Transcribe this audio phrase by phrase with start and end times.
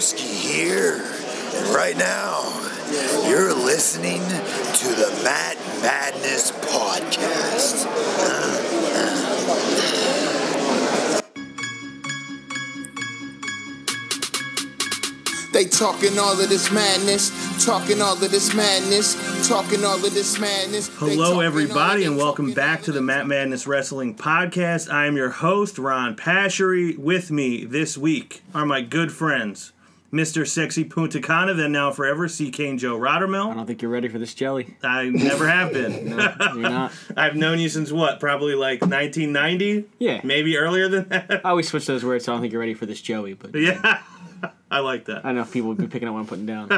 [0.00, 0.94] Broski here.
[0.96, 2.40] And right now,
[3.28, 7.84] you're listening to the Mat Madness Podcast.
[15.52, 17.30] They talking all of this madness,
[17.62, 20.88] talking all of this madness, talking all of this madness.
[20.96, 24.90] Hello, everybody, and welcome back to the of Mat Madness Wrestling Podcast.
[24.90, 26.96] I am your host, Ron Pashery.
[26.96, 29.74] With me this week are my good friends,
[30.12, 30.46] Mr.
[30.46, 32.50] Sexy Punta Cana, then now forever, C.
[32.50, 33.50] Kane Joe Rottermill.
[33.52, 34.76] I don't think you're ready for this jelly.
[34.82, 36.16] I never have been.
[36.16, 36.92] No, you're not.
[37.16, 38.18] I've known you since what?
[38.18, 39.84] Probably like 1990?
[40.00, 40.20] Yeah.
[40.24, 41.42] Maybe earlier than that?
[41.44, 43.34] I always switch those words, so I don't think you're ready for this Joey.
[43.34, 44.02] But yeah.
[44.70, 45.24] I like that.
[45.24, 46.68] I know if people would be picking up what I'm putting down.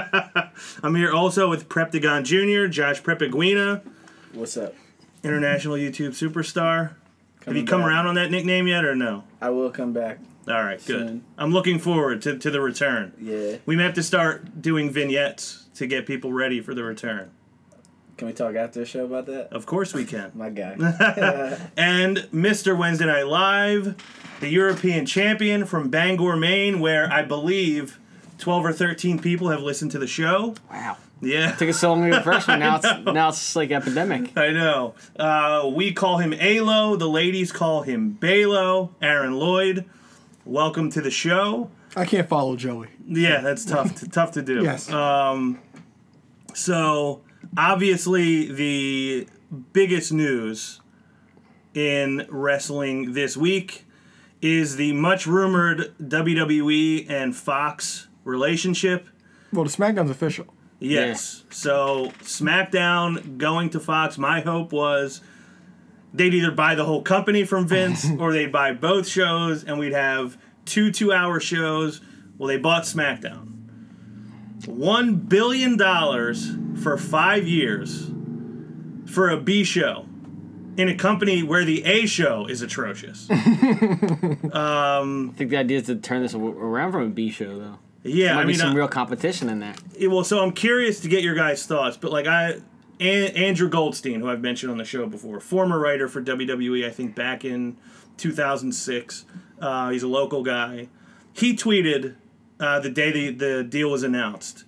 [0.82, 3.82] I'm here also with Preptagon Jr., Josh Prepiguina,
[4.34, 4.74] What's up?
[5.23, 6.88] international YouTube superstar.
[6.88, 6.96] Have
[7.40, 7.88] Coming you come back.
[7.88, 9.24] around on that nickname yet or no?
[9.40, 10.18] I will come back.
[10.48, 11.06] All right, good.
[11.06, 11.24] Soon.
[11.38, 13.12] I'm looking forward to, to the return.
[13.21, 13.57] Yeah.
[13.65, 17.30] We may have to start doing vignettes to get people ready for the return.
[18.16, 19.52] Can we talk after the show about that?
[19.52, 20.32] Of course we can.
[20.35, 20.74] My guy.
[21.76, 22.76] And Mr.
[22.76, 23.96] Wednesday Night Live,
[24.40, 27.98] the European champion from Bangor, Maine, where I believe
[28.38, 30.54] 12 or 13 people have listened to the show.
[30.70, 30.96] Wow.
[31.20, 31.52] Yeah.
[31.52, 32.59] It Took us so long to get the first one.
[32.59, 34.37] Now it's now it's like epidemic.
[34.37, 34.95] I know.
[35.16, 36.96] Uh, we call him Alo.
[36.96, 38.90] The ladies call him Balo.
[39.01, 39.85] Aaron Lloyd.
[40.45, 41.71] Welcome to the show.
[41.95, 42.88] I can't follow Joey.
[43.07, 43.95] Yeah, that's tough.
[43.96, 44.62] To, tough to do.
[44.62, 44.90] Yes.
[44.90, 45.60] Um,
[46.52, 47.23] so
[47.57, 49.29] obviously, the
[49.73, 50.80] biggest news
[51.74, 53.85] in wrestling this week
[54.40, 59.09] is the much rumored WWE and Fox relationship.
[59.52, 60.46] Well, the SmackDown's official.
[60.80, 61.45] Yes.
[61.51, 65.20] So SmackDown going to Fox, my hope was
[66.12, 69.93] they'd either buy the whole company from Vince or they'd buy both shows and we'd
[69.93, 72.00] have two two hour shows.
[72.38, 73.49] Well, they bought SmackDown.
[74.66, 78.10] One billion dollars for five years
[79.06, 80.06] for a B show
[80.76, 83.26] in a company where the A show is atrocious.
[83.31, 87.78] I think the idea is to turn this around from a B show, though.
[88.04, 89.81] Yeah, there Might I be some uh, real competition in that.
[89.97, 92.60] Yeah, well, so I'm curious to get your guys' thoughts, but like I,
[93.02, 96.90] An- Andrew Goldstein, who I've mentioned on the show before, former writer for WWE, I
[96.90, 97.76] think back in
[98.16, 99.24] 2006.
[99.60, 100.88] Uh, he's a local guy.
[101.32, 102.14] He tweeted
[102.60, 104.64] uh, the day the, the deal was announced.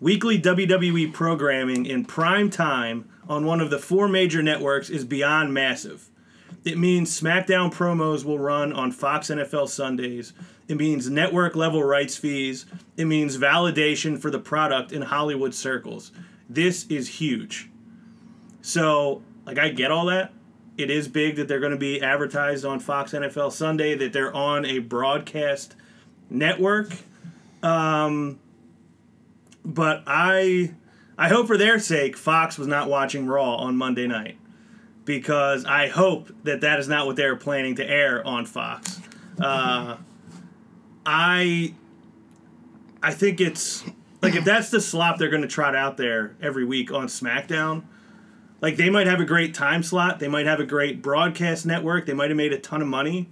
[0.00, 5.52] Weekly WWE programming in prime time on one of the four major networks is beyond
[5.52, 6.08] massive.
[6.64, 10.32] It means SmackDown promos will run on Fox NFL Sundays.
[10.68, 12.66] It means network level rights fees.
[12.96, 16.12] It means validation for the product in Hollywood circles.
[16.52, 17.70] This is huge.
[18.60, 20.32] So, like, I get all that.
[20.76, 24.34] It is big that they're going to be advertised on Fox NFL Sunday, that they're
[24.34, 25.74] on a broadcast
[26.30, 26.90] network.
[27.62, 28.38] Um,
[29.64, 30.74] but I,
[31.16, 34.36] I hope for their sake, Fox was not watching Raw on Monday night
[35.04, 39.00] because I hope that that is not what they're planning to air on Fox.
[39.40, 39.96] Uh,
[41.04, 41.74] I
[43.02, 43.82] I think it's
[44.22, 47.82] like if that's the slop they're going to trot out there every week on SmackDown,
[48.60, 52.06] like they might have a great time slot, they might have a great broadcast network,
[52.06, 53.28] they might have made a ton of money,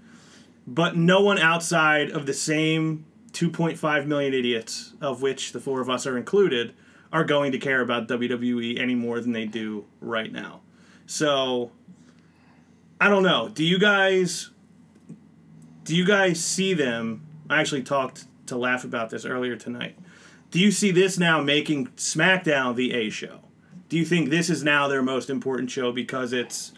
[0.66, 5.88] but no one outside of the same 2.5 million idiots, of which the four of
[5.88, 6.74] us are included,
[7.12, 10.60] are going to care about WWE any more than they do right now.
[11.06, 11.70] So
[13.00, 13.48] I don't know.
[13.48, 14.50] Do you guys
[15.84, 17.26] do you guys see them?
[17.48, 19.96] I actually talked to laugh about this earlier tonight.
[20.50, 23.40] Do you see this now making SmackDown the A show?
[23.88, 26.72] Do you think this is now their most important show because it's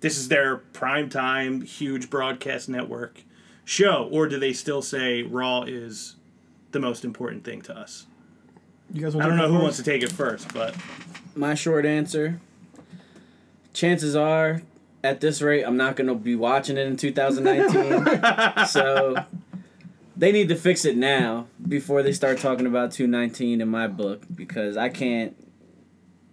[0.00, 3.22] this is their prime time huge broadcast network
[3.64, 6.16] show or do they still say Raw is
[6.72, 8.06] the most important thing to us?
[8.92, 9.62] You guys I don't know who first?
[9.62, 10.74] wants to take it first, but
[11.34, 12.40] My short answer
[13.72, 14.62] chances are,
[15.04, 18.66] at this rate, I'm not going to be watching it in 2019.
[18.66, 19.16] so
[20.16, 24.22] they need to fix it now before they start talking about 219 in my book
[24.34, 25.36] because I can't.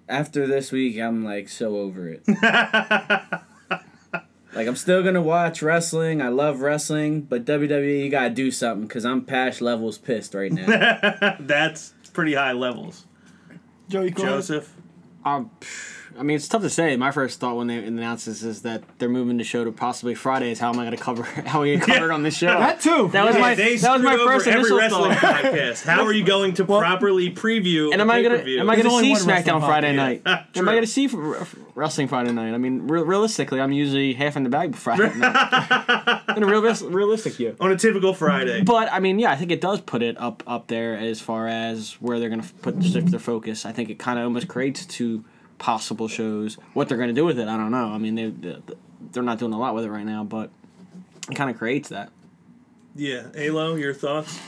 [0.08, 2.24] After this week, I'm like so over it.
[4.54, 6.22] like I'm still gonna watch wrestling.
[6.22, 10.52] I love wrestling, but WWE, you gotta do something because I'm Pash levels pissed right
[10.52, 11.38] now.
[11.40, 13.06] that's pretty high levels.
[13.90, 14.36] Joey, go ahead.
[14.36, 14.74] Joseph.
[15.26, 15.52] Um,
[16.18, 16.96] I mean, it's tough to say.
[16.96, 20.14] My first thought when they announced this is that they're moving the show to possibly
[20.16, 20.60] Fridays.
[20.60, 21.24] How am I going to cover?
[21.46, 22.48] How are we going to cover it on this show?
[22.48, 23.08] That too.
[23.10, 25.36] That was Yeah, my they that was my screwed over first every initial wrestling thought.
[25.44, 25.86] podcast.
[25.86, 27.92] How are you going to properly preview?
[27.92, 28.60] And am a I gonna pay-per-view?
[28.60, 29.96] am I gonna see SmackDown Friday podcast.
[29.96, 30.22] night?
[30.26, 31.10] Yeah, am I gonna see
[31.76, 32.54] wrestling Friday night?
[32.54, 36.22] I mean, re- realistically, I'm usually half in the bag Friday night.
[36.38, 37.56] in a real realistic view.
[37.60, 38.62] on a typical Friday?
[38.62, 41.48] But I mean, yeah, I think it does put it up up there as far
[41.48, 43.66] as where they're gonna put shift their focus.
[43.66, 45.24] I think it kind of almost creates two
[45.68, 46.56] possible shows.
[46.74, 47.88] What they're gonna do with it, I don't know.
[47.88, 48.60] I mean, they they-
[49.14, 50.50] they're not doing a lot with it right now, but
[51.30, 52.12] it kind of creates that.
[52.96, 54.40] Yeah, Alo, your thoughts?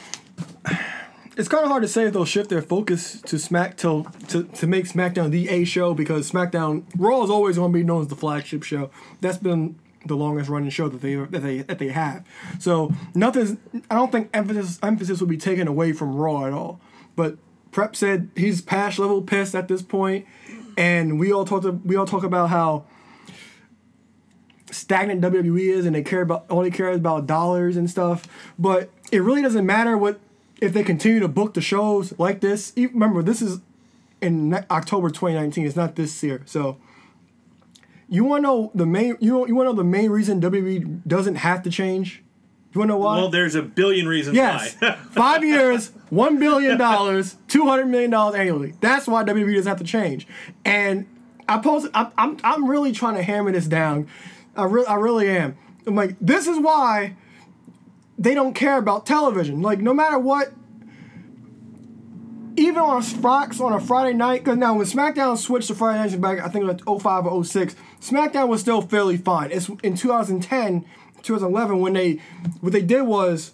[1.37, 4.43] It's kind of hard to say if they'll shift their focus to Smack to, to
[4.43, 8.01] to make SmackDown the A show because SmackDown Raw is always going to be known
[8.01, 8.89] as the flagship show.
[9.21, 12.25] That's been the longest running show that they that they that they have.
[12.59, 13.57] So nothing's.
[13.89, 16.79] I don't think emphasis emphasis will be taken away from Raw at all.
[17.15, 17.37] But
[17.71, 20.25] Prep said he's past level pissed at this point,
[20.77, 21.65] and we all talked.
[21.85, 22.85] We all talk about how
[24.71, 28.23] stagnant WWE is, and they care about only care about dollars and stuff.
[28.57, 30.19] But it really doesn't matter what
[30.61, 32.73] if they continue to book the shows like this.
[32.75, 33.59] Remember, this is
[34.21, 35.65] in October 2019.
[35.65, 36.77] It's not this year, so.
[38.07, 40.39] You want to know the main you know, you want to know the main reason
[40.39, 42.21] WWE doesn't have to change?
[42.71, 43.15] You want to know why?
[43.17, 44.75] Well, there's a billion reasons Yes.
[44.79, 44.91] why.
[45.11, 48.73] Five years, one billion dollars, two hundred million dollars annually.
[48.81, 50.27] That's why WWE doesn't have to change.
[50.63, 51.07] And
[51.47, 51.87] I post.
[51.93, 54.07] I'm, I'm, I'm really trying to hammer this down.
[54.55, 55.57] I really, I really am.
[55.85, 57.15] I'm like, this is why
[58.17, 59.61] they don't care about television.
[59.61, 60.53] Like, no matter what.
[62.57, 66.15] Even on Fox on a Friday night, because now when SmackDown switched to Friday nights
[66.15, 69.51] back, I think it like 05 or 06, SmackDown was still fairly fine.
[69.51, 70.85] It's in 2010,
[71.21, 72.21] 2011 when they
[72.61, 73.51] what they did was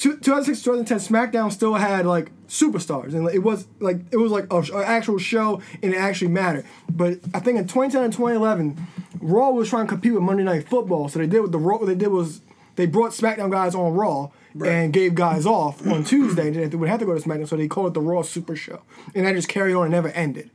[0.00, 4.64] 2006 2010 SmackDown still had like superstars and it was like it was like an
[4.84, 6.64] actual show and it actually mattered.
[6.90, 8.86] But I think in 2010 and 2011,
[9.20, 11.76] Raw was trying to compete with Monday Night Football, so they did what the Raw
[11.76, 12.40] what they did was
[12.76, 14.30] they brought SmackDown guys on Raw
[14.64, 16.48] and gave guys off on Tuesday.
[16.48, 18.56] and They would have to go to SmackDown, so they called it the Raw Super
[18.56, 18.80] Show,
[19.14, 20.50] and that just carried on and never ended.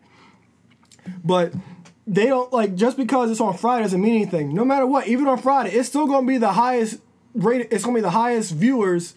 [1.24, 1.54] But
[2.08, 4.56] they don't like just because it's on Friday doesn't mean anything.
[4.56, 7.00] No matter what, even on Friday, it's still gonna be the highest
[7.36, 7.72] rated.
[7.72, 9.14] It's gonna be the highest viewers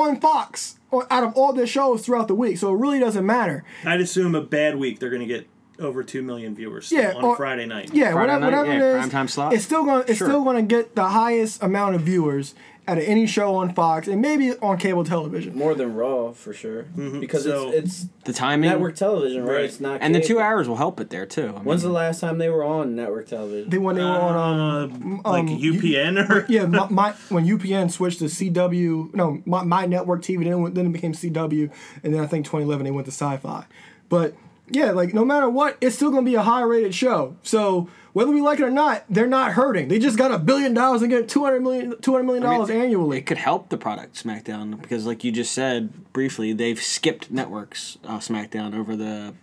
[0.00, 2.58] on Fox or out of all their shows throughout the week.
[2.58, 3.64] So it really doesn't matter.
[3.84, 5.46] I'd assume a bad week they're going to get
[5.78, 7.90] over two million viewers Yeah, on or- Friday night.
[7.92, 9.52] Yeah, Friday whatever, night, whatever yeah, it is, primetime slot.
[9.54, 10.28] it's still gonna it's Sure.
[10.28, 12.54] still gonna get the highest amount of viewers
[12.88, 15.56] out of any show on Fox and maybe on cable television.
[15.56, 16.82] More than Raw for sure,
[17.20, 19.54] because So- it's The timing network television, right?
[19.54, 19.64] Right.
[19.66, 20.00] It's not.
[20.02, 21.48] and the two hours will help it there too.
[21.48, 23.70] I mean, When's the last time they were on network television?
[23.70, 27.46] They when they were on um, Uh, like um, UPN or yeah, my, my when
[27.46, 31.70] UPN switched to CW, no, my, my network TV, then it, then it became CW,
[32.02, 33.64] and then I think 2011 they went to Sci-Fi.
[34.08, 34.34] But
[34.70, 37.36] yeah, like no matter what, it's still gonna be a high rated show.
[37.42, 39.88] So whether we like it or not, they're not hurting.
[39.88, 43.18] They just got a billion dollars and get 200 million, 200 million dollars annually.
[43.18, 47.98] it could help the product SmackDown because, like you just said briefly, they've skipped networks
[48.04, 49.34] uh, SmackDown over the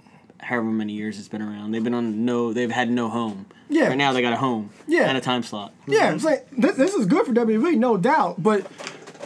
[0.42, 1.72] however many years it's been around.
[1.72, 3.48] They've been on no, they've had no home.
[3.70, 3.88] Yeah.
[3.90, 4.70] Right now they got a home.
[4.88, 5.08] Yeah.
[5.10, 5.74] And a time slot.
[5.88, 8.42] Yeah, I'm saying this, this is good for WWE, no doubt.
[8.42, 8.66] But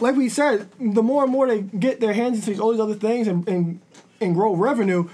[0.00, 2.94] like we said, the more and more they get their hands into all these other
[2.94, 3.80] things and, and
[4.20, 5.08] and grow revenue,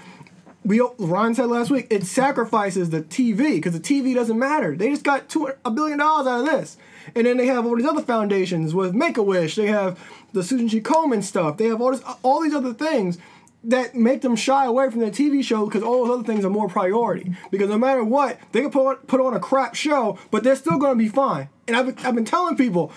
[0.63, 4.75] we Ron said last week it sacrifices the TV because the TV doesn't matter.
[4.75, 6.77] They just got two a billion dollars out of this,
[7.15, 9.55] and then they have all these other foundations with Make a Wish.
[9.55, 9.99] They have
[10.33, 10.81] the Susan G.
[10.81, 11.57] Komen stuff.
[11.57, 13.17] They have all this all these other things
[13.63, 16.49] that make them shy away from their TV show because all those other things are
[16.49, 17.35] more priority.
[17.51, 20.55] Because no matter what, they can put on, put on a crap show, but they're
[20.55, 21.47] still going to be fine.
[21.67, 22.91] And I've been, I've been telling people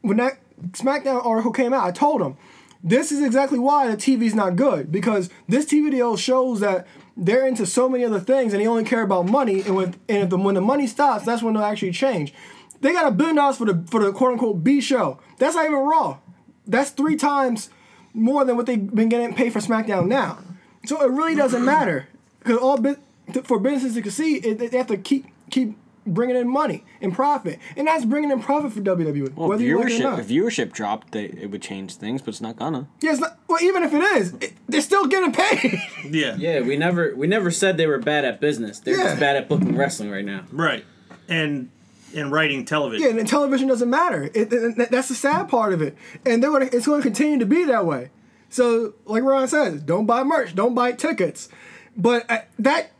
[0.00, 0.38] when that
[0.72, 2.36] SmackDown article came out, I told them
[2.82, 7.46] this is exactly why the TV's not good because this TV deal shows that they're
[7.46, 9.60] into so many other things and they only care about money.
[9.62, 12.32] And when and if the, when the money stops, that's when they'll actually change.
[12.80, 15.18] They got a billion dollars for the for the quote unquote B show.
[15.38, 16.18] That's not even Raw.
[16.66, 17.68] That's three times
[18.14, 20.38] more than what they've been getting paid for SmackDown now.
[20.86, 22.08] So it really doesn't matter
[22.38, 22.96] because all bu-
[23.44, 25.76] for businesses to succeed, they have to keep keep
[26.06, 29.34] bringing in money and profit, and that's bringing in profit for WWE.
[29.34, 30.18] Well, whether you like it or viewership not.
[30.20, 32.88] if viewership dropped, they, it would change things, but it's not gonna.
[33.00, 35.78] Yeah, it's not, well, even if it is, it, they're still getting paid.
[36.10, 38.78] yeah, Yeah, we never we never said they were bad at business.
[38.80, 39.04] They're Yeah.
[39.04, 40.44] just bad at booking wrestling right now.
[40.52, 40.84] right,
[41.28, 41.70] and
[42.14, 43.06] and writing television.
[43.14, 44.24] yeah, and television doesn't matter.
[44.24, 47.06] It, it- it- that's the sad part of it, and they're gonna, it's going to
[47.06, 48.10] continue to be that way.
[48.48, 51.48] So, like Ron says, don't buy merch, don't buy tickets.
[51.96, 52.90] But uh, that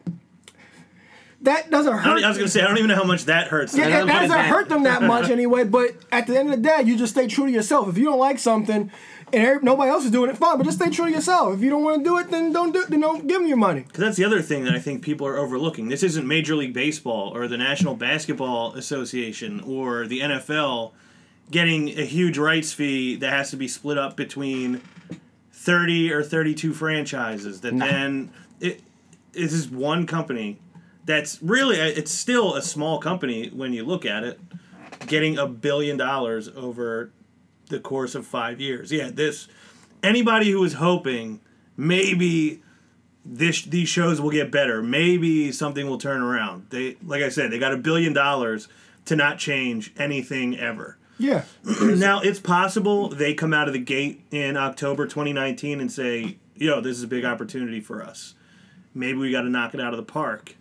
[1.42, 2.04] that doesn't hurt.
[2.04, 3.76] don't- I was gonna say I don't even know how much that hurts.
[3.76, 5.64] Yeah, that, it doesn't hurt them that much anyway.
[5.64, 7.88] But at the end of the day, you just stay true to yourself.
[7.88, 8.90] If you don't like something,
[9.32, 10.59] and nobody else is doing it, fine.
[10.59, 11.54] But just stay true to yourself.
[11.54, 12.85] If you don't want to do it, then don't do.
[12.88, 13.82] Then don't give them your money.
[13.82, 15.88] Because that's the other thing that I think people are overlooking.
[15.88, 20.92] This isn't Major League Baseball or the National Basketball Association or the NFL
[21.50, 24.80] getting a huge rights fee that has to be split up between
[25.52, 27.61] 30 or 32 franchises.
[27.62, 28.30] That then
[28.61, 28.82] it
[29.32, 30.59] this is one company
[31.10, 34.40] that's really it's still a small company when you look at it
[35.06, 37.10] getting a billion dollars over
[37.68, 38.92] the course of 5 years.
[38.92, 39.48] Yeah, this
[40.02, 41.40] anybody who is hoping
[41.76, 42.62] maybe
[43.24, 44.82] this these shows will get better.
[44.82, 46.66] Maybe something will turn around.
[46.70, 48.68] They like I said, they got a billion dollars
[49.06, 50.96] to not change anything ever.
[51.18, 51.44] Yeah,
[51.82, 56.80] now it's possible they come out of the gate in October 2019 and say, "Yo,
[56.80, 58.34] this is a big opportunity for us.
[58.94, 60.54] Maybe we got to knock it out of the park."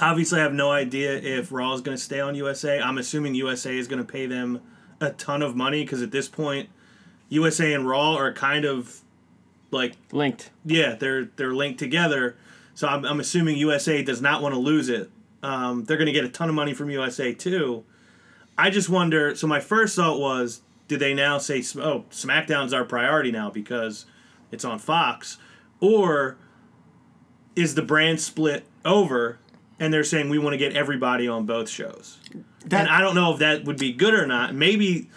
[0.00, 2.80] Obviously, I have no idea if Raw is going to stay on USA.
[2.80, 4.60] I'm assuming USA is going to pay them
[5.00, 6.68] a ton of money because at this point,
[7.28, 9.00] USA and Raw are kind of
[9.70, 10.50] like Linked.
[10.64, 12.36] yeah, they're they're linked together.
[12.74, 15.10] So I'm, I'm assuming USA does not want to lose it.
[15.42, 17.84] Um, they're going to get a ton of money from USA too.
[18.56, 19.34] I just wonder.
[19.34, 24.06] So my first thought was, did they now say, "Oh, SmackDown's our priority now because
[24.50, 25.38] it's on Fox,"
[25.80, 26.36] or
[27.56, 29.38] is the brand split over
[29.80, 32.18] and they're saying we want to get everybody on both shows?
[32.66, 34.54] that, and I don't know if that would be good or not.
[34.54, 35.08] Maybe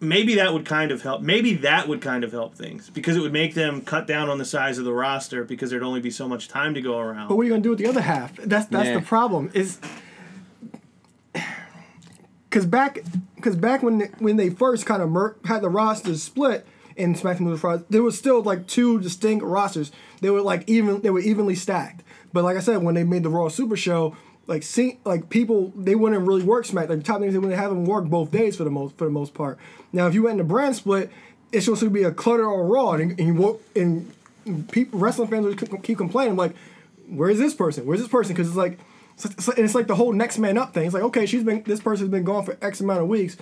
[0.00, 1.22] maybe that would kind of help.
[1.22, 4.38] Maybe that would kind of help things because it would make them cut down on
[4.38, 7.28] the size of the roster because there'd only be so much time to go around.
[7.28, 8.34] But what are you gonna do with the other half?
[8.36, 8.98] That's that's Yeah.
[8.98, 9.50] the problem.
[9.54, 9.78] Is
[12.48, 13.00] because back
[13.36, 16.66] because back when when they first kind of mer- had the rosters split
[16.96, 19.90] in SmackDown Movie Fridays, there was still like two distinct rosters.
[20.20, 22.01] They were like even they were evenly stacked.
[22.32, 25.72] But like I said, when they made the Raw Super Show, like see like people
[25.76, 28.56] they wouldn't really work Smack like top names they wouldn't have them work both days
[28.56, 29.58] for the most for the most part.
[29.92, 31.10] Now if you went in the brand split,
[31.52, 34.12] it's supposed to be a clutter on Raw and, and you wo- and
[34.70, 36.54] people wrestling fans would keep complaining like,
[37.08, 37.86] where's this person?
[37.86, 38.34] Where's this person?
[38.34, 38.78] Because it's like.
[39.22, 40.86] It's, it's like the whole next man up thing.
[40.86, 43.36] It's like, okay, she's been this person's been gone for X amount of weeks.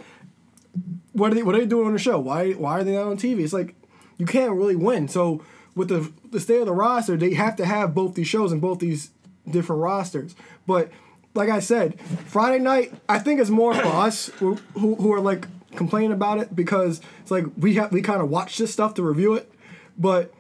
[1.13, 2.19] What are they what are they doing on the show?
[2.19, 3.39] Why why are they not on TV?
[3.39, 3.77] It's like
[4.19, 5.07] you can't really win.
[5.07, 5.43] So
[5.75, 8.61] with the the state of the roster, they have to have both these shows and
[8.61, 9.11] both these
[9.49, 10.35] different rosters.
[10.67, 10.91] But
[11.35, 15.21] like I said, Friday night, I think it's more for us who, who, who are
[15.21, 15.47] like
[15.77, 19.03] complaining about it because it's like we have we kind of watch this stuff to
[19.03, 19.53] review it.
[19.97, 20.33] But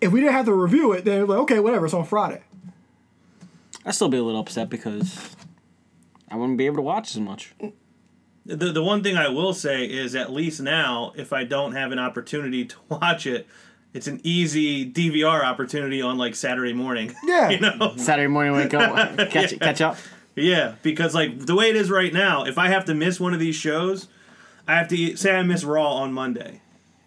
[0.00, 2.42] if we didn't have to review it, then like okay, whatever, it's on Friday.
[3.84, 5.36] I'd still be a little upset because
[6.30, 7.54] I wouldn't be able to watch as much.
[8.46, 11.92] The, the one thing I will say is at least now, if I don't have
[11.92, 13.46] an opportunity to watch it,
[13.94, 17.14] it's an easy DVR opportunity on like Saturday morning.
[17.24, 17.48] Yeah.
[17.48, 17.94] you know?
[17.96, 19.96] Saturday morning wake up, uh, catch catch up.
[20.36, 23.32] Yeah, because like the way it is right now, if I have to miss one
[23.32, 24.08] of these shows,
[24.68, 26.60] I have to say I miss Raw on Monday.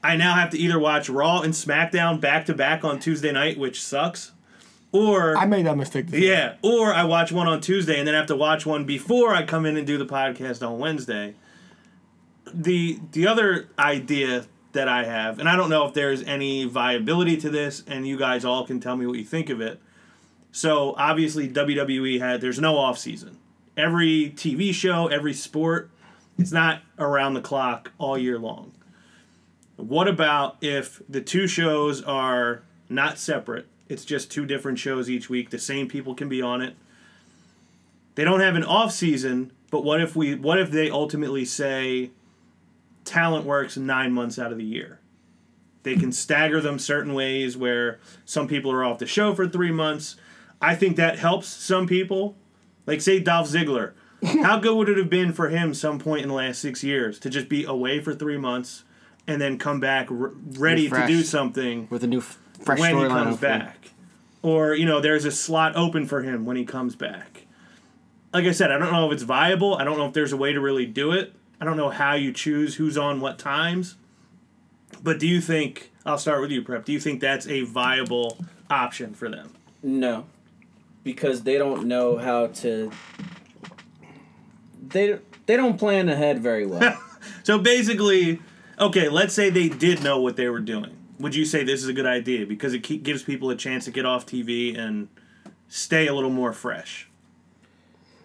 [0.04, 3.60] I now have to either watch Raw and SmackDown back to back on Tuesday night,
[3.60, 4.32] which sucks,
[4.92, 6.08] or I made that mistake.
[6.08, 9.36] This yeah, or I watch one on Tuesday and then have to watch one before
[9.36, 11.36] I come in and do the podcast on Wednesday.
[12.54, 17.38] The the other idea that I have, and I don't know if there's any viability
[17.38, 19.80] to this, and you guys all can tell me what you think of it.
[20.52, 23.38] So obviously WWE had there's no off season.
[23.76, 25.92] Every TV show, every sport,
[26.38, 28.72] it's not around the clock all year long.
[29.76, 33.68] What about if the two shows are not separate?
[33.88, 35.52] It's just two different shows each week.
[35.52, 36.76] The same people can be on it.
[38.16, 42.10] They don't have an off season, but what if we what if they ultimately say
[43.08, 45.00] talent works 9 months out of the year?
[45.84, 49.72] They can stagger them certain ways where some people are off the show for 3
[49.72, 50.18] months.
[50.62, 52.36] I think that helps some people.
[52.86, 53.94] Like say Dolph Ziggler.
[54.24, 57.20] How good would it have been for him some point in the last 6 years
[57.20, 58.84] to just be away for 3 months
[59.28, 62.96] and then come back r- ready to do something with a new f- fresh when
[62.98, 63.92] he comes back.
[64.42, 67.46] Or, you know, there's a slot open for him when he comes back.
[68.34, 69.76] Like I said, I don't know if it's viable.
[69.76, 71.34] I don't know if there's a way to really do it.
[71.60, 73.96] I don't know how you choose who's on what times.
[75.04, 78.38] But do you think, I'll start with you, Prep, do you think that's a viable
[78.70, 79.54] option for them?
[79.84, 80.26] No,
[81.04, 82.92] because they don't know how to.
[84.90, 87.00] They they don't plan ahead very well.
[87.44, 88.40] So basically,
[88.78, 90.98] okay, let's say they did know what they were doing.
[91.20, 93.86] Would you say this is a good idea because it ke- gives people a chance
[93.86, 95.08] to get off TV and
[95.70, 97.10] stay a little more fresh?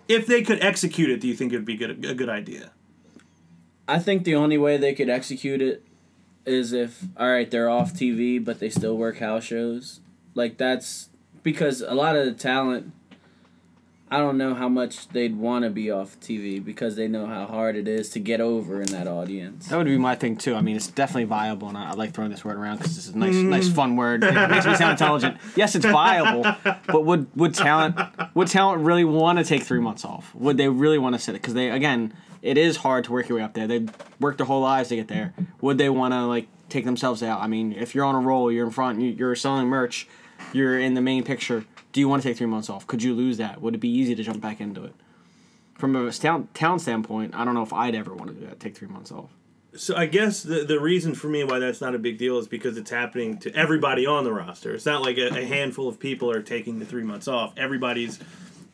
[0.08, 2.72] If they could execute it, do you think it would be good, a good idea?
[3.88, 5.84] I think the only way they could execute it
[6.44, 10.00] is if all right they're off TV but they still work house shows.
[10.34, 11.08] Like that's
[11.42, 12.92] because a lot of the talent
[14.12, 17.46] I don't know how much they'd want to be off TV because they know how
[17.46, 19.68] hard it is to get over in that audience.
[19.68, 20.54] That would be my thing too.
[20.54, 23.08] I mean, it's definitely viable, and I, I like throwing this word around because it's
[23.08, 23.74] a nice, nice, mm.
[23.74, 24.22] fun word.
[24.22, 25.38] It makes me sound intelligent.
[25.56, 26.42] Yes, it's viable,
[26.86, 27.96] but would would talent
[28.34, 30.34] would talent really want to take three months off?
[30.34, 31.40] Would they really want to sit it?
[31.40, 33.66] Because they again, it is hard to work your way up there.
[33.66, 33.86] They
[34.20, 35.32] worked their whole lives to get there.
[35.60, 37.40] Would they want to like take themselves out?
[37.40, 40.06] I mean, if you're on a roll, you're in front, you're selling merch,
[40.52, 41.64] you're in the main picture.
[41.92, 42.86] Do you want to take three months off?
[42.86, 43.60] Could you lose that?
[43.60, 44.94] Would it be easy to jump back into it?
[45.74, 48.60] From a talent, talent standpoint, I don't know if I'd ever want to do that.
[48.60, 49.30] Take three months off.
[49.74, 52.46] So I guess the the reason for me why that's not a big deal is
[52.46, 54.74] because it's happening to everybody on the roster.
[54.74, 57.54] It's not like a, a handful of people are taking the three months off.
[57.56, 58.18] Everybody's.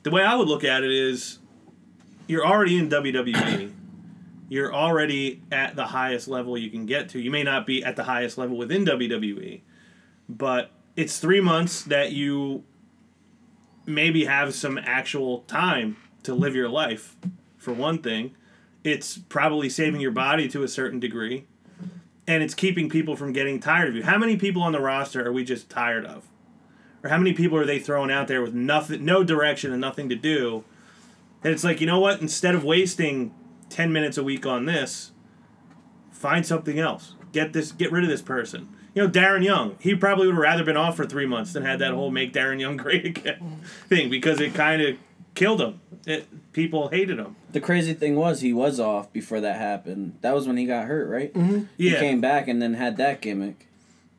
[0.03, 1.39] The way I would look at it is,
[2.27, 3.73] you're already in WWE.
[4.51, 7.21] You're already at the highest level you can get to.
[7.21, 9.61] You may not be at the highest level within WWE,
[10.27, 12.65] but it's three months that you
[13.89, 17.17] maybe have some actual time to live your life,
[17.57, 18.35] for one thing.
[18.85, 21.47] It's probably saving your body to a certain degree
[22.29, 24.03] and it's keeping people from getting tired of you.
[24.03, 26.29] How many people on the roster are we just tired of?
[27.03, 30.11] Or how many people are they throwing out there with nothing no direction and nothing
[30.11, 30.63] to do?
[31.43, 32.21] And it's like you know what?
[32.21, 33.35] Instead of wasting
[33.71, 35.13] 10 minutes a week on this
[36.11, 37.15] find something else.
[37.33, 40.43] Get this get rid of this person you know darren young he probably would have
[40.43, 43.61] rather been off for three months than had that whole make darren young great again
[43.89, 44.97] thing because it kind of
[45.35, 49.57] killed him it, people hated him The crazy thing was he was off before that
[49.59, 50.17] happened.
[50.23, 51.33] That was when he got hurt, right?
[51.35, 51.65] Mm-hmm.
[51.77, 52.01] He Yeah.
[52.01, 53.67] came back and then had that gimmick.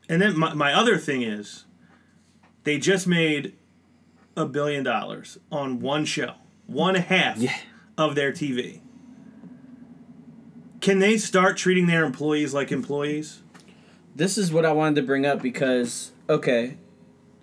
[0.08, 1.64] And then my, my other thing is,
[2.64, 3.54] they just made
[4.36, 6.34] a billion dollars on one show,
[6.66, 7.56] one half Yeah.
[7.98, 8.80] of their TV.
[10.80, 13.42] Can they start treating their employees like employees?
[14.20, 16.76] This is what I wanted to bring up because okay,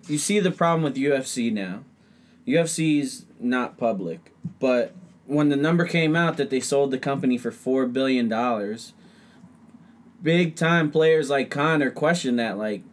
[0.06, 1.82] you see the problem with UFC now.
[2.46, 4.94] UFC's not public, but
[5.26, 8.92] when the number came out that they sold the company for four billion dollars,
[10.22, 12.84] big time players like Conor questioned that like,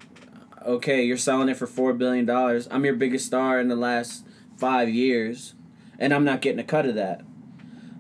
[0.66, 2.68] okay, you're selling it for four billion dollars.
[2.72, 4.26] I'm your biggest star in the last
[4.58, 5.54] five years,
[6.00, 7.22] and I'm not getting a cut of that.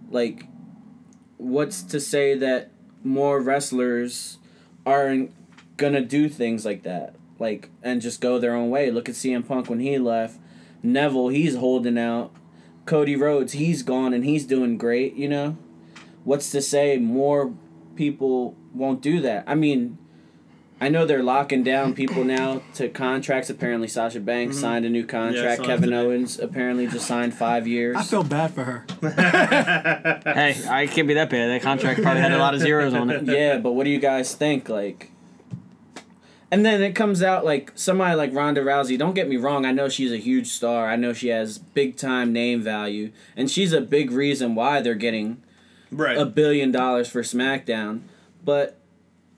[0.10, 0.48] Like,
[1.38, 2.72] what's to say that
[3.04, 4.40] more wrestlers
[4.84, 5.32] aren't
[5.78, 8.92] gonna do things like that, like and just go their own way.
[8.92, 10.40] Look at CM Punk when he left.
[10.84, 12.32] Neville, he's holding out.
[12.86, 15.16] Cody Rhodes, he's gone and he's doing great.
[15.16, 15.58] You know,
[16.24, 17.54] what's to say more
[17.96, 19.44] people won't do that?
[19.48, 19.98] I mean,
[20.80, 23.50] I know they're locking down people now to contracts.
[23.50, 24.62] Apparently, Sasha Banks mm-hmm.
[24.62, 25.62] signed a new contract.
[25.62, 26.02] saw Kevin today.
[26.02, 27.96] Owens apparently just signed five years.
[27.96, 28.86] I feel bad for her.
[30.36, 31.50] Hey, I can't be that bad.
[31.50, 33.24] That contract probably had a lot of zeros on it.
[33.24, 34.68] yeah, but what do you guys think?
[34.68, 35.12] Like,
[36.52, 38.98] and then it comes out like somebody like Ronda Rousey.
[38.98, 39.66] Don't get me wrong.
[39.66, 40.88] I know she's a huge star.
[40.88, 44.96] I know she has big time name value, and she's a big reason why they're
[44.96, 45.42] getting
[45.92, 46.18] Right.
[46.18, 48.02] a billion dollars for SmackDown.
[48.44, 48.78] But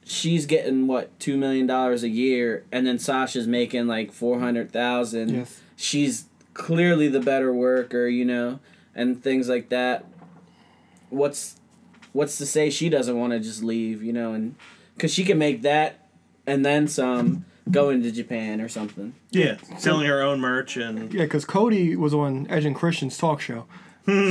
[0.05, 4.71] she's getting what two million dollars a year, and then Sasha's making like four hundred
[4.71, 5.29] thousand.
[5.33, 5.61] Yes.
[5.75, 8.59] She's clearly the better worker, you know,
[8.95, 10.05] and things like that.
[11.09, 11.55] What's
[12.13, 14.55] what's to say she doesn't want to just leave, you know, and
[14.95, 16.06] because she can make that
[16.47, 19.13] and then some going to Japan or something.
[19.31, 23.41] yeah, selling her own merch and Yeah, because Cody was on Edge and Christian's talk
[23.41, 23.65] show.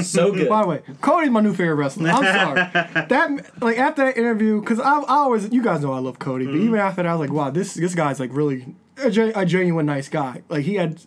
[0.03, 0.49] So good.
[0.49, 2.09] By the way, Cody's my new favorite wrestler.
[2.09, 2.55] I'm sorry.
[3.09, 6.47] that like after that interview, because I, I always you guys know I love Cody,
[6.47, 6.65] but mm-hmm.
[6.65, 9.45] even after that, I was like, wow, this this guy's like really a, gen- a
[9.45, 10.43] genuine nice guy.
[10.49, 10.99] Like he had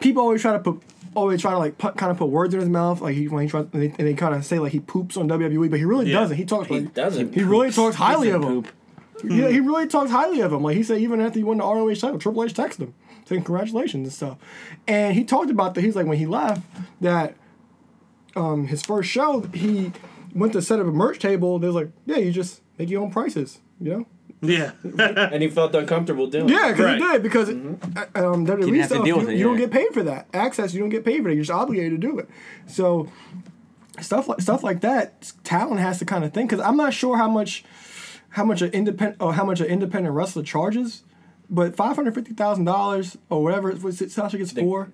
[0.00, 0.82] people always try to put
[1.14, 3.42] always try to like put, kind of put words in his mouth, like he when
[3.42, 5.78] he tries and they, and they kind of say like he poops on WWE, but
[5.78, 6.20] he really Yeah.
[6.20, 6.36] doesn't.
[6.38, 7.34] He talks He like doesn't.
[7.34, 8.62] he really talks highly of him.
[8.62, 8.68] Poop.
[9.24, 10.62] Yeah, he really talks highly of him.
[10.62, 12.94] Like he said, even after he won the ROH title, Triple H texted him
[13.26, 14.38] saying congratulations and stuff.
[14.86, 15.82] And he talked about that.
[15.82, 16.62] He's like when he left
[17.00, 17.34] that
[18.36, 19.92] um, his first show, he
[20.34, 21.58] went to set up a merch table.
[21.58, 24.06] They was like, yeah, you just make your own prices, you know.
[24.40, 24.72] yeah.
[25.32, 26.48] and he felt uncomfortable doing.
[26.48, 26.52] it.
[26.52, 26.98] Yeah, because Right.
[26.98, 29.70] he did because uh, um, WWE Didn't have to stuff, you, it, you don't get
[29.70, 30.30] paid for that.
[30.32, 31.34] Axxess, you don't get paid for that.
[31.34, 32.28] You're just obligated to do it.
[32.66, 33.10] So
[34.00, 36.50] stuff like stuff like that, talent has to kind of think.
[36.50, 37.64] Because I'm not sure how much
[38.30, 41.02] how much an independent or how much an independent wrestler charges,
[41.50, 44.90] but five hundred fifty thousand dollars or whatever it was it Sasha gets for.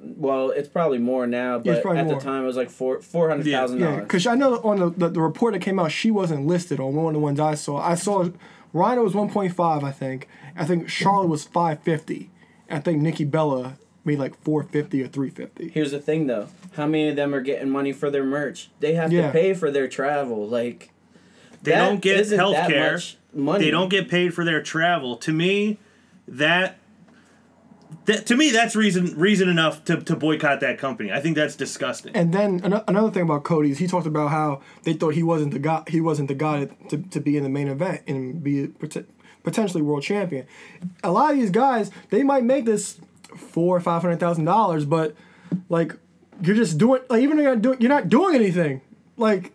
[0.00, 2.14] Well, it's probably more now, Yeah, it's but probably at more.
[2.14, 4.02] the time it was like four four hundred thousand Yeah, dollars.
[4.02, 6.94] because I know on the, the the report that came out, she wasn't listed on
[6.94, 7.78] one of the ones I saw.
[7.78, 8.28] I saw
[8.72, 10.28] Rhino was one point five, I think.
[10.56, 12.30] I think Charlotte was five fifty.
[12.70, 15.68] I think Nikki Bella made like four fifty or three fifty.
[15.70, 18.70] Here's the thing, though: how many of them are getting money for their merch?
[18.80, 19.26] They have Yeah.
[19.26, 20.46] to pay for their travel.
[20.46, 20.90] Like
[21.62, 22.98] They that don't get isn't health care.
[23.34, 23.64] money.
[23.64, 25.16] They don't get paid for their travel.
[25.18, 25.78] To me,
[26.28, 26.78] that
[28.06, 31.12] That, to me, that's reason reason enough to, to boycott that company.
[31.12, 32.14] I think that's disgusting.
[32.14, 35.22] And then ano- another thing about Cody is he talked about how they thought he
[35.22, 35.82] wasn't the guy.
[35.88, 39.06] He wasn't the guy to, to be in the main event and be pot-
[39.42, 40.46] potentially world champion.
[41.04, 43.00] A lot of these guys they might make this
[43.36, 45.14] four or five hundred thousand dollars, but
[45.68, 45.94] like
[46.42, 48.80] you're just doing like even though you're not doing you're not doing anything.
[49.16, 49.52] Like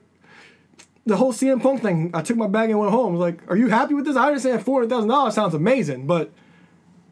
[1.05, 3.09] the whole CM Punk thing, I took my bag and went home.
[3.09, 4.15] I was like, are you happy with this?
[4.15, 6.31] I understand four hundred thousand dollars sounds amazing, but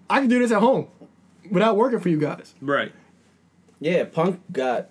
[0.09, 0.87] I can do this at home
[1.49, 2.53] without working for you guys.
[2.61, 2.91] right.
[3.81, 4.89] Yeah, Punk got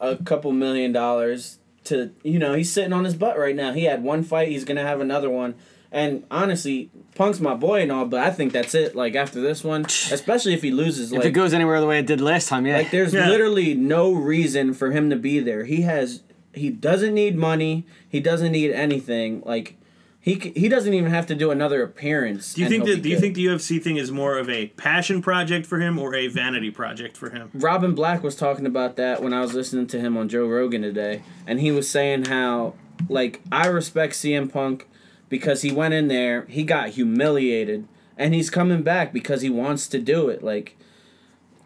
[0.00, 3.72] a couple million dollars to you know he's sitting on his butt right now.
[3.72, 5.54] He had one fight, he's gonna have another one,
[5.92, 8.96] and honestly, Punk's my boy and all, but I think that's it.
[8.96, 11.98] Like after this one, especially if he loses, If like it goes anywhere the way
[11.98, 12.78] it did last time, yeah.
[12.78, 13.28] like there's Yeah.
[13.28, 15.64] literally no reason for him to be there.
[15.64, 17.86] He has he doesn't need money.
[18.08, 19.42] He doesn't need anything.
[19.44, 19.76] Like
[20.20, 22.54] he he doesn't even have to do another appearance.
[22.54, 23.02] Do you think that?
[23.02, 26.14] Do you think the UFC thing is more of a passion project for him or
[26.14, 27.50] a vanity project for him?
[27.54, 30.82] Robin Black was talking about that when I was listening to him on Joe Rogan
[30.82, 32.74] today, and he was saying how
[33.08, 34.86] like I respect CM Punk
[35.30, 39.88] because he went in there, he got humiliated, and he's coming back because he wants
[39.88, 40.42] to do it.
[40.42, 40.76] Like,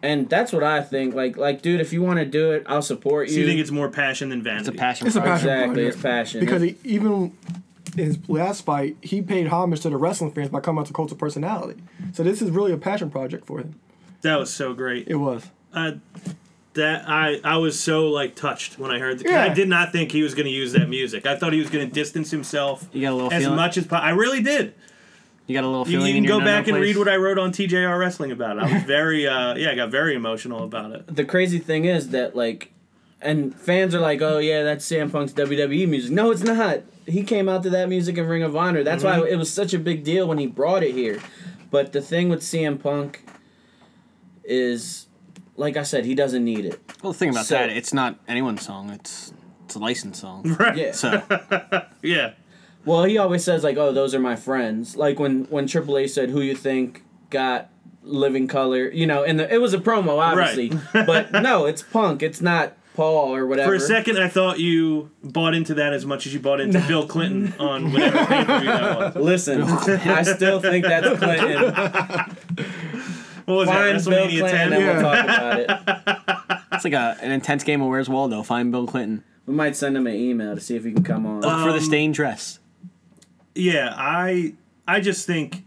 [0.05, 1.13] and that's what I think.
[1.15, 3.41] Like, like dude, if you want to do it, I'll support So you.
[3.41, 4.69] you think it's more passion than vanity?
[4.69, 5.07] it's a passion.
[5.07, 5.93] It's a passion exactly project.
[5.95, 7.33] it's passion Because he, even
[7.97, 10.93] in his last fight, he paid homage to the wrestling fans by coming out to
[10.93, 11.81] Cult of Personality.
[12.13, 13.79] So this is really a passion project for him.
[14.21, 15.07] That was so great.
[15.07, 15.45] It was.
[15.73, 15.93] Uh,
[16.73, 19.19] that I I was so like touched when I heard.
[19.19, 19.43] The, Yeah.
[19.43, 21.25] I did not think he was going to use that music.
[21.25, 23.55] I thought he was going to distance himself You got a little as feeling.
[23.55, 24.73] much as po- I really did.
[25.47, 26.07] You got a little You, feeling.
[26.07, 26.81] you in can your go no-no back and place.
[26.87, 28.63] read what I wrote on TJR Wrestling about it.
[28.63, 31.15] I was very uh yeah, I got very emotional about it.
[31.15, 32.71] the crazy thing is that like
[33.21, 37.23] and fans are like oh yeah that's CM Punk's WWE music no it's not he
[37.23, 39.79] came out to that music in Ring of Honor that's why it was such a
[39.79, 41.19] big deal when he brought it here
[41.71, 43.23] but the thing with CM Punk
[44.43, 45.07] is
[45.55, 48.19] like I said he doesn't need it Well, the thing about So- that, it's not
[48.27, 48.89] anyone's song.
[48.89, 49.33] It's
[49.65, 50.43] it's a licensed song.
[50.59, 50.77] Right.
[50.77, 51.21] yeah So
[52.01, 52.33] Yeah.
[52.85, 56.11] Well he always says like oh those are my friends like when when Triple H
[56.11, 57.69] said who you think got
[58.03, 61.05] Living Colour you know and the, it was a promo obviously Right.
[61.05, 65.11] but no it's Punk it's not Paul or whatever For a second, I thought you
[65.21, 68.59] bought into that as much as you bought into Bill Clinton on whatever pay per
[68.61, 69.15] view that was.
[69.17, 71.73] Listen, I still think that's Clinton.
[73.45, 74.09] What was Find that?
[74.09, 74.73] Bill Clinton 10?
[74.73, 74.93] and Yeah.
[74.93, 76.59] we'll talk about it.
[76.71, 78.41] it's like a, an intense game of Where's Waldo.
[78.43, 79.23] Find Bill Clinton.
[79.45, 81.41] We might send him an email to see if he can come on.
[81.41, 82.59] Look for the Um, stained dress.
[83.55, 84.55] Yeah, I
[84.87, 85.63] I just think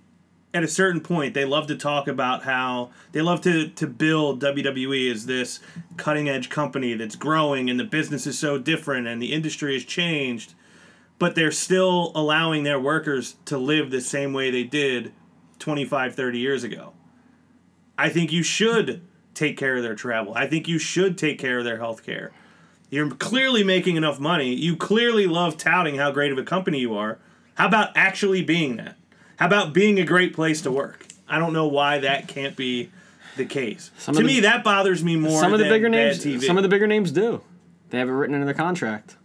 [0.55, 4.42] at a certain point they love to talk about how they love to to build
[4.42, 5.61] WWE as this
[5.96, 9.85] cutting edge company that's growing and the business is so different and the industry has
[9.85, 10.55] changed,
[11.18, 15.12] but they're still allowing their workers to live the same way they did
[15.59, 16.92] 25 30 years ago.
[17.96, 19.03] I think you should
[19.35, 20.35] take care of their travel.
[20.35, 22.33] I think you should take care of their health care.
[22.90, 24.55] You're clearly making enough money.
[24.55, 27.18] You clearly love touting how great of a company you are.
[27.58, 28.96] How about actually being that?
[29.36, 31.04] How about being a great place to work?
[31.28, 32.90] I don't know why that can't be
[33.36, 33.90] the case.
[33.98, 35.40] Some to the- me, that bothers me more.
[35.40, 36.24] Some of the than bigger names.
[36.24, 36.40] TV.
[36.44, 37.40] Some of the bigger names do.
[37.90, 39.16] They have it written into their contract.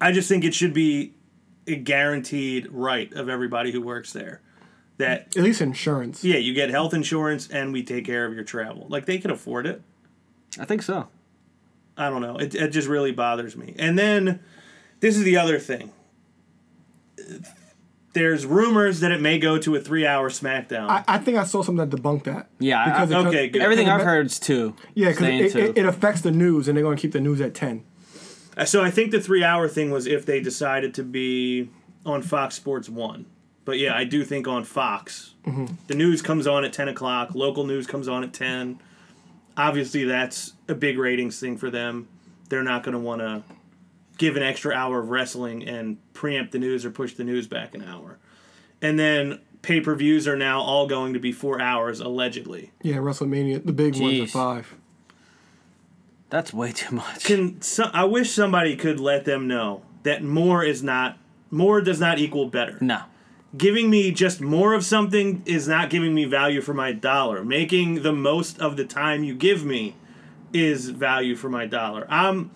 [0.00, 1.12] I just think it should be
[1.68, 4.40] a guaranteed right of everybody who works there.
[4.96, 6.24] That At least insurance.
[6.24, 8.86] yeah, you get health insurance and we take care of your travel.
[8.88, 9.82] Like they can afford it.
[10.58, 11.06] I think so.
[11.96, 12.38] I don't know.
[12.38, 13.76] It, it just really bothers me.
[13.78, 14.40] And then
[14.98, 15.92] this is the other thing.
[18.12, 20.88] There's rumors that it may go to a three hour SmackDown.
[20.88, 22.48] I, I think I saw something that debunked that.
[22.58, 23.62] Yeah, I- Because it- okay, good.
[23.62, 24.74] Everything I've it- heard is two.
[24.94, 27.40] Yeah, because it, it, it affects the news, and they're going to keep the news
[27.40, 27.84] at ten.
[28.56, 31.70] Uh, so I think the three hour thing was if they decided to be
[32.04, 33.26] on Fox Sports 1.
[33.64, 35.34] But yeah, I do think on Fox.
[35.86, 38.80] The news comes on at 10 o'clock, local news comes on at 10.
[39.56, 42.08] Obviously, that's a big ratings thing for them.
[42.48, 43.42] They're not going to want to
[44.20, 47.74] give an extra hour of wrestling and preempt the news or push the news back
[47.74, 48.18] an hour.
[48.82, 52.70] And then pay per views are now all going to be four hours, allegedly.
[52.82, 54.74] Yeah, WrestleMania, the big ones are five.
[56.28, 57.24] That's way too much.
[57.24, 61.18] Can so, I wish somebody could let them know that more is not
[61.50, 62.76] more does not equal better.
[62.80, 63.02] no.
[63.56, 67.44] Giving me just more of something is not giving me value for my dollar.
[67.44, 69.96] Making the most of the time you give me
[70.52, 72.06] is value for my dollar.
[72.08, 72.52] Um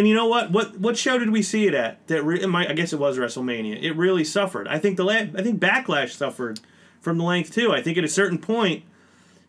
[0.00, 0.50] and you know what?
[0.50, 2.06] What what show did we see it at?
[2.06, 3.82] That re- might, I guess it was WrestleMania.
[3.82, 4.66] It really suffered.
[4.66, 6.58] I think the la- I think Backlash suffered
[7.02, 7.74] from the length too.
[7.74, 8.84] I think at a certain point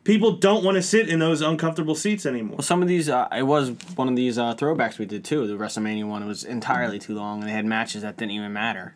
[0.04, 2.58] people don't want to sit in those uncomfortable seats anymore.
[2.58, 5.48] Well, some of these, uh, it was one of these uh, throwbacks we did too.
[5.48, 8.96] The WrestleMania one was entirely too long, and they had matches that didn't even matter.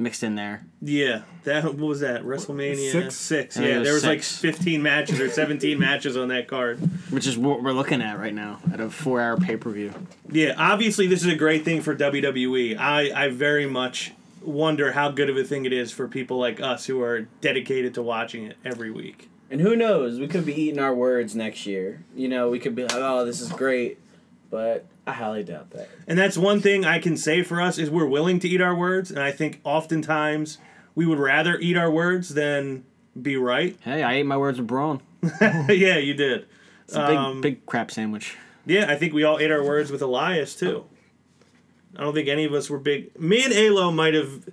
[0.00, 0.64] Mixed in there.
[0.82, 3.14] Yeah, that what was that WrestleMania Six?
[3.14, 3.56] Six.
[3.56, 6.48] I think it Yeah, was there was like fifteen matches or seventeen matches on that
[6.48, 6.78] card.
[7.10, 9.92] Which is what we're looking at right now at a four hour pay per view.
[10.30, 12.78] Yeah, obviously this is a great thing for WWE.
[12.78, 16.60] I I very much wonder how good of a thing it is for people like
[16.60, 19.28] us who are dedicated to watching it every week.
[19.50, 20.18] And who knows?
[20.18, 22.04] We could be eating our words next year.
[22.14, 23.98] You know, we could be like, "Oh, this is great,"
[24.48, 25.88] but I highly doubt that.
[26.06, 28.74] And that's one thing I can say for us is we're willing to eat our
[28.74, 30.58] words, and I think oftentimes
[30.94, 32.84] we would rather eat our words than
[33.20, 33.76] be right.
[33.82, 35.00] Hey, I ate my words with Braun.
[35.40, 36.46] yeah, you did.
[36.84, 38.36] It's a big, Um, big crap sandwich.
[38.66, 40.84] Yeah, I think we all ate our words with Elias too.
[41.96, 43.18] I don't think any of us were big.
[43.20, 44.48] Me and Alo might have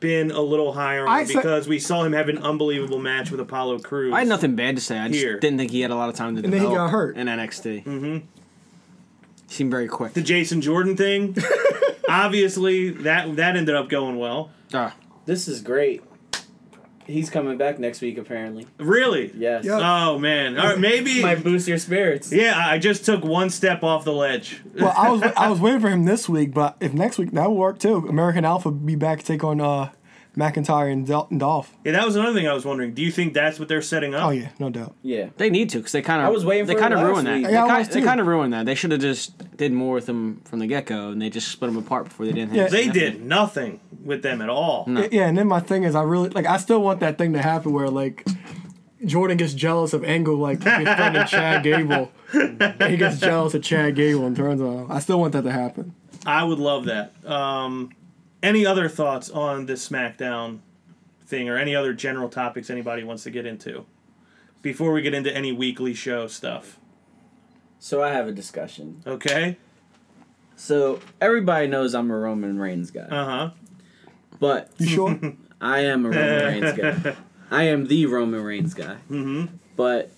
[0.00, 3.30] been a little higher on I said- because we saw him have an unbelievable match
[3.30, 4.12] with Apollo Crews.
[4.12, 4.98] I had nothing bad to say.
[4.98, 5.38] I just Here.
[5.40, 7.16] didn't think he had a lot of time to And then he got hurt.
[7.16, 7.84] in NXT.
[7.84, 8.26] Mm-hmm.
[9.48, 10.12] Seemed very quick.
[10.14, 11.36] The Jason Jordan thing.
[12.08, 14.50] obviously, that that ended up going well.
[14.74, 16.02] Ah, This is great.
[17.06, 18.66] He's coming back next week, apparently.
[18.78, 19.30] Really?
[19.36, 19.64] Yes.
[19.64, 19.78] Yeah.
[19.80, 20.58] Oh man.
[20.58, 21.22] All right, maybe.
[21.22, 22.32] Might boost your spirits.
[22.32, 24.60] yeah, I just took one step off the ledge.
[24.74, 27.48] Well, I was I was waiting for him this week, but if next week that
[27.48, 28.04] will work too.
[28.08, 29.90] American Alpha be back take on uh,
[30.36, 31.72] McIntyre and, Del- and Dolph.
[31.84, 32.92] Yeah, that was another thing I was wondering.
[32.92, 34.26] Do you think that's what they're setting up?
[34.26, 34.94] Oh yeah, no doubt.
[35.02, 35.30] Yeah.
[35.38, 36.26] they need to because they kind of.
[36.26, 37.36] I was waiting They for kind it of last ruined that.
[37.36, 37.46] week.
[37.46, 38.06] They, Yeah, I ki- was they too.
[38.06, 38.66] kind of ruined that.
[38.66, 41.48] They should have just did more with them from the get go, and they just
[41.48, 42.54] split them apart before they didn't.
[42.54, 42.68] Yeah.
[42.68, 43.00] They nothing.
[43.00, 44.84] did nothing with them at all.
[45.10, 46.46] Yeah, and then my thing is, I really like.
[46.46, 48.26] I still want that thing to happen where like
[49.04, 52.10] Jordan gets jealous of Angle, like befriending Chad Gable.
[52.32, 54.92] And he gets jealous of Chad Gable and turns on him.
[54.92, 55.94] I still want that to happen.
[56.26, 57.12] I would love that.
[57.24, 57.90] Um,
[58.46, 60.60] any other thoughts on this SmackDown
[61.26, 63.84] thing or any other general topics anybody wants to get into
[64.62, 66.78] before we get into any weekly show stuff?
[67.78, 69.02] So I have a discussion.
[69.06, 69.56] Okay.
[70.56, 73.50] So everybody knows I'm a Roman Reigns guy, Uh huh.
[74.40, 75.18] but You sure?
[75.60, 77.16] I am a Roman Reigns guy.
[77.50, 78.96] I am the Roman Reigns guy.
[79.10, 79.46] Mm-hmm.
[79.76, 80.10] But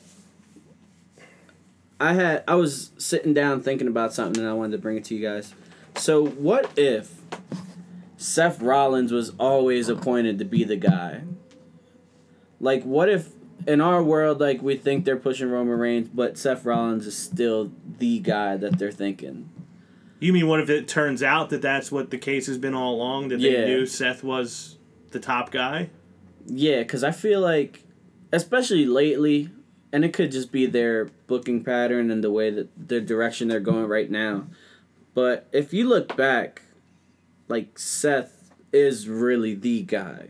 [2.00, 5.04] I had I was sitting down thinking about something and I wanted to bring it
[5.06, 5.52] to you guys.
[5.96, 7.12] So what if
[8.18, 11.22] Seth Rollins was always appointed to be the guy?
[12.60, 13.28] Like what if
[13.66, 17.70] in our world like we think they're pushing Roman Reigns, but Seth Rollins is still
[17.98, 19.48] the guy that they're thinking.
[20.18, 22.94] You mean what if it turns out that that's what the case has been all
[22.96, 23.28] along?
[23.28, 23.66] That they Yeah.
[23.66, 24.76] knew Seth was
[25.12, 25.90] the top guy?
[26.44, 27.84] Yeah, because I feel like,
[28.32, 29.50] especially lately,
[29.92, 33.60] and it could just be their booking pattern and the way that the direction they're
[33.60, 34.46] going right now.
[35.14, 36.62] But if you look back,
[37.48, 40.28] like Seth is really the guy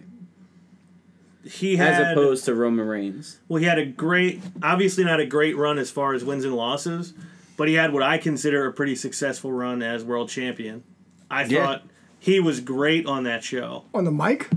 [1.45, 3.39] He had as opposed to Roman Reigns.
[3.49, 6.55] Well, he had a great, obviously not a great run as far as wins and
[6.55, 7.15] losses,
[7.57, 10.83] but he had what I consider a pretty successful run as world champion.
[11.31, 11.65] I Yeah.
[11.65, 11.83] thought
[12.19, 13.85] he was great on that show.
[13.95, 14.49] on the mic?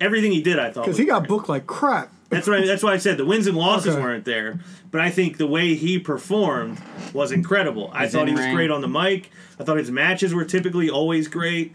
[0.00, 0.84] Everything he did, I thought.
[0.84, 2.12] Because he got booked like crap.
[2.30, 2.64] that's why.
[2.64, 4.02] That's why I said the wins and losses Okay.
[4.02, 4.60] weren't there,
[4.92, 6.78] but I think the way he performed
[7.12, 7.90] was incredible.
[7.92, 8.54] I His thought he was in-ring.
[8.54, 9.30] great on the mic.
[9.58, 11.74] I thought his matches were typically always great.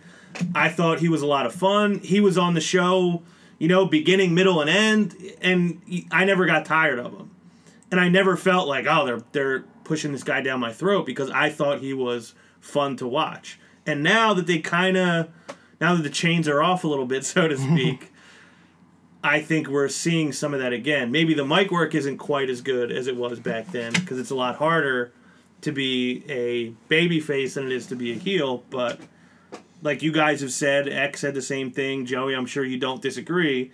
[0.56, 2.00] I thought he was a lot of fun.
[2.00, 3.24] He was on the show,
[3.60, 7.32] you know, beginning, middle, and end, and I never got tired of him.
[7.92, 11.30] And I never felt like, oh, they're they're pushing this guy down my throat because
[11.30, 13.60] I thought he was fun to watch.
[13.86, 15.30] And now that they kind of,
[15.82, 18.12] now that the chains are off a little bit, so to speak,
[19.24, 21.12] I think we're seeing some of that again.
[21.12, 24.32] Maybe the mic work isn't quite as good as it was back then because it's
[24.32, 25.14] a lot harder
[25.62, 28.64] to be a baby face than it is to be a heel.
[28.70, 29.00] But
[29.84, 32.06] like you guys have said, X said the same thing.
[32.06, 33.72] Joey, I'm sure you don't disagree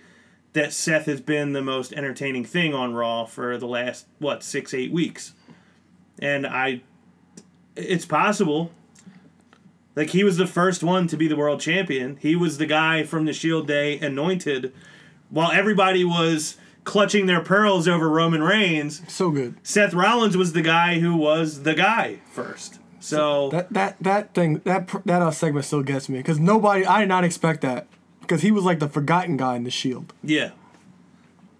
[0.52, 4.74] that Seth has been the most entertaining thing on Raw for the last what six
[4.74, 5.32] eight weeks,
[6.18, 6.82] and I,
[7.76, 8.72] it's possible.
[9.94, 12.16] Like he was the first one to be the world champion.
[12.16, 14.72] He was the guy from the Shield Day anointed,
[15.30, 19.02] while everybody was clutching their pearls over Roman Reigns.
[19.06, 19.54] So good.
[19.62, 22.79] Seth Rollins was the guy who was the guy first.
[23.00, 27.00] So That that that thing that that uh, segment still gets me because nobody I
[27.00, 27.86] did not expect that
[28.20, 30.12] because he was like the forgotten guy in the Shield.
[30.22, 30.50] Yeah.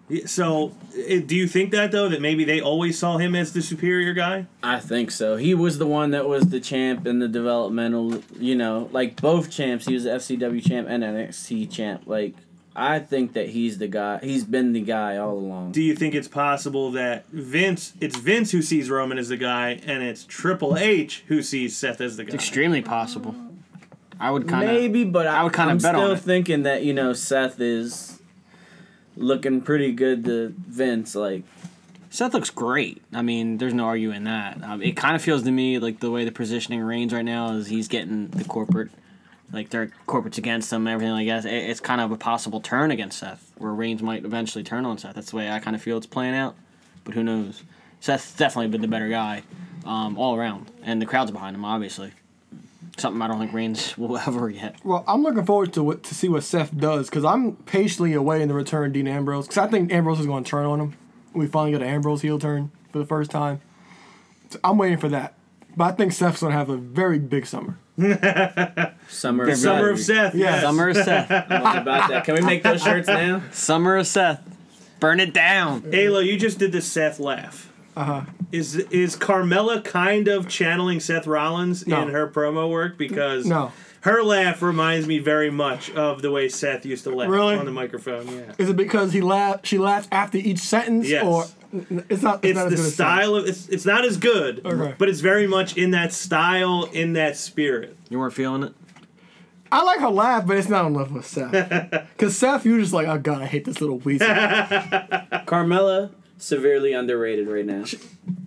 [0.09, 3.53] Yeah, So, it, do you think that though that maybe they always saw him as
[3.53, 4.47] the superior guy?
[4.61, 5.37] I think so.
[5.37, 9.51] He was the one that was the champ in the developmental, you know, like both
[9.53, 9.87] champs.
[9.87, 12.03] He was the FCW champ and NXT champ.
[12.07, 12.35] Like,
[12.81, 14.21] I think that he's the guy.
[14.23, 15.73] He's been the guy all along.
[15.73, 19.81] Do you think it's possible that Vince, it's Vince who sees Roman as the guy,
[19.85, 22.29] and it's Triple H who sees Seth as the guy?
[22.35, 23.35] It's Extremely possible.
[24.19, 24.75] I would kind of.
[24.75, 26.21] Maybe, but I, I would kinda I'm on still it.
[26.21, 28.21] thinking that you know Seth is
[29.17, 31.15] looking pretty good to Vince.
[31.15, 31.43] Like,
[32.09, 33.03] Seth looks great.
[33.13, 34.63] I mean, there's no arguing that.
[34.65, 37.53] Um, it kind of feels to me like the way the positioning reigns right now
[37.53, 38.91] is he's getting the corporate
[39.53, 41.45] like their corporate's against them and everything like that.
[41.45, 44.99] It, it's kind of a possible turn against Seth, where Reigns might eventually turn on
[44.99, 45.15] Seth.
[45.15, 46.55] That's the way I kind of feel it's playing out.
[47.05, 47.63] But who knows?
[48.01, 49.43] Seth's definitely been the better guy,
[49.85, 52.13] um, all around, and the crowd's behind him, obviously.
[52.97, 54.77] Something I don't think Reigns will ever get.
[54.85, 58.49] Well, I'm looking forward to what, to see what Seth does because I'm patiently awaiting
[58.49, 60.97] the return of Dean Ambrose because I think Ambrose is going to turn on him.
[61.33, 63.61] We finally get an Ambrose heel turn for the first time.
[64.51, 65.35] So I'm waiting for that.
[65.77, 67.79] But I think Seth's going to have a very big summer.
[69.09, 70.35] Summer, Very Summer Summer of Seth.
[70.35, 70.51] Yeah.
[70.51, 70.63] Yes.
[70.63, 71.27] Summer of Seth.
[71.31, 72.25] about that.
[72.25, 73.43] Can we make those shirts now?
[73.53, 74.41] Summer of Seth.
[75.01, 75.83] Burn it down.
[75.83, 77.73] Ayla, you just did the Seth laugh.
[77.97, 78.21] Uh huh.
[78.53, 82.03] Is is Carmella kind of channeling Seth Rollins No.
[82.03, 83.73] in her promo work because No.
[84.03, 87.57] her laugh reminds me very much of the way Seth used to laugh Really?
[87.57, 88.27] on the microphone.
[88.29, 89.67] Yeah, Is it because he laughed?
[89.67, 91.25] She laughed after each sentence, Yes.
[91.25, 92.45] or n- it's not?
[92.45, 94.95] It's, it's not the as good as style of it's it's not as good, Okay.
[94.99, 97.97] but it's very much in that style, in that spirit.
[98.09, 98.75] You weren't feeling it?
[99.73, 101.53] I like her laugh, but it's not on level with Seth.
[102.17, 104.27] Because Seth, you're just like, oh god, I hate this little weasel.
[105.47, 107.85] Carmella, severely underrated right now.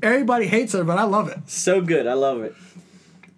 [0.01, 1.39] Everybody hates her, but I love it.
[1.47, 2.07] So good.
[2.07, 2.53] I love it.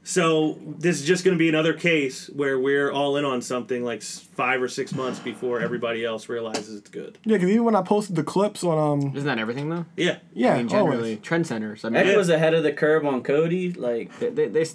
[0.08, 3.84] So this is just going to be another case where we're all in on something
[3.84, 7.18] like five or six months before everybody else realizes it's good.
[7.26, 9.88] Yeah, because even when I posted the clips on um, Isn't that everything though?
[9.98, 10.94] Yeah, yeah, I mean, always.
[11.00, 11.84] generally, trendsetters.
[11.84, 12.18] I mean, Edge Yeah.
[12.18, 13.74] was ahead of the curve on Cody.
[13.74, 14.66] Like, they, they, they,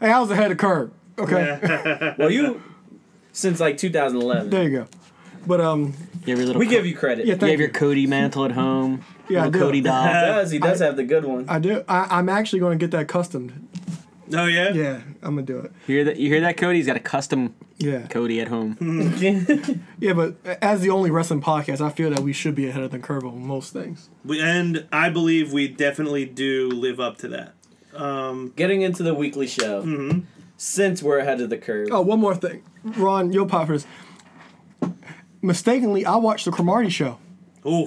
[0.00, 0.90] Hey, I was ahead of the curve.
[1.18, 2.62] Okay, well, you
[3.32, 4.48] since like 2011.
[4.48, 4.86] there you go.
[5.46, 5.92] But um,
[6.24, 7.26] you have your little We co- give you credit.
[7.26, 7.66] yeah, you thank have you.
[7.66, 9.04] your Cody mantle at home.
[9.28, 9.66] Yeah, I little do.
[9.66, 10.04] Cody He doll.
[10.04, 10.50] does.
[10.52, 11.44] He does have the good one.
[11.46, 11.84] I do.
[11.88, 13.68] I, I'm actually going to get that custom.
[14.34, 14.72] Oh yeah.
[14.72, 15.72] Yeah, I'm gonna do it.
[15.86, 16.16] You hear that?
[16.18, 16.78] You hear that, Cody?
[16.78, 18.76] He's got a custom Yeah, Cody at home.
[20.00, 20.12] yeah.
[20.12, 22.98] But as the only wrestling podcast, I feel that we should be ahead of the
[22.98, 24.10] curve on most things.
[24.24, 27.54] We, and I believe we definitely do live up to that.
[27.94, 29.82] Um, Getting into the weekly show.
[29.82, 30.20] Mm-hmm.
[30.56, 31.88] Since we're ahead of the curve.
[31.92, 33.78] Oh, one more thing, Ron, you'll pop for.
[35.40, 37.18] Mistakenly, I watched the Cromartie show.
[37.64, 37.86] ooh.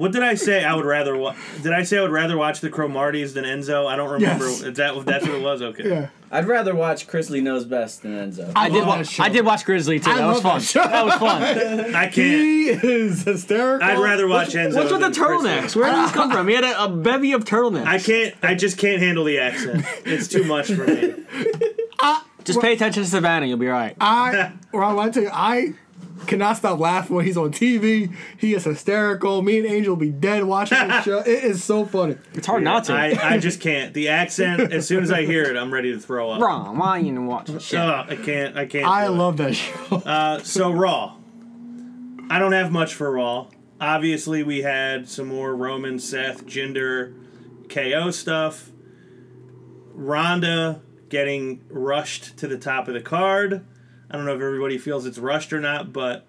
[0.00, 0.64] What did I say?
[0.64, 1.14] I would rather.
[1.14, 3.86] Wa- did I say I would rather watch the Cromarties than Enzo?
[3.86, 4.46] I don't remember.
[4.48, 4.62] Yes.
[4.62, 5.60] Is that that's what it was?
[5.60, 5.86] Okay.
[5.90, 8.50] Yeah, I'd rather watch Chrisley Knows Best than Enzo.
[8.56, 8.78] I did.
[8.78, 9.20] love Wa- that.
[9.20, 10.10] I did watch Chrisley too.
[10.10, 10.58] I that was love fun.
[10.60, 10.82] that show.
[10.84, 11.42] That was fun.
[11.94, 12.16] I can't.
[12.16, 13.86] he is hysterical.
[13.86, 14.76] I'd rather watch Enzo.
[14.76, 15.76] What's with the than Chris turtlenecks?
[15.76, 16.48] Where did these come from?
[16.48, 17.84] He had a, a bevy of turtlenecks.
[17.84, 18.34] I can't.
[18.42, 19.84] I just can't handle the accent.
[20.06, 21.12] It's too much for me.
[22.44, 23.44] Just pay attention to Savannah.
[23.44, 23.94] You'll be all right.
[24.00, 25.74] I, Well, I tell you, I
[26.26, 28.14] cannot stop laughing when he's on TV.
[28.38, 29.42] He is hysterical.
[29.42, 31.18] Me and Angel will be dead watching this show.
[31.18, 32.16] It is so funny.
[32.34, 32.92] It's hard not to.
[32.92, 33.94] I, I just can't.
[33.94, 34.72] The accent.
[34.72, 36.40] As soon as I hear it, I'm ready to throw up.
[36.40, 37.80] Ron, why you even watching shit?
[37.80, 38.56] Ugh, I can't.
[38.56, 38.86] I can't.
[38.86, 39.16] I do it.
[39.16, 39.96] love that show.
[39.96, 41.16] Uh, so Raw.
[42.30, 43.48] I don't have much for Raw.
[43.80, 47.14] Obviously, we had some more Roman, Seth, Jinder,
[47.68, 48.70] KO stuff.
[49.92, 53.66] Ronda getting rushed to the top of the card.
[54.10, 56.26] I don't know if everybody feels it's rushed or not, but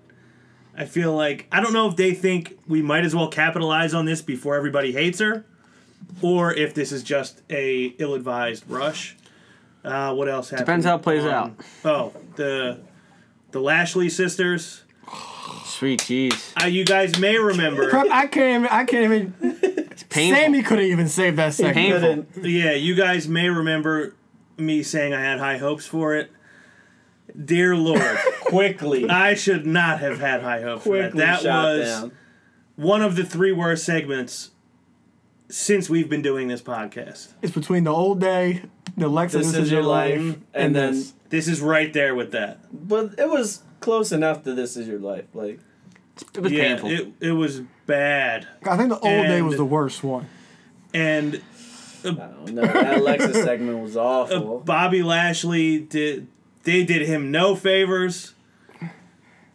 [0.77, 4.05] I feel like I don't know if they think we might as well capitalize on
[4.05, 5.45] this before everybody hates her,
[6.21, 9.17] or if this is just a ill-advised rush.
[9.83, 10.65] Uh, what else happened?
[10.67, 11.53] Depends how it plays on- out.
[11.83, 12.79] Oh, the
[13.51, 14.83] the Lashley sisters.
[15.65, 16.53] Sweet cheese.
[16.61, 17.95] Uh, you guys may remember.
[17.97, 18.67] I can't even.
[18.67, 19.33] I can't even.
[19.41, 20.41] It's painful.
[20.43, 22.31] Sami couldn't even save that segment.
[22.33, 22.47] Painful.
[22.47, 24.15] Yeah, you guys may remember
[24.57, 26.31] me saying I had high hopes for it.
[27.45, 29.09] Dear Lord, Quickly.
[29.09, 31.11] I should not have had high hopes for that.
[31.11, 32.11] Quickly That shot was down.
[32.75, 34.51] one of the three worst segments
[35.49, 37.29] since we've been doing this podcast.
[37.41, 38.63] It's between the old day,
[38.97, 40.93] the Lex This is your life, and then.
[40.93, 41.13] this.
[41.29, 42.59] This is right there with that.
[42.73, 45.25] But it was close enough to This Is Your Life.
[45.33, 45.59] Like,
[46.35, 46.89] It was yeah, painful.
[46.91, 50.27] it it was bad, I think the old day And- was the worst one.
[50.93, 51.41] and
[52.03, 52.61] I don't know.
[52.63, 54.59] That Alexis segment was uh, awful.
[54.59, 56.27] Bobby Lashley did
[56.63, 58.33] they did him no favors.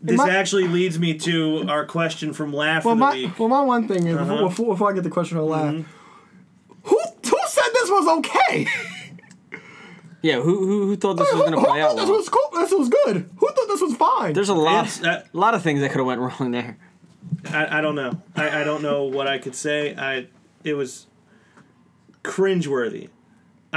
[0.02, 3.38] This my- actually leads me to our question from Laugh Well, of the my week.
[3.38, 4.24] well, my one thing is Uh-huh.
[4.34, 5.82] before, before, before I get the question on laugh, Mm-hmm.
[6.84, 8.66] who who said this was okay?
[10.22, 12.18] yeah, who, who who thought this was gonna play thought out this well?
[12.18, 12.50] was cool?
[12.54, 13.28] This was good.
[13.38, 14.32] Who thought this was fine?
[14.34, 16.76] There's a lot, It's, uh, a lot of things that could have went wrong there.
[17.50, 18.20] I, I don't know.
[18.36, 19.94] I, I don't know what I could say.
[19.96, 20.28] I
[20.62, 21.06] it was
[22.22, 23.08] cringeworthy.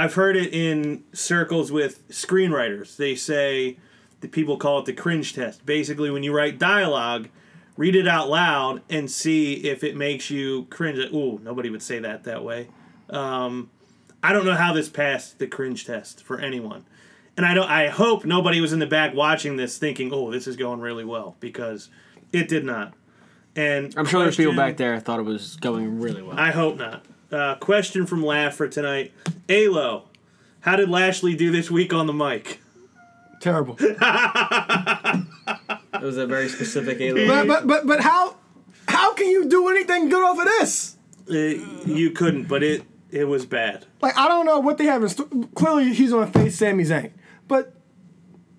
[0.00, 2.96] I've heard it in circles with screenwriters.
[2.96, 3.76] They say
[4.20, 5.66] the people call it the cringe test.
[5.66, 7.28] Basically, when you write dialogue,
[7.76, 10.98] read it out loud and see if it makes you cringe.
[11.12, 12.68] Ooh, nobody would say that that way.
[13.10, 13.70] Um,
[14.22, 16.86] I don't know how this passed the cringe test for anyone.
[17.36, 20.46] And I don't I hope nobody was in the back watching this thinking, "Oh, this
[20.46, 21.90] is going really well" because
[22.32, 22.94] it did not.
[23.54, 26.38] And I'm sure there's people back there that thought it was going really well.
[26.38, 27.04] I hope not.
[27.30, 29.12] Uh, question from Laugh for tonight.
[29.48, 30.04] Alo,
[30.60, 32.60] how did Lashley do this week on the mic?
[33.40, 33.78] Terrible.
[35.92, 37.28] It was a very specific alien.
[37.28, 38.36] But but but but how
[38.88, 40.96] how can you do anything good off of this?
[41.28, 41.34] Uh,
[41.86, 43.84] you couldn't, but it it was bad.
[44.00, 45.28] Like I don't know what they have in store.
[45.54, 47.10] Clearly, he's on face Sami Zayn,
[47.48, 47.74] but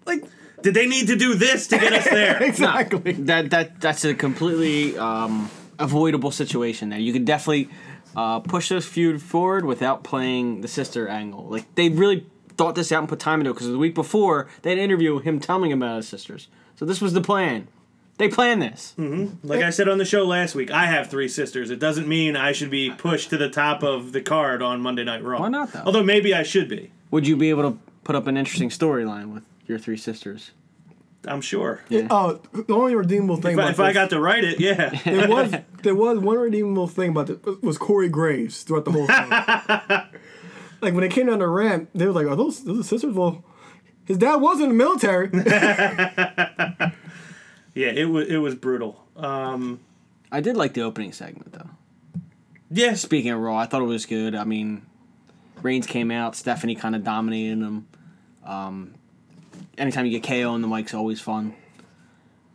[0.06, 0.24] like
[0.62, 2.43] Did they need to do this to get us there?
[2.43, 3.14] exactly.
[3.14, 6.89] That that that's a completely um, avoidable situation.
[6.89, 7.70] There, you could definitely
[8.16, 11.45] uh, push this feud forward without playing the sister angle.
[11.47, 12.26] Like they really
[12.57, 14.84] thought this out and put time into it because the week before they had an
[14.84, 16.47] interview with him telling him about his sisters.
[16.76, 17.68] So this was the plan.
[18.18, 18.93] They planned this.
[19.43, 21.72] Like I said on the show last week, I have three sisters.
[21.72, 25.03] It doesn't mean I should be pushed to the top of the card on Monday
[25.03, 25.39] Night Raw.
[25.39, 25.82] Why not, though?
[25.86, 26.91] Although maybe I should be.
[27.09, 30.51] Would you be able to put up an interesting storyline with your three sisters?
[31.28, 31.82] I'm sure.
[32.10, 34.90] Oh, the only redeemable thing If, I, about if I got to write it, yeah.
[35.06, 35.54] there was
[35.84, 39.30] there was one redeemable thing about it was Corey Graves throughout the whole thing.
[40.82, 43.16] like when they came down the ramp, they were like, "Are those those are sisters?"
[43.16, 43.44] Well,
[44.06, 45.30] his dad was in the military.
[45.34, 46.92] yeah,
[47.76, 49.06] it was it was brutal.
[49.16, 49.80] Um,
[50.32, 51.70] I did like the opening segment though.
[52.72, 52.96] Yeah.
[52.96, 54.34] Speaking of Raw, I thought it was good.
[54.34, 54.86] I mean,
[55.62, 57.88] Reigns came out, Stephanie kind of dominated him.
[58.44, 58.96] Um,
[59.82, 61.56] anytime you get KO on the mic's always fun.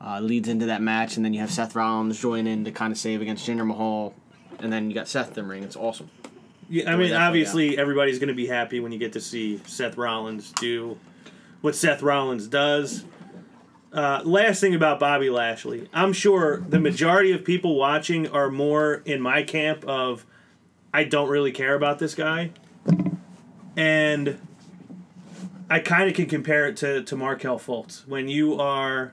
[0.00, 2.92] Uh, leads into that match, and then you have Seth Rollins join in to kind
[2.92, 4.14] of save against Jinder Mahal,
[4.60, 5.62] and then you got Seth in the ring.
[5.62, 6.10] It's awesome.
[6.68, 9.96] Yeah, I mean, obviously, everybody's going to be happy when you get to see Seth
[9.96, 10.98] Rollins do
[11.60, 13.04] what Seth Rollins does.
[13.92, 19.02] Uh, last thing about Bobby Lashley, I'm sure the majority of people watching are more
[19.06, 20.26] in my camp of
[20.92, 22.50] I don't really care about this guy,
[23.76, 24.38] and
[25.68, 29.12] I kind of can compare it to to Markelle Fultz when you are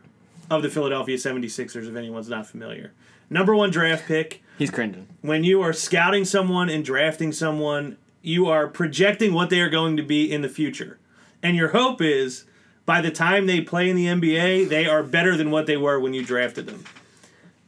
[0.49, 1.88] of the Philadelphia 76ers.
[1.89, 2.93] If anyone's not familiar,
[3.30, 5.08] number one draft pick He's cringing.
[5.22, 9.97] when you are scouting someone and drafting someone, you are projecting what they are going
[9.97, 10.99] to be in the future.
[11.41, 12.45] And your hope is
[12.86, 15.99] by the time they play in the NBA, they are better than what they were
[15.99, 16.84] when you drafted them.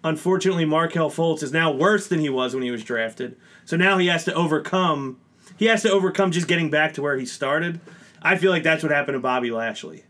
[0.03, 3.35] Unfortunately, Markelle Fultz is now worse than he was when he was drafted.
[3.65, 5.17] So now he has to overcome
[5.57, 7.79] he has to overcome just getting back to where he started.
[8.25, 10.03] I feel like that's what happened to Bobby Lashley.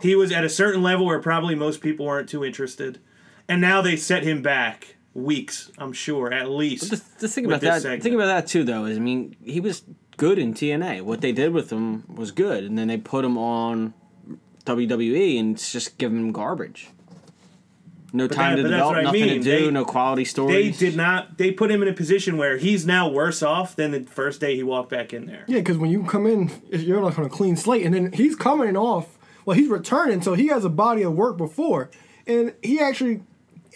[0.00, 2.98] He was at a certain level where probably most people weren't too interested.
[3.46, 6.90] And now they set him back weeks, I'm sure, at least.
[6.90, 8.02] The, the thing about that, segment.
[8.02, 9.84] thing about that too, though, is I mean, he was
[10.16, 11.02] good in TNA.
[11.02, 13.92] What they did with him was good, and then they put him on
[14.64, 16.88] WWE, and just give him garbage.
[18.12, 19.28] No time that- to but develop, what I nothing mean.
[19.28, 20.78] to do, They- no quality stories.
[20.78, 21.36] They did not.
[21.38, 24.56] They put him in a position where he's now worse off than the first day
[24.56, 25.44] he walked back in there.
[25.46, 28.34] yeah, because when you come in, you're like on a clean slate, and then he's
[28.36, 29.18] coming off.
[29.44, 31.90] Well, he's returning, so he has a body of work before,
[32.26, 33.20] and he actually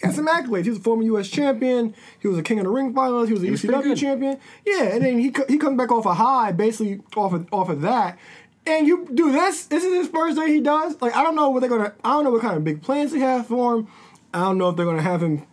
[0.03, 0.63] has some accolades.
[0.63, 1.27] He was a former U.S.
[1.29, 1.93] champion.
[2.19, 3.27] He was a King of the Ring finalist.
[3.27, 4.37] He was a was pretty ECW champion.
[4.65, 7.69] Yeah, and then he co- he comes back off a high, basically off of off
[7.69, 8.17] of that.
[8.65, 9.65] And you do this.
[9.65, 11.01] This is his first day he does.
[11.01, 11.93] Like I don't know what they're gonna.
[12.03, 13.87] I don't know what kind of big plans they have for him.
[14.33, 15.43] I don't know if they're gonna have him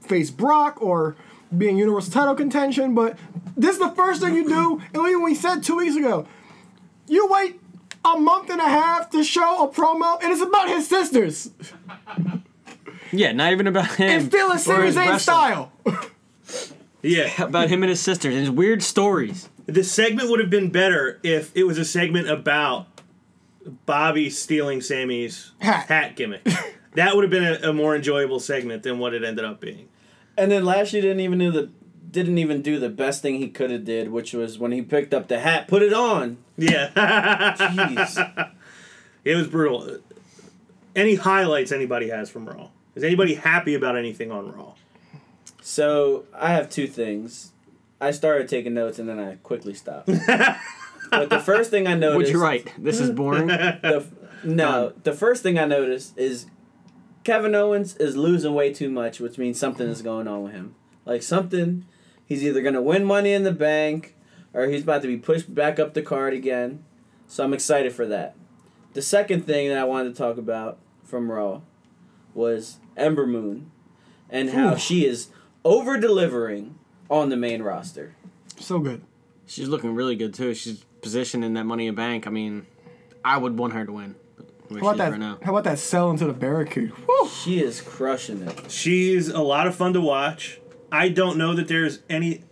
[0.00, 1.16] face Brock or
[1.56, 2.94] be in Universal title contention.
[2.94, 3.18] But
[3.56, 4.80] this is the first thing you do.
[4.94, 6.26] And even we said two weeks ago,
[7.06, 7.60] you wait
[8.04, 11.50] a month and a half to show a promo, and it's about his sisters.
[13.12, 14.08] yeah, not even about him.
[14.10, 15.18] And still a or Sami his Zayn wrestling.
[15.18, 15.72] style.
[17.02, 19.48] Yeah, About him and his sisters and his weird stories.
[19.66, 22.86] the segment would have been better if it was a segment about
[23.86, 25.86] Bobby stealing Sami's Hat.
[25.86, 26.46] hat gimmick.
[26.98, 29.88] that would have been a, a more enjoyable segment than what it ended up being.
[30.36, 31.70] And then Lashley didn't even do the
[32.10, 35.12] didn't even do the best thing he could have did, which was when he picked
[35.14, 36.38] up the hat, put it on.
[36.56, 36.90] Yeah,
[37.56, 38.50] Jeez.
[39.24, 39.98] it was brutal.
[40.96, 42.70] Any highlights anybody has from Raw?
[42.94, 44.72] Is anybody happy about anything on Raw?
[45.60, 47.52] so I have two things.
[48.00, 50.06] I started taking notes and then I quickly stopped.
[51.10, 52.72] but the first thing I noticed Would you write?
[52.78, 53.46] This is boring.
[53.48, 54.06] the,
[54.42, 56.46] no, the first thing I noticed is
[57.28, 60.74] Kevin Owens is losing way too much, which means something is going on with him.
[61.04, 61.84] Like something,
[62.24, 64.16] he's either gonna win Money in the Bank,
[64.54, 66.84] or he's about to be pushed back up the card again.
[67.26, 68.34] So I'm excited for that.
[68.94, 71.60] The second thing that I wanted to talk about from Raw
[72.32, 73.72] was Ember Moon,
[74.30, 75.28] and how she is
[75.66, 76.78] over delivering
[77.10, 78.14] on the main roster.
[78.58, 79.02] so good.
[79.44, 80.54] She's looking really good too.
[80.54, 82.26] She's positioned in that Money in Bank.
[82.26, 82.66] I mean,
[83.22, 84.14] I would want her to win.
[84.68, 85.10] Where How about that?
[85.12, 85.38] right now.
[85.42, 86.92] How about that sell into the barricade?
[87.06, 87.28] Woo!
[87.28, 88.70] She is crushing it.
[88.70, 90.60] She's a lot of fun to watch.
[90.92, 92.44] I don't know that there's any.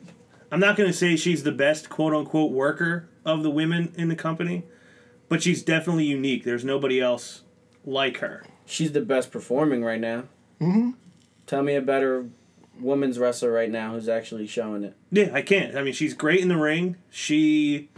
[0.50, 4.08] I'm not going to say she's the best quote unquote worker of the women in
[4.08, 4.64] the company,
[5.28, 6.44] but she's definitely unique.
[6.44, 7.42] There's nobody else
[7.84, 8.44] like her.
[8.64, 10.24] She's the best performing right now.
[10.60, 10.90] Mm-hmm.
[11.46, 12.28] Tell me a better
[12.80, 14.94] women's wrestler right now who's actually showing it.
[15.10, 15.76] Yeah, I can't.
[15.76, 16.96] I mean, she's great in the ring.
[17.10, 17.88] She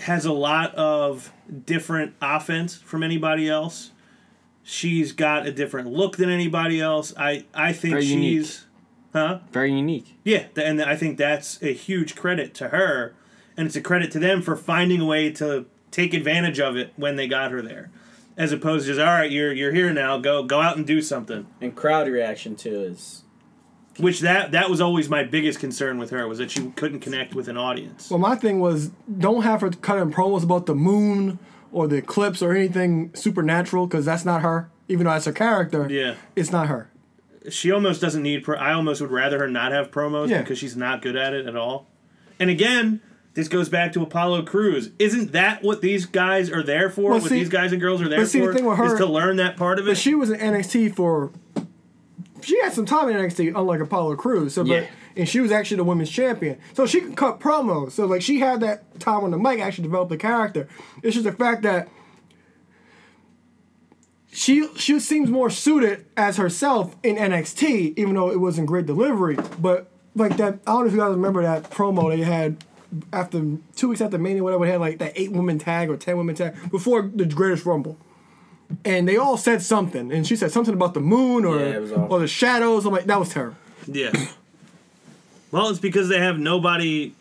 [0.00, 1.32] has a lot of
[1.66, 3.90] different offense from anybody else.
[4.62, 7.12] She's got a different look than anybody else.
[7.16, 8.50] I I think Very she's unique.
[9.12, 9.38] huh?
[9.52, 10.16] Very unique.
[10.24, 13.14] Yeah, and I think that's a huge credit to her,
[13.56, 16.92] and it's a credit to them for finding a way to take advantage of it
[16.96, 17.90] when they got her there,
[18.38, 21.02] as opposed to just all right, you're you're here now, go go out and do
[21.02, 21.46] something.
[21.60, 23.23] And crowd reaction too is
[23.98, 27.34] Which that that was always my biggest concern with her was that she couldn't connect
[27.34, 28.10] with an audience.
[28.10, 31.38] Well, my thing was don't have her cut in promos about the moon
[31.72, 34.68] or the eclipse or anything supernatural because that's not her.
[34.88, 36.14] Even though that's her character, Yeah.
[36.36, 36.90] it's not her.
[37.50, 38.42] she almost doesn't need.
[38.42, 40.40] Pro- I almost would rather her not have promos Yeah.
[40.40, 41.86] because she's not good at it at all.
[42.40, 43.00] And again,
[43.34, 44.90] this goes back to Apollo Crews.
[44.98, 47.10] Isn't that what these guys are there for?
[47.10, 48.94] Well, what see- these guys and girls are there but see, the thing with her-
[48.94, 49.90] is to learn that part of it.
[49.90, 51.30] But she was in NXT for.
[52.44, 54.54] She had some time in NXT, unlike Apollo Crews.
[54.54, 54.80] So, Yeah.
[54.80, 57.92] but and she was actually the women's champion, so she could cut promos.
[57.92, 60.66] So, like, she had that time on the mic, actually developed the character.
[61.02, 61.88] It's just the fact that
[64.32, 69.36] she she seems more suited as herself in NXT, even though it wasn't great delivery.
[69.60, 72.64] But like that, I don't know if you guys remember that promo they had
[73.12, 73.42] after
[73.76, 74.64] two weeks after Mania, whatever.
[74.64, 77.96] They had like that eight woman tag or ten women tag before the Greatest Rumble
[78.84, 81.80] and they all said something, and she said something about the moon or Yeah, it
[81.82, 82.16] was awful.
[82.16, 82.86] or the shadows.
[82.86, 83.56] I'm like, that was terrible.
[83.86, 84.12] yeah.
[85.50, 87.12] well, it's because they have nobody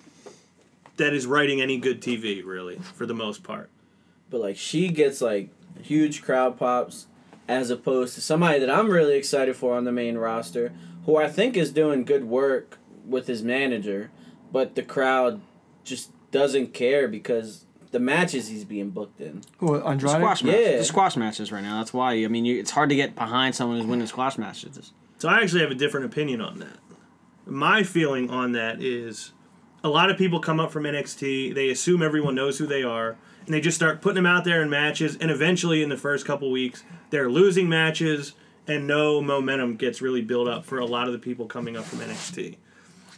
[0.97, 3.69] that is writing any good TV, really, for the most part.
[4.29, 5.49] but like she gets like
[5.81, 7.07] huge crowd pops
[7.47, 10.71] as opposed to somebody that I'm really excited for on the main roster
[11.05, 14.09] who I think is doing good work with his manager
[14.51, 15.41] but the crowd
[15.83, 20.11] just doesn't care because the matches he's being booked in What Andrade?
[20.11, 20.67] Squash matches.
[20.67, 20.77] Yeah.
[20.77, 21.77] The squash matches right now.
[21.77, 22.13] That's why.
[22.13, 24.91] I mean, you, it's hard to get behind someone who's winning squash matches.
[25.19, 26.79] So I actually have a different opinion on that.
[27.45, 29.31] My feeling on that is
[29.83, 33.15] a lot of people come up from NXT, they assume everyone knows who they are,
[33.45, 36.25] and they just start putting them out there in matches, and eventually in the first
[36.25, 38.33] couple weeks, they're losing matches
[38.65, 41.83] and no momentum gets really built up for a lot of the people coming up
[41.83, 42.55] from NXT.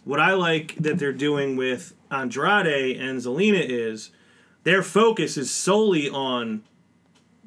[0.04, 4.12] What I like that they're doing with Andrade and Zelina is
[4.66, 6.64] their focus is solely on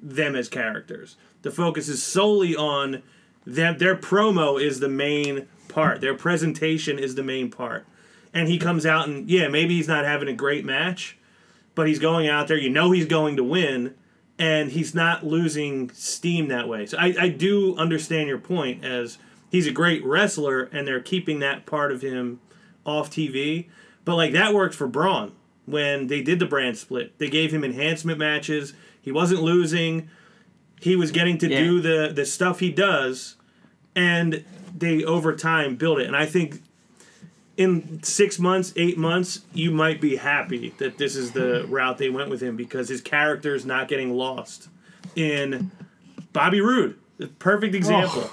[0.01, 1.17] them as characters.
[1.43, 3.03] The focus is solely on
[3.45, 3.77] them.
[3.79, 6.01] Their promo is the main part.
[6.01, 7.87] Their presentation is the main part.
[8.33, 11.19] And he comes out and yeah, maybe he's not having a great match,
[11.75, 12.57] but he's going out there.
[12.57, 13.95] You know he's going to win,
[14.39, 16.87] and he's not losing steam that way.
[16.87, 19.19] So I, I do understand your point as
[19.51, 22.39] he's a great wrestler, and they're keeping that part of him
[22.87, 23.67] off TV.
[24.05, 25.33] But like that worked for Braun
[25.69, 27.19] when they did the brand split.
[27.19, 28.73] They gave him enhancement matches.
[29.01, 30.09] He wasn't losing.
[30.81, 31.61] He was getting to Yeah.
[31.61, 33.37] do the the stuff he does,
[33.95, 34.45] and
[34.77, 36.07] they over time build it.
[36.07, 36.63] And I think
[37.57, 42.09] in six months, eight months, you might be happy that this is the route they
[42.09, 44.69] went with him because his character is not getting lost.
[45.17, 45.73] In
[46.33, 47.79] Bobby Roode, the perfect oh.
[47.79, 48.31] example.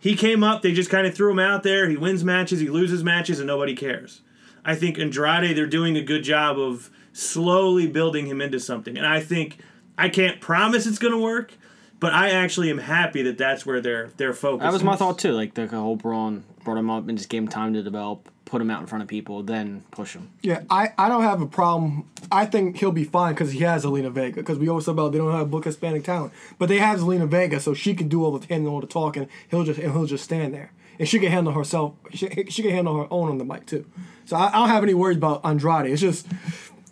[0.00, 1.88] He came up, they just kind of threw him out there.
[1.88, 4.22] He wins matches, he loses matches, and nobody cares.
[4.68, 8.98] I think Andrade, they're doing a good job of slowly building him into something.
[8.98, 9.56] And I think
[9.96, 11.54] I can't promise it's going to work,
[11.98, 14.64] but I actually am happy that that's where they're they're focused.
[14.64, 15.32] That was my thought too.
[15.32, 18.60] Like the whole Braun brought him up and just gave him time to develop, put
[18.60, 20.28] him out in front of people, then push him.
[20.42, 22.04] Yeah, I, I don't have a problem.
[22.30, 24.36] I think he'll be fine because he has Zelina Vega.
[24.36, 27.26] Because we always talk about they don't have book Hispanic talent, but they have Zelina
[27.26, 29.30] Vega, so she can do all the handling, all the talking.
[29.50, 31.94] He'll just and he'll just stand there, and she can handle herself.
[32.12, 33.86] She, she can handle her own on the mic too.
[34.24, 35.86] So I, I don't have any worries about Andrade.
[35.90, 36.26] It's just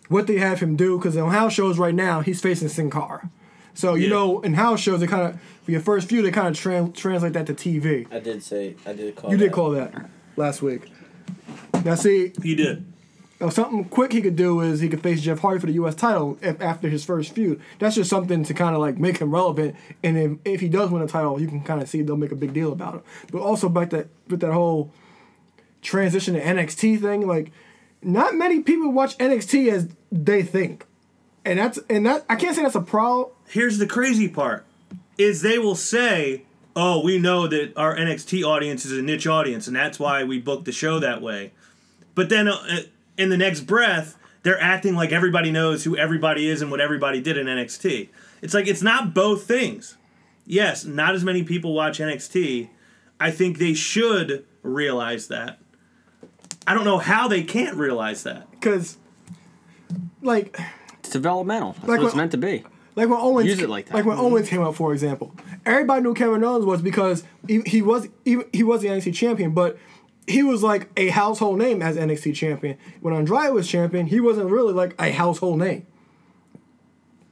[0.09, 3.31] what they have him do because on house shows right now he's facing Sin Cara.
[3.75, 4.11] So you Yeah.
[4.11, 6.95] know in house shows they kind of for your first few they kind of tran-
[6.95, 8.07] translate that to TV.
[8.13, 10.91] I did say I did call You did call that last week.
[11.85, 12.87] Now see, You did.
[13.39, 15.95] Now, something quick he could do is he could face Jeff Hardy for the U.S.
[15.95, 17.61] title if, after his first feud.
[17.79, 19.77] That's just something to kind of like make him relevant.
[20.03, 22.33] And if, if he does win a title, you can kind of see they'll make
[22.33, 23.03] a big deal about it.
[23.31, 24.91] But also back that with that whole
[25.83, 27.53] transition to NXT thing, like
[28.01, 30.87] not many people watch NXT as they think,
[31.45, 33.35] and that's and that I can't say that's a problem.
[33.49, 34.65] here's the crazy part
[35.19, 39.67] is they will say oh we know that our nxt audience is a niche audience
[39.67, 41.53] and that's why we booked the show that way
[42.15, 42.81] but then uh,
[43.19, 47.21] in the next breath they're acting like everybody knows who everybody is and what everybody
[47.21, 48.09] did in nxt
[48.43, 49.97] it's like it's not both things
[50.45, 52.69] yes not as many people watch nxt
[53.19, 55.59] i think they should realize that
[56.67, 58.99] i don't know how they can't realize that Because,
[60.23, 60.59] like,
[61.01, 61.73] It's developmental.
[61.73, 62.65] That's Like what it's meant to be.
[62.97, 63.95] Like when Owens, Use it like that.
[63.95, 64.09] Mm-hmm.
[64.09, 65.35] when Owens came out, for example,
[65.67, 69.51] everybody knew Kevin Owens was because he, he was he, he was the NXT champion,
[69.53, 69.77] but
[70.27, 72.77] he was like a household name as NXT champion.
[73.01, 75.87] When Andrade was champion, he wasn't really like a household name.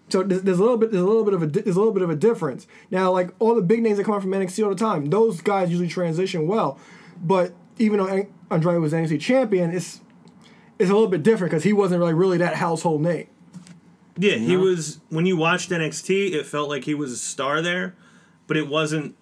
[0.08, 1.92] So there's, there's a little bit there's a little bit of a there's a little
[1.92, 2.66] bit of a difference.
[2.90, 5.40] Now, like all the big names that come out from NXT all the time, those
[5.40, 6.78] guys usually transition well.
[7.22, 10.00] But even though An- Andrade was NXT champion, it's
[10.78, 13.26] it's a little bit different because he wasn't really really that household name.
[14.16, 15.00] Yeah, he was.
[15.08, 17.96] When you watched NXT, it felt like he was a star there,
[18.46, 19.16] but it wasn't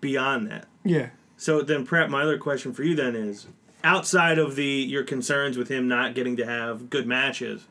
[0.00, 0.66] beyond that.
[0.84, 1.10] Yeah.
[1.38, 3.46] So then, Pratt, my other question for you then is:
[3.82, 7.64] outside of the your concerns with him not getting to have good matches,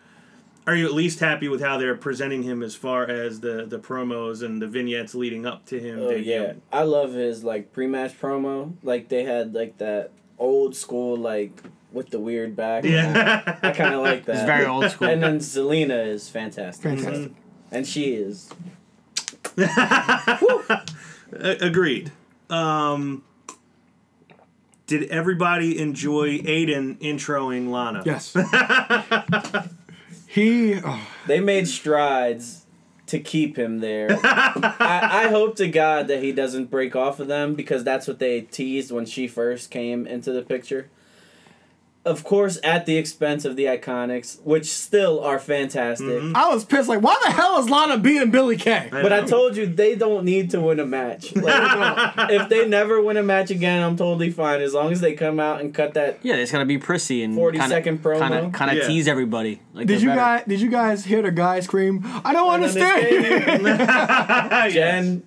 [0.66, 3.78] are you at least happy with how they're presenting him as far as the the
[3.78, 6.00] promos and the vignettes leading up to him?
[6.00, 6.60] Oh yeah, debuting?
[6.72, 8.74] I love his like pre-match promo.
[8.84, 11.62] Like they had like that old school like
[11.92, 12.84] with the weird back.
[12.86, 13.58] yeah.
[13.64, 14.36] I kind of like that.
[14.38, 15.08] It's very old school.
[15.10, 17.32] And then Zelina is fantastic, Fantastic.
[17.72, 18.50] and she is.
[21.32, 22.12] Agreed.
[22.50, 23.24] Um,
[24.88, 28.04] did everybody enjoy Aiden introing Lana?
[28.06, 28.34] Yes.
[30.28, 30.76] he.
[30.84, 32.66] oh, They made strides
[33.08, 34.18] to keep him there.
[34.24, 38.20] I, I hope to God that he doesn't break off of them because that's what
[38.20, 40.90] they teased when she first came into the picture.
[42.08, 46.08] Of course, at the expense of the Iconics, which still are fantastic.
[46.08, 46.36] Mm-hmm.
[46.38, 46.88] I was pissed.
[46.88, 48.88] Like, why the hell is Lana beating Billie Kay?
[48.90, 51.34] But I told you they don't need to win a match.
[51.48, 55.14] Like, if they never win a match again, I'm totally fine as long as they
[55.14, 56.20] come out and cut that.
[56.24, 58.20] Yeah, it's gonna be prissy and 40 kinda, second promo.
[58.20, 58.88] Kind of, kind of Yeah.
[58.88, 59.62] tease everybody.
[59.74, 60.20] Like Did you better.
[60.20, 60.44] guys?
[60.48, 62.02] Did you guys hear the guy scream?
[62.26, 63.48] I don't understand.
[63.48, 64.72] understand.
[64.74, 65.24] Jen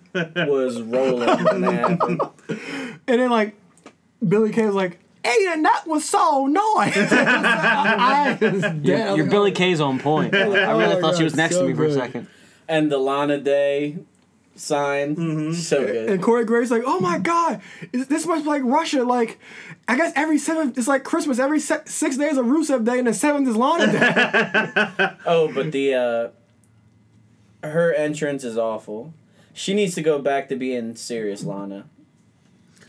[0.49, 2.21] was rolling when that happened.
[3.07, 3.55] and then like
[4.27, 6.93] Billie Kay was like, "Aiden, that was so annoying.
[6.95, 8.87] I was dead.
[8.87, 10.35] Your, I was your Billie Kay's on point.
[10.35, 10.59] I really
[10.97, 12.27] Oh thought my she was next so to me for a second.
[12.69, 13.99] And the Lana Day
[14.55, 15.17] sign.
[15.17, 15.53] Mm-hmm.
[15.55, 16.11] So good.
[16.11, 17.61] And Corey Graves like, "Oh my God,
[17.93, 19.03] is- this must be like Russia.
[19.05, 19.39] Like,
[19.89, 21.39] I guess every seventh it's like Christmas.
[21.39, 25.73] Every se- six days of Rusev Day, and the seventh is Lana Day." Oh, but
[25.73, 29.13] the uh her entrance is awful.
[29.53, 31.85] She needs to go back to being serious Lana.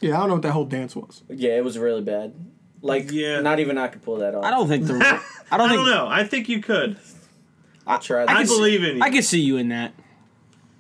[0.01, 1.23] Yeah, I don't know what that whole dance was.
[1.29, 2.33] Yeah, it was really bad.
[2.81, 3.39] Like Yeah.
[3.41, 4.43] not even I could pull that off.
[4.43, 4.95] I don't think the.
[4.95, 5.21] I
[5.51, 5.95] I don't don't think.
[5.95, 6.07] know.
[6.09, 6.97] I think you could.
[7.87, 8.27] I tried.
[8.29, 8.47] I that.
[8.47, 9.01] believe in you.
[9.03, 9.93] I could see you in that.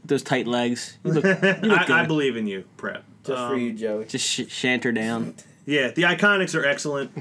[0.03, 0.97] Those tight legs.
[1.03, 1.29] You look, you
[1.69, 1.91] look I, good.
[1.91, 3.03] I believe in you, Prep.
[3.23, 4.05] just for Um, you, Joey.
[4.05, 5.35] Just sh- shanter down.
[5.63, 7.11] Yeah, the Iconics are excellent.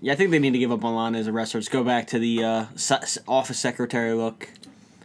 [0.00, 1.60] Yeah, I think they need to give up on Lana as a wrestler.
[1.60, 2.64] Just go back to the uh,
[3.28, 4.48] office secretary look.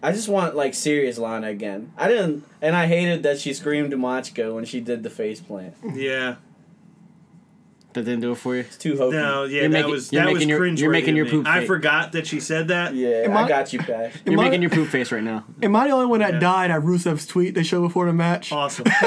[0.03, 1.93] I just want like serious Lana again.
[1.97, 5.75] I didn't, and I hated that she screamed Machka when she did the face plant.
[5.95, 6.35] Yeah.
[7.93, 8.61] That didn't do it for you.
[8.61, 9.15] It's too hokey.
[9.17, 10.81] No, yeah, You're that making- was that was making your- cringe.
[10.81, 11.67] you're making your poop I face.
[11.67, 12.95] forgot that she said that.
[12.95, 14.13] Yeah, I I- got you, Pash.
[14.25, 15.45] You're I- making your poop face right now.
[15.61, 16.39] Am I the only one that Yeah.
[16.39, 18.51] died at Rusev's tweet they showed before the match?
[18.51, 18.85] Awesome.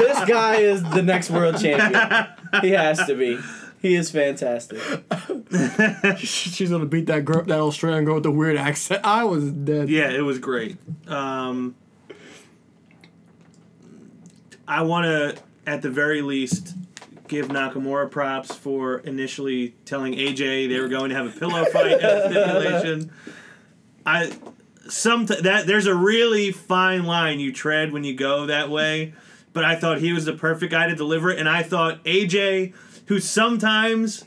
[0.00, 2.26] this guy is the next world champion.
[2.62, 3.38] He has to be.
[3.84, 4.78] He is fantastic.
[6.16, 9.02] She's gonna beat that girl, that Australian girl with the weird accent.
[9.04, 9.90] I was dead.
[9.90, 10.78] Yeah, it was great.
[11.06, 11.74] Um,
[14.66, 16.74] I want to, at the very least,
[17.28, 21.92] give Nakamura props for initially telling AJ they were going to have a pillow fight
[21.92, 23.12] at the stipulation.
[24.06, 24.32] I
[24.88, 29.12] some that there's a really fine line you tread when you go that way,
[29.52, 32.72] but I thought he was the perfect guy to deliver it, and I thought AJ,
[33.06, 34.24] who sometimes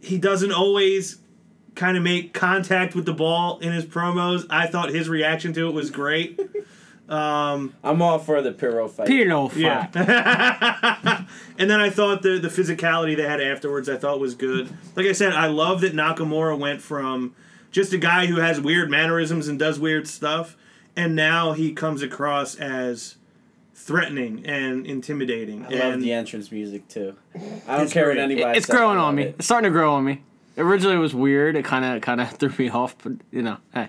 [0.00, 1.18] he doesn't always
[1.74, 4.46] kind of make contact with the ball in his promos.
[4.48, 6.40] I thought his reaction to it was great.
[7.08, 9.06] Um, I'm all for the Piro fight.
[9.06, 9.60] Pino fight.
[9.60, 11.24] yeah.
[11.58, 14.68] and then I thought the the physicality they had afterwards I thought was good.
[14.96, 17.34] Like I said, I love that Nakamura went from
[17.70, 20.56] just a guy who has weird mannerisms and does weird stuff,
[20.96, 23.16] and now he comes across as
[23.78, 25.64] threatening and intimidating.
[25.66, 27.14] I love and the entrance music too.
[27.68, 28.18] I don't care what great.
[28.18, 29.22] anybody It's says, I growing on me.
[29.24, 29.34] it.
[29.38, 30.22] It's starting to grow on me.
[30.58, 31.54] Originally, it was weird.
[31.56, 33.88] It kind of kind of threw me off, but you know, hey,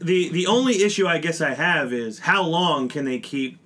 [0.00, 3.58] the the only issue I guess I have is how long can they keep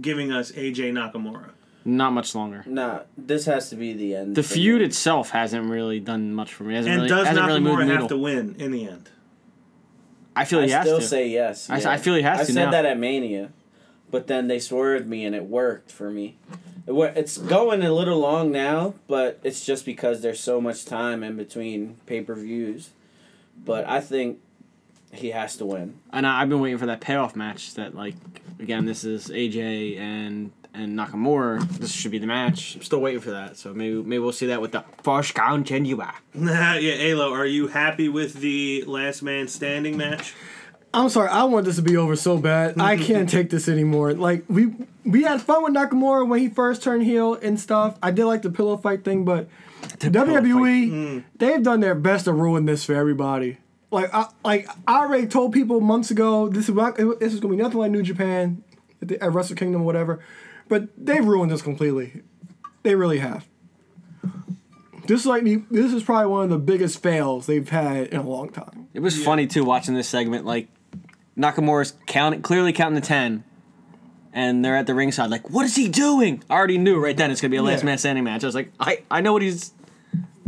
[0.00, 1.50] giving us AJ Nakamura?
[1.86, 2.62] not much longer.
[2.66, 4.36] Nah, this has to be the end.
[4.36, 4.86] The feud me.
[4.86, 6.72] itself hasn't really done much for me.
[6.74, 9.10] It hasn't And really, does hasn't moved Nakamura the have to win in the end?
[10.34, 11.06] I feel I he has to still to.
[11.06, 11.68] say yes.
[11.68, 11.90] I- yeah.
[11.90, 12.70] I feel he has I to said now.
[12.70, 13.50] that at Mania,
[14.14, 16.36] but then they swerved me and it worked for me.
[16.86, 21.24] It It's going a little long now, but it's just because there's so much time
[21.24, 22.90] in between pay per views.
[23.64, 24.38] But I think
[25.10, 25.98] he has to win.
[26.12, 27.74] and I, I've been waiting for that payoff match.
[27.74, 28.14] That like
[28.60, 31.68] again, this is AJ and and Nakamura.
[31.78, 32.76] This should be the match.
[32.76, 33.56] I'm still waiting for that.
[33.56, 36.14] So maybe maybe we'll see that with the first count Genua.
[36.34, 40.34] yeah, Alo, are you happy with the last man standing match?
[40.94, 42.80] I'm sorry, I want this to be over so bad.
[42.80, 43.04] I mm-hmm.
[43.04, 44.14] can't take this anymore.
[44.14, 44.72] Like we
[45.04, 47.98] we had fun with Nakamura when he first turned heel and stuff.
[48.00, 49.48] I did like the pillow fight thing, but
[49.98, 51.24] the WWE mm.
[51.36, 53.58] they've done their best to ruin this for everybody.
[53.90, 57.56] Like I like I already told people months ago this is not, this is gonna
[57.56, 58.62] be nothing like New Japan
[59.02, 60.20] at, the, at Wrestle Kingdom or whatever,
[60.68, 62.22] but they've ruined this completely.
[62.84, 63.46] They really have.
[65.06, 68.20] This is like the, this is probably one of the biggest fails they've had in
[68.20, 68.88] a long time.
[68.94, 70.46] It was funny too watching this segment.
[70.46, 70.68] Like
[71.36, 73.44] Nakamura's counting, clearly counting the ten,
[74.32, 75.30] and they're at the ringside.
[75.30, 76.42] Like, what is he doing?
[76.48, 77.86] I already knew right then it's gonna be a last Yeah.
[77.86, 78.44] man standing match.
[78.44, 79.72] I was like, I, I know what he's,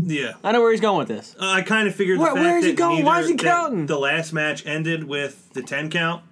[0.03, 0.34] Yeah.
[0.45, 1.34] I know where he's going with this.
[1.41, 3.05] Uh, I kind of figured Where- the fact where is he that going?
[3.05, 3.87] Why neither- is he that counting?
[3.87, 6.22] The last match ended with the ten count.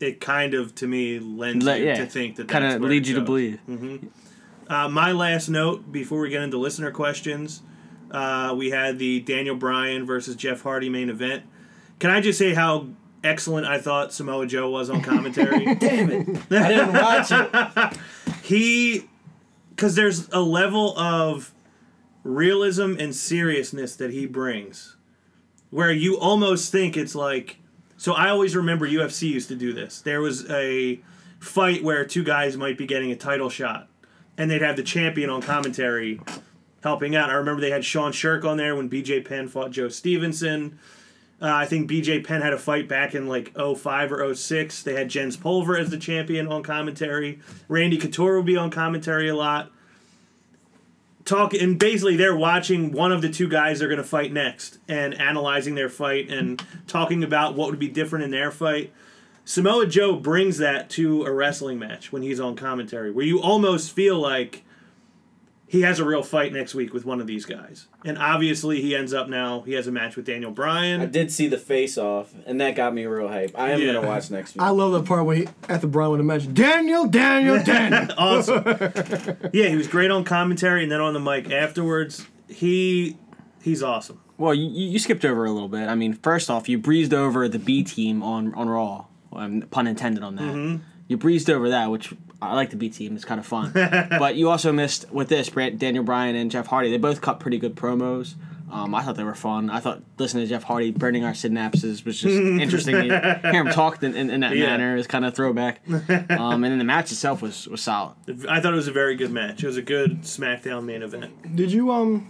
[0.00, 2.80] It kind of, to me, lends Le- you yeah, to think that kind that's of
[2.80, 3.26] where leads it you to goes.
[3.68, 4.08] believe.
[4.68, 7.62] Uh, my last note before we get into listener questions,
[8.10, 11.44] uh, we had the Daniel Bryan versus Jeff Hardy main event.
[12.00, 12.88] Can I just say how
[13.24, 15.74] excellent I thought Samoa Joe was on commentary?
[15.74, 16.28] Damn it!
[16.50, 17.98] I didn't watch it.
[18.42, 19.08] he,
[19.70, 21.52] because there's a level of
[22.24, 24.96] realism and seriousness that he brings,
[25.70, 27.58] where you almost think it's like.
[27.96, 30.00] So I always remember UFC used to do this.
[30.00, 31.00] There was a
[31.38, 33.88] fight where two guys might be getting a title shot,
[34.36, 36.20] and they'd have the champion on commentary
[36.82, 37.30] helping out.
[37.30, 40.78] I remember they had Sean Sherk on there when BJ Penn fought Joe Stevenson.
[41.42, 44.84] Uh, I think BJ Penn had a fight back in like 05 or 06.
[44.84, 47.40] They had Jens Pulver as the champion on commentary.
[47.68, 49.72] Randy Couture would be on commentary a lot.
[51.24, 54.78] Talk and basically they're watching one of the two guys they're going to fight next
[54.88, 58.92] and analyzing their fight and talking about what would be different in their fight.
[59.44, 63.92] Samoa Joe brings that to a wrestling match when he's on commentary, where you almost
[63.92, 64.64] feel like
[65.72, 67.86] he has a real fight next week with one of these guys.
[68.04, 71.00] And obviously, he ends up now, he has a match with Daniel Bryan.
[71.00, 73.52] I did see the face off, and that got me real hype.
[73.58, 73.94] I am Yeah.
[73.94, 74.60] gonna watch next week.
[74.60, 76.52] I love the part where he at the Brian with the match.
[76.52, 78.06] Daniel, Daniel, Daniel.
[78.18, 78.62] Awesome.
[79.54, 82.26] yeah, he was great on commentary and then on the mic afterwards.
[82.48, 83.16] He
[83.62, 84.20] he's awesome.
[84.36, 85.88] Well, you, you skipped over a little bit.
[85.88, 89.06] I mean, first off, you breezed over the B team on on Raw.
[89.32, 90.42] Um, pun intended on that.
[90.54, 90.82] Mm-hmm.
[91.08, 92.12] You breezed over that, which
[92.50, 93.14] I like the B team.
[93.16, 93.72] It's kind of fun.
[93.74, 96.90] but you also missed with this Daniel Bryan and Jeff Hardy.
[96.90, 98.34] They both cut pretty good promos.
[98.70, 99.68] Um, I thought they were fun.
[99.68, 102.94] I thought listening to Jeff Hardy burning our synapses was just interesting.
[103.10, 104.64] to hear him talk in, in, in that Yeah.
[104.66, 105.82] manner is kind of throwback.
[105.88, 108.14] Um, and then the match itself was was solid.
[108.48, 109.62] I thought it was a very good match.
[109.62, 111.54] It was a good SmackDown main event.
[111.54, 112.28] Did you um?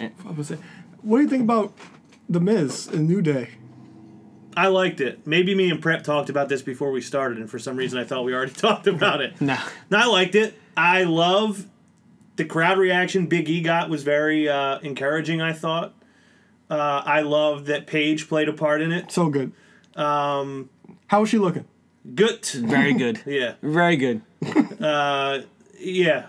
[0.00, 0.08] Eh.
[0.26, 0.62] I was gonna
[1.02, 1.74] what do you think about
[2.28, 3.50] the Miz and New Day?
[4.56, 5.26] I liked it.
[5.26, 8.04] Maybe me and Prep talked about this before we started, and for some reason I
[8.04, 9.40] thought we already talked about it.
[9.40, 9.58] No,
[9.90, 10.58] No, I liked it.
[10.76, 11.66] I love
[12.36, 15.40] the crowd reaction Big E got was very uh, encouraging.
[15.40, 15.94] I thought.
[16.70, 19.12] Uh, I love that Paige played a part in it.
[19.12, 19.52] So good.
[19.94, 20.70] Um,
[21.08, 21.66] how was she looking?
[22.14, 22.46] Good.
[22.46, 23.20] very good.
[23.26, 23.54] Yeah.
[23.62, 24.22] Very good.
[25.84, 26.26] Yeah,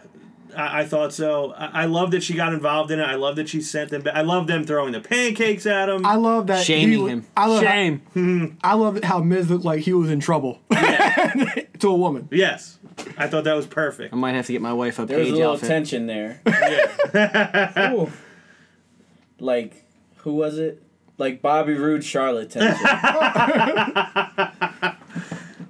[0.56, 1.54] I, I thought so.
[1.54, 3.04] I, I love that she got involved in it.
[3.04, 4.01] I love that she sent them.
[4.04, 4.16] Back.
[4.16, 6.06] I love them throwing the pancakes at him.
[6.06, 6.66] I love that.
[6.66, 7.26] Shaming was- him.
[7.36, 7.62] I love.
[7.64, 8.58] Shame.
[8.64, 12.28] I love how Miz looked like he was in trouble to a woman.
[12.32, 12.80] yes,
[13.18, 14.14] I thought that was perfect.
[14.14, 15.68] I might have to get my wife a there was a page little outfit.
[15.70, 16.41] tension there.
[17.14, 18.10] Yeah.
[19.39, 19.84] Like,
[20.18, 20.82] who was it?
[21.18, 22.88] Like Bobby Roode, Charlotte tension.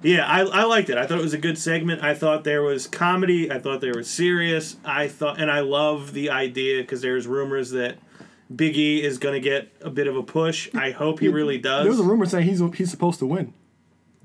[0.04, 0.98] Yeah, I, I liked it.
[0.98, 2.02] I thought it was a good segment.
[2.04, 3.50] I thought there was comedy.
[3.50, 4.76] I thought there was serious.
[4.84, 7.96] I thought, and I love the idea because there's rumors that
[8.54, 10.68] Big E is going to get a bit of a push.
[10.74, 11.84] I hope he really does.
[11.84, 13.54] There's a rumor saying he's he's supposed to win.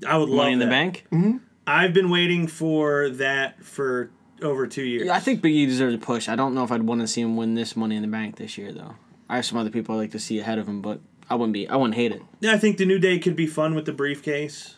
[0.06, 0.70] I would love Money in the that.
[0.70, 1.06] bank.
[1.10, 1.38] Mm-hmm.
[1.66, 4.10] I've been waiting for that for
[4.42, 5.08] over two years.
[5.08, 6.28] I think Big E deserves a push.
[6.28, 8.36] I don't know if I'd want to see him win this Money in the Bank
[8.36, 8.96] this year, though.
[9.30, 11.00] I have some other people I'd like to see ahead of him, but
[11.30, 11.68] I wouldn't be.
[11.68, 12.20] I wouldn't hate it.
[12.40, 14.76] Yeah, I think the New Day could be fun with the briefcase.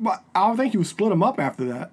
[0.00, 1.90] But I don't think you would split them up after that.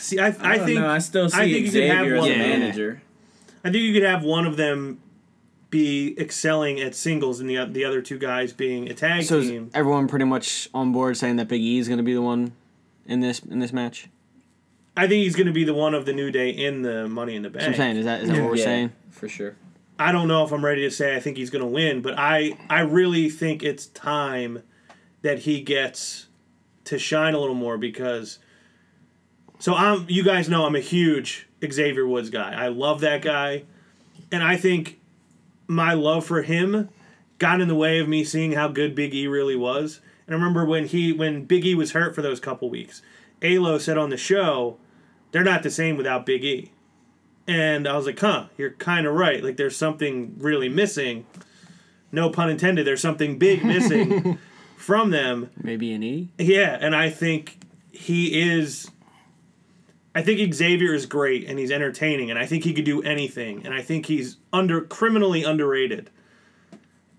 [0.00, 2.14] See, I, I, I, think know, I still see I think you could have Xavier
[2.16, 2.30] as one.
[2.30, 2.38] a Yeah.
[2.38, 3.02] manager.
[3.64, 5.00] I think you could have one of them
[5.70, 9.48] be excelling at singles, and the the other two guys being a tag So is
[9.50, 9.70] team.
[9.74, 12.52] everyone pretty much on board saying that Big E is going to be the one
[13.06, 14.08] in this in this match?
[14.96, 17.36] I think he's going to be the one of the New Day in the Money
[17.36, 17.96] in the That's what I'm saying.
[17.98, 18.42] Is that is that Yeah.
[18.42, 18.92] what we're yeah, saying?
[19.10, 19.54] for sure.
[19.98, 22.14] I don't know if I'm ready to say I think he's going to win, but
[22.16, 24.62] I I really think it's time
[25.22, 26.27] that he gets
[26.88, 28.38] to shine a little more because.
[29.60, 32.52] So I'm you guys know I'm a huge Xavier Woods guy.
[32.52, 33.64] I love that guy,
[34.30, 35.00] and I think
[35.66, 36.88] my love for him
[37.38, 40.00] got in the way of me seeing how good Big E really was.
[40.26, 43.02] And I remember when he when Big E was hurt for those couple weeks,
[43.42, 44.78] Alo said on the show,
[45.32, 46.70] "They're not the same without Big E."
[47.48, 49.42] And I was like, huh, you're kind of right.
[49.42, 51.24] Like, there's something really missing.
[52.12, 52.86] No pun intended.
[52.86, 54.38] There's something big missing
[54.78, 55.50] from them.
[55.60, 56.28] Maybe an E.
[56.38, 57.58] Yeah, and I think
[57.90, 58.90] he is.
[60.14, 63.64] I think Xavier is great and he's entertaining and I think he could do anything
[63.64, 66.10] and I think he's under criminally underrated.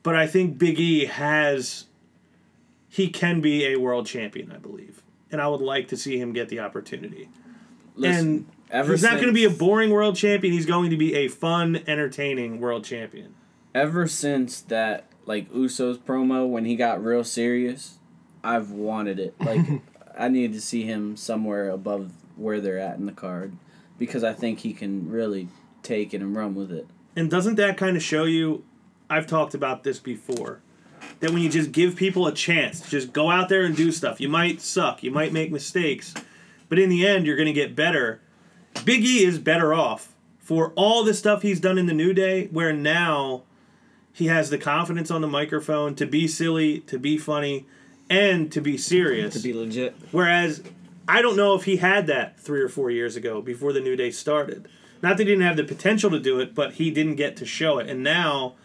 [0.04, 1.86] but I think Big E has
[2.90, 5.02] he can be a world champion, I believe.
[5.32, 7.30] And I would like to see him get the opportunity.
[7.96, 10.52] Listen, and ever he's not going to be a boring world champion.
[10.52, 13.36] He's going to be a fun, entertaining world champion.
[13.76, 18.00] ever since that like Usos promo when he got real serious,
[18.44, 19.36] I've wanted it.
[19.40, 19.62] Like
[20.18, 23.54] I needed to see him somewhere above where they're at in the card
[24.00, 25.48] because I think he can really
[25.84, 26.88] take it and run with it.
[27.16, 28.64] And doesn't that kind of show you?
[29.08, 30.62] I've talked about this before.
[31.20, 34.20] That when you just give people a chance just go out there and do stuff,
[34.20, 36.14] you might suck, you might make mistakes,
[36.70, 38.20] but in the end, you're going to get better.
[38.84, 42.48] Big E is better off for all the stuff he's done in the New Day,
[42.48, 43.44] where now
[44.20, 47.66] he has the confidence on the microphone to be silly, to be funny,
[48.10, 49.34] and to be serious.
[49.34, 49.96] To be legit.
[50.12, 50.62] Whereas
[51.08, 53.96] I don't know if he had that three or four years ago before the New
[53.96, 54.68] Day started.
[55.02, 57.46] Not that he didn't have the potential to do it, but he didn't get to
[57.46, 57.90] show it.
[57.90, 58.56] And now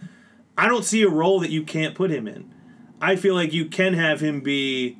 [0.58, 2.52] I don't see a role that you can't put him in.
[3.00, 4.98] I feel like you can have him be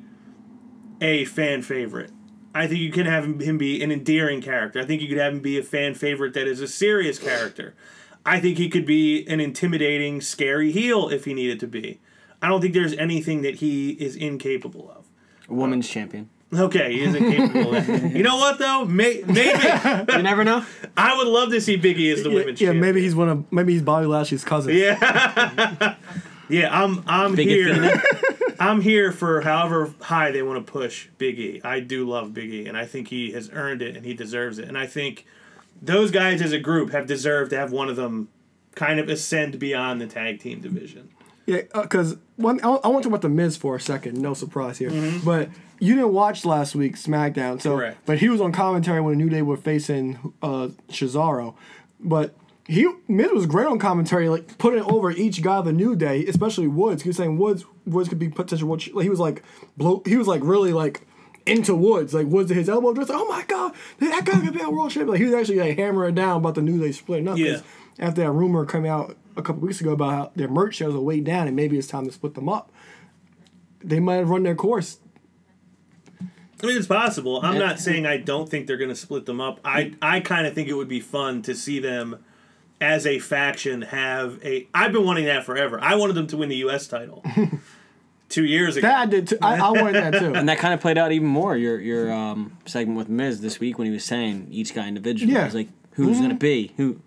[1.01, 2.11] a fan favorite.
[2.53, 4.79] I think you can have him, him be an endearing character.
[4.79, 7.75] I think you could have him be a fan favorite that is a serious character.
[8.25, 11.99] I think he could be an intimidating, scary heel if he needed to be.
[12.41, 15.05] I don't think there's anything that he is incapable of.
[15.49, 16.29] A woman's champion.
[16.53, 18.11] Okay, he isn't capable of that.
[18.15, 18.85] You know what though?
[18.85, 19.59] May- maybe
[20.13, 20.63] You never know.
[20.95, 22.81] I would love to see Biggie as the Yeah, women's yeah, champion.
[22.81, 24.75] maybe he's one of maybe he's Bobby Lashley's cousin.
[24.75, 25.95] Yeah.
[26.49, 28.01] yeah, I'm I'm Big here.
[28.59, 31.65] I'm here for however high they want to push Biggie.
[31.65, 34.67] I do love Biggie, and I think he has earned it and he deserves it.
[34.67, 35.25] And I think
[35.85, 38.29] those guys as a group have deserved to have one of them
[38.75, 41.09] kind of ascend beyond the tag team division.
[41.45, 44.17] Yeah, because one I, I want to talk about the Miz for a second.
[44.19, 45.23] No surprise here, Mm-hmm.
[45.25, 47.97] but you didn't watch last week's SmackDown, so Correct.
[48.05, 51.53] but he was on commentary when the New Day were facing uh, Cesaro,
[51.99, 52.33] but
[52.67, 56.25] he Miz was great on commentary, like putting over each guy of the New Day,
[56.25, 57.03] especially Woods.
[57.03, 58.75] He was saying Woods Woods could be potential.
[58.77, 59.43] He was like
[59.77, 60.01] blow.
[60.05, 61.05] He was like really like.
[61.45, 64.53] Into Woods, like Woods at his elbow, just like, oh my god, that guy could
[64.53, 65.09] be a world champion.
[65.09, 67.35] Like he was actually like hammering down about the New they split up.
[67.37, 67.61] 'cause Yeah.
[67.99, 70.99] after that rumor came out a couple weeks ago about how their merch sales are
[70.99, 72.71] way down and maybe it's time to split them up.
[73.83, 74.97] They might have run their course.
[76.63, 77.41] I mean, it's possible.
[77.43, 79.59] I'm not saying I don't think they're going to split them up.
[79.63, 82.23] I I kind of think it would be fun to see them
[82.81, 84.67] as a faction have a.
[84.73, 85.79] I've been wanting that forever.
[85.81, 86.87] I wanted them to win the U.S.
[86.87, 87.23] title
[88.29, 88.87] two years ago.
[88.87, 89.37] That I did too.
[89.41, 90.33] I, I wanted that too.
[90.35, 91.55] And that kind of played out even more.
[91.55, 95.33] Your your um, segment with Miz this week when he was saying each guy individually.
[95.33, 95.39] Yeah.
[95.39, 96.99] He was like, who's gonna be who?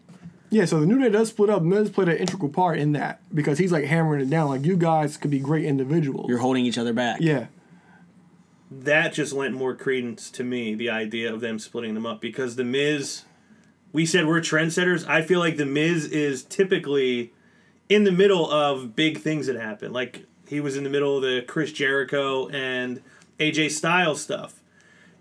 [0.51, 1.63] Yeah, so the New Day does split up.
[1.63, 4.49] Miz played an integral part in that because he's like hammering it down.
[4.49, 6.27] Like you guys could be great individuals.
[6.29, 7.21] You're holding each other back.
[7.21, 7.49] yeah,
[8.71, 12.57] that just lent more credence to me the idea of them splitting them up because
[12.57, 13.23] the Miz.
[13.91, 15.09] We said we're trendsetters.
[15.09, 17.33] I feel like the Miz is typically
[17.89, 19.93] in the middle of big things that happen.
[19.95, 23.01] Like he was in the middle of the Chris Jericho and
[23.39, 24.63] AJ Styles stuff.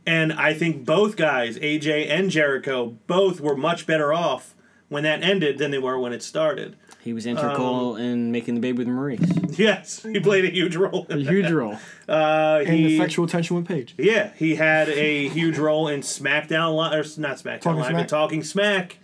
[0.06, 4.56] And I think both guys, AJ and Jericho, both were much better off
[4.90, 6.78] when that ended than they were when it started.
[7.02, 9.58] He was integral Um, in making the baby with Maryse.
[9.58, 11.06] Yes, he played a huge role.
[11.10, 11.28] A that.
[11.28, 11.78] huge role.
[12.10, 13.94] Uh, and he, the sexual tension with Paige.
[13.98, 18.02] yeah, he had a huge role in SmackDown Live, or not SmackDown Talking Live, Smack?
[18.04, 18.98] but Talking Smack,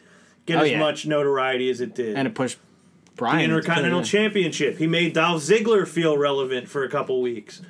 [0.45, 0.79] get Oh, as yeah.
[0.79, 2.15] much notoriety as it did.
[2.15, 2.65] And it pushed the
[3.15, 3.49] Brian.
[3.49, 4.05] to put it Intercontinental in.
[4.05, 4.77] Championship.
[4.77, 7.61] He made Dolph Ziggler feel relevant for a couple weeks.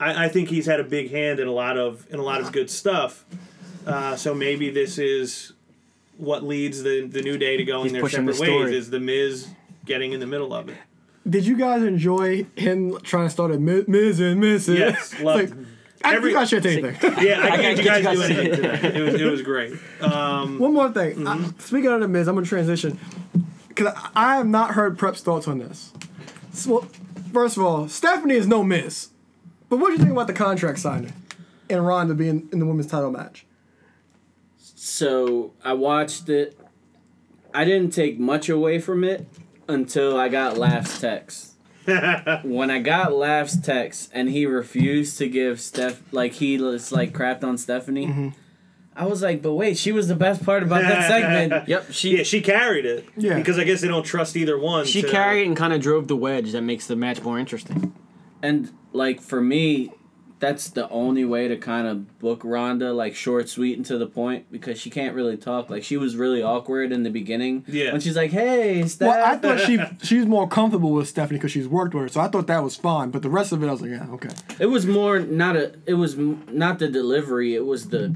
[0.00, 2.40] I, I think he's had a big hand in a lot of in a lot
[2.40, 3.24] of good stuff.
[3.86, 5.52] Uh, so maybe this is
[6.16, 8.74] what leads the the new day to going He's their pushing the separate ways.
[8.74, 9.48] Is the Miz
[9.84, 10.76] getting in the middle of it?
[11.28, 14.66] Did you guys enjoy him trying to start a Mi- Miz and Miz?
[14.68, 15.66] Yes, loved like,
[16.04, 16.96] I Every- think I should anything.
[17.26, 18.98] Yeah, I, I can't gotta you get guys do anything today.
[18.98, 19.74] It was it was great.
[20.00, 21.26] Um, One more thing.
[21.26, 22.98] I, speaking of the Miz, I'm gonna transition
[23.78, 25.92] because I, I have not heard Prep's thoughts on this.
[26.52, 26.88] So, well,
[27.32, 29.10] first of all, Stephanie is no miss.
[29.68, 31.12] but what do you think about the contract signing
[31.70, 33.46] and Ronda being in the women's title match?
[34.56, 36.58] So I watched it.
[37.54, 39.26] I didn't take much away from it
[39.68, 41.54] until I got Laugh's text.
[42.42, 47.12] when I got Laugh's text and he refused to give Steph, like he was like
[47.12, 48.06] crapped on Stephanie.
[48.06, 48.28] Mm-hmm.
[48.98, 51.68] I was like, but wait, she was the best part about that segment.
[51.68, 51.92] Yep.
[51.92, 53.06] She yeah, she carried it.
[53.16, 53.34] Yeah.
[53.36, 54.84] because I guess they don't trust either one.
[54.86, 57.94] she to- carried and kind of drove the wedge that makes the match more interesting.
[58.42, 59.92] And like for me,
[60.40, 64.06] that's the only way to kind of book Ronda like short, sweet, and to the
[64.06, 65.68] point because she can't really talk.
[65.68, 67.64] Like she was really awkward in the beginning.
[67.66, 67.90] Yeah.
[67.92, 71.50] When she's like, "Hey, Steph." Well, I thought she she's more comfortable with Stephanie because
[71.50, 73.10] she's worked with her, so I thought that was fine.
[73.10, 74.30] But the rest of it, I was like, yeah, okay.
[74.60, 75.74] It was more not a.
[75.86, 77.56] It was m- not the delivery.
[77.56, 78.14] It was the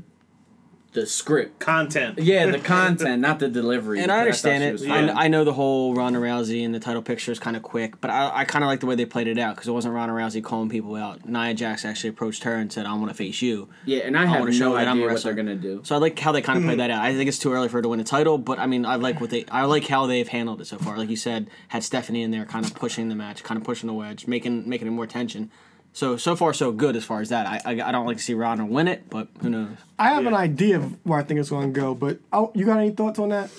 [0.93, 1.59] the script.
[1.59, 2.19] Content.
[2.19, 4.01] Yeah, the content, not the delivery.
[4.01, 4.73] And I understand she it.
[4.73, 5.15] was Yeah.
[5.17, 8.01] I, I know the whole Ronda Rousey and the title picture is kind of quick,
[8.01, 9.95] but I, I kind of like the way they played it out because it wasn't
[9.95, 11.27] Ronda Rousey calling people out.
[11.27, 14.27] Nia Jax actually approached her and said, "I want to face you." Yeah, and I
[14.27, 15.81] have wanna show no that I'm a idea what they're gonna do.
[15.85, 16.79] So I like how they kind of played Mm-hmm.
[16.89, 17.03] that out.
[17.03, 18.97] I think it's too early for her to win a title, but I mean, I
[18.97, 20.99] like what they, I like how they've handled it so far.
[20.99, 23.87] Like you said, had Stephanie in there, kind of pushing the match, kind of pushing
[23.87, 25.51] the wedge, making making it more tension.
[25.93, 27.47] So so far so good as far as that.
[27.47, 29.77] I I, I don't like to see Ronda win it, but who knows?
[29.99, 32.65] I have an idea of where I think it's going to go, but oh, you
[32.65, 33.51] got any thoughts on that?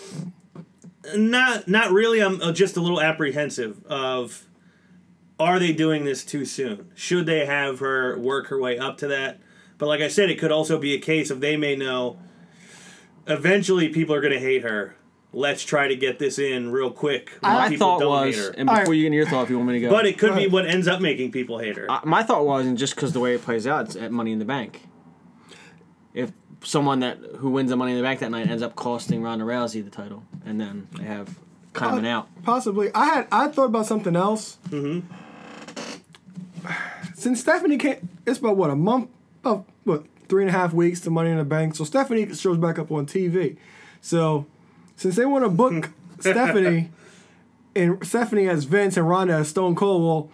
[1.16, 2.22] Not not really.
[2.22, 4.48] I'm uh, just a little apprehensive of
[5.40, 6.92] are they doing this too soon?
[6.96, 9.40] Should they have her work her way up to that?
[9.78, 12.18] But like I said, it could also be a case of they may know
[13.28, 14.96] eventually people are going to hate her.
[15.36, 17.32] Let's try to get this in real quick.
[17.42, 18.50] My people thought don't was, hate her.
[18.52, 18.96] and before Alright.
[18.98, 20.42] you get into your thought, if you want me to go, But it could be
[20.42, 20.52] Right.
[20.52, 21.90] what ends up making people hate her.
[21.90, 24.32] Uh, my thought was, and just because the way it plays out, it's at Money
[24.32, 24.84] in the Bank.
[26.14, 26.32] If
[26.64, 29.44] someone that who wins the Money in the Bank that night ends up costing Ronda
[29.44, 31.40] Rousey the title, and then they have
[31.74, 32.28] kind of an out.
[32.44, 32.92] Possibly.
[32.94, 34.60] I had I thought about something else.
[34.70, 35.00] Mm-hmm.
[37.16, 39.10] Since Stephanie can't, it's about what a month,
[39.44, 41.76] about what three and a half weeks to Money in the Bank.
[41.76, 43.58] So Stephanie shows back up on TV.
[44.02, 44.46] So
[45.04, 45.90] since they want to book
[46.20, 46.90] Stephanie
[47.76, 50.32] and Stephanie as Vince and Ronda as Stone Cold, well,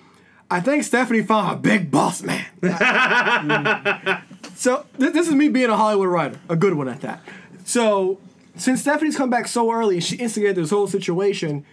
[0.51, 2.45] I think Stephanie found a big boss man.
[4.55, 7.21] so th- this is me being a Hollywood writer, a good one at that.
[7.65, 8.19] So
[8.57, 11.65] since Stephanie's come back so early, she instigated this whole situation,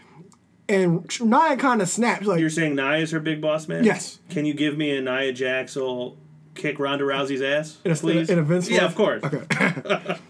[0.66, 3.84] and Nia kind of snapped like, You're saying Nia is her big boss man?
[3.84, 4.20] Yes.
[4.30, 6.16] Can you give me a Nia Jax will
[6.54, 8.30] kick Ronda Rousey's ass, in a, please?
[8.30, 8.90] in a Vince yeah, laugh?
[8.92, 9.22] of course.
[9.22, 10.16] Okay.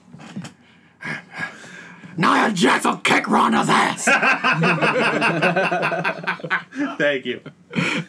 [2.17, 3.73] Nia Jax will kick Ronda's eh?
[3.73, 4.05] ass.
[6.99, 7.41] Thank you.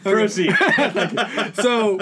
[0.03, 0.55] Proceed.
[1.55, 1.99] so,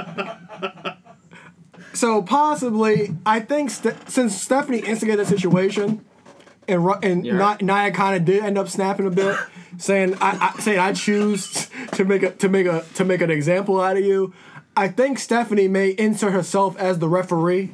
[1.94, 6.06] so possibly, I think Ste- since Stephanie instigated the situation,
[6.68, 9.38] and Ro- and You're Nia kind of did end up snapping a bit,
[9.78, 13.32] saying I, I saying I choose to make a to make a to make an
[13.32, 14.34] example out of you.
[14.78, 17.72] I think Stephanie may insert herself as the referee,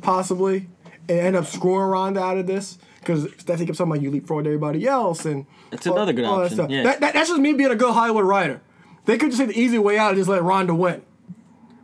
[0.00, 0.68] possibly,
[1.08, 2.78] and end up screwing Ronda out of this.
[3.02, 6.44] Because Stephanie kept talking about you leapfrog everybody else, and It's another good all that
[6.44, 6.70] option, stuff.
[6.70, 6.82] yeah.
[6.84, 8.60] That, that, that's just me being a good Hollywood writer.
[9.06, 11.02] They could just say the easy way out and just let Ronda win.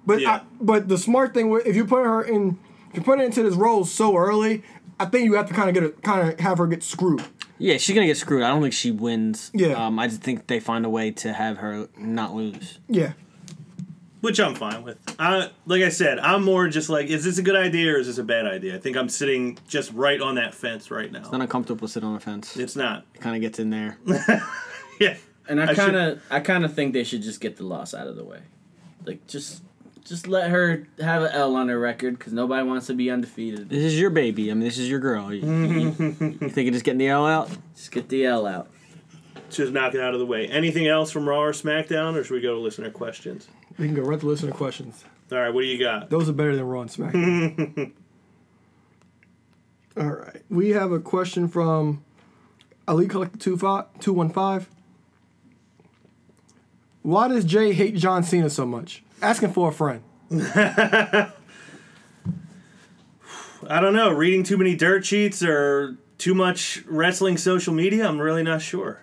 [0.07, 0.31] But Yeah.
[0.37, 2.59] I, but the smart thing, wa- if you put her in,
[2.91, 4.63] if you put her into this role so early,
[5.01, 7.23] I think you have to kind of get a kind of have her get screwed.
[7.59, 8.43] Yeah, she's gonna get screwed.
[8.45, 9.51] I don't think she wins.
[9.53, 9.73] Yeah.
[9.87, 12.79] Um, I just think they find a way to have her not lose.
[12.89, 13.13] Yeah.
[14.21, 14.99] Which I'm fine with.
[15.19, 18.09] I, like I said, I'm more just like, is this a good idea or is
[18.09, 18.75] this a bad idea?
[18.75, 21.21] I think I'm sitting just right on that fence right now.
[21.21, 22.57] It's not uncomfortable to sit on a fence.
[22.57, 23.05] It's not.
[23.15, 23.99] It kind of gets in there.
[25.01, 25.17] Yeah.
[25.49, 27.95] And I I kind of, I kind of think they should just get the loss
[27.95, 28.41] out of the way,
[29.07, 29.63] like just,
[30.05, 33.69] just let her have an L on her record because nobody wants to be undefeated.
[33.69, 34.51] This is your baby.
[34.51, 35.33] I mean, this is your girl.
[35.33, 35.85] You, you,
[36.41, 37.49] you think of just getting the L out?
[37.77, 38.69] Just get the L out.
[39.51, 40.47] Just knock it out of the way.
[40.49, 43.47] Anything else from Raw or SmackDown or should we go to listener questions?
[43.79, 45.05] We can go right to listener questions.
[45.31, 46.11] All right, what do you got?
[46.11, 47.93] Those are better than Raw and SmackDown.
[49.97, 50.43] All right.
[50.49, 52.05] We have a question from
[52.87, 54.67] Ali Collector 215.
[57.03, 59.03] Why does Jay hate John Cena so much?
[59.21, 60.03] Asking for a friend.
[60.31, 61.33] I
[63.81, 64.11] don't know.
[64.11, 68.07] Reading too many dirt sheets or too much wrestling social media?
[68.07, 69.01] I'm really not sure.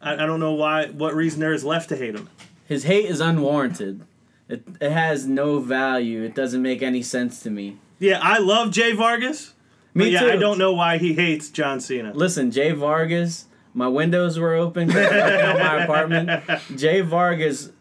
[0.00, 0.86] I, I don't know why.
[0.86, 2.28] What reason there is left to hate him?
[2.70, 4.06] His hate is unwarranted.
[4.48, 6.22] It, it has no value.
[6.22, 7.78] It doesn't make any sense to me.
[7.98, 9.54] Yeah, I love Jay Vargas.
[9.92, 10.30] Me yeah, too.
[10.30, 12.12] I don't know why he hates John Cena.
[12.14, 16.44] Listen, Jay Vargas, my windows were open in my apartment.
[16.76, 17.72] Jay Vargas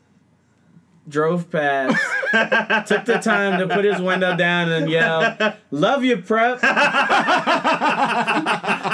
[1.10, 1.98] drove past,
[2.88, 5.36] took the time to put his window down and yell,
[5.72, 6.60] "Love you, prep."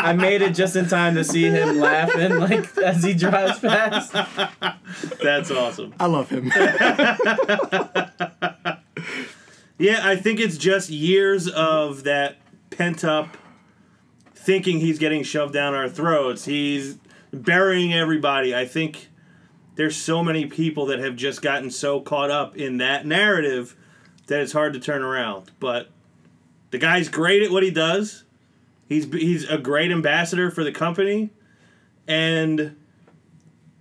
[0.07, 4.13] I made it just in time to see him laughing like as he drives past.
[5.21, 5.93] That's awesome.
[5.99, 6.51] I love him.
[9.77, 12.37] Yeah, I think it's just years of that
[12.69, 13.35] pent up
[14.33, 16.45] thinking he's getting shoved down our throats.
[16.45, 16.97] He's
[17.33, 18.55] burying everybody.
[18.55, 19.09] I think
[19.75, 23.75] there's so many people that have just gotten so caught up in that narrative
[24.27, 25.51] that it's hard to turn around.
[25.59, 25.89] But
[26.71, 28.23] the guy's great at what he does.
[28.87, 31.31] He's he's a great ambassador for the company,
[32.07, 32.75] and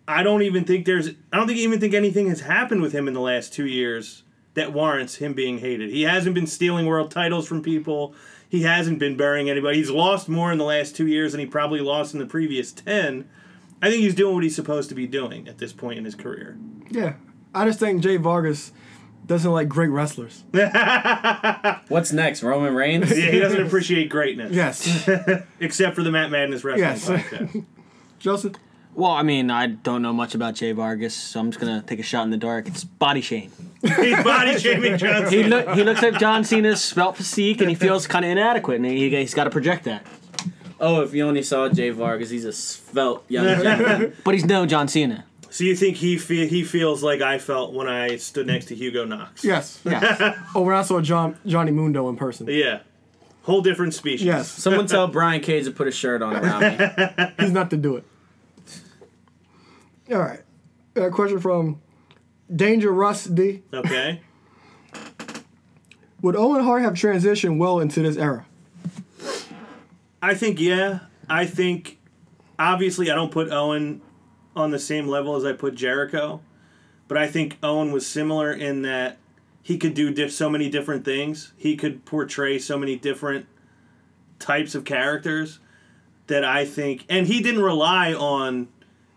[0.09, 3.07] I don't even think there's I don't think even think anything has happened with him
[3.07, 4.23] in the last two years
[4.55, 5.91] that warrants him being hated.
[5.91, 8.15] He hasn't been stealing world titles from people.
[8.49, 9.79] He hasn't been burying anybody.
[9.79, 12.73] He's lost more in the last two years than he probably lost in the previous
[12.73, 13.29] ten.
[13.83, 16.15] I think he's doing what he's supposed to be doing at this point in his
[16.15, 16.57] career.
[16.91, 17.15] yeah.
[17.57, 18.73] I just think Jay Vargas
[19.27, 20.43] doesn't like great wrestlers.
[21.89, 22.43] What's next?
[22.43, 23.11] Roman Reigns?
[23.17, 24.53] Yeah, he doesn't appreciate greatness.
[24.53, 25.09] Yes.
[25.61, 27.09] Except for the Mat Madness Wrestling Yes.
[27.09, 27.65] podcast.
[28.19, 28.55] Joseph?
[28.95, 31.99] Well, I mean, I don't know much about Jay Vargas, so I'm just gonna take
[31.99, 32.67] a shot in the dark.
[32.69, 33.51] It's body shame.
[33.83, 35.49] He's body shaming John He Cena.
[35.49, 38.87] look, he looks at John Cena's svelte physique, and he feels kind of inadequate, and
[38.87, 40.07] he, he's got to project that.
[40.87, 44.15] Oh, if you only saw Jay Vargas, he's a svelte young gentleman.
[44.23, 45.25] But he's no John Cena.
[45.49, 48.75] So you think he fe- he feels like I felt when I stood next to
[48.75, 49.45] Hugo Knox?
[49.45, 49.81] Yes.
[49.87, 50.35] Yeah.
[50.55, 52.47] Oh, when I saw John Johnny Mundo in person.
[52.51, 52.81] Yeah.
[53.45, 54.27] Whole different species.
[54.27, 54.51] Yes.
[54.63, 57.27] Someone tell Brian Cage to put a shirt on around me.
[57.39, 58.05] He's not to do it.
[60.13, 60.41] All right.
[60.97, 61.81] A question from
[62.55, 63.63] Danger Russ D.
[63.73, 64.21] Okay.
[66.21, 68.47] Would Owen Hart have transitioned well into this era?
[70.25, 71.01] I think yeah.
[71.29, 71.99] I think
[72.59, 74.01] obviously I don't put Owen
[74.57, 76.41] on the same level as I put Jericho,
[77.09, 79.19] but I think Owen was similar in that
[79.63, 81.53] he could do diff- so many different things.
[81.59, 83.45] He could portray so many different
[84.39, 85.59] types of characters
[86.27, 88.69] that I think and he didn't rely on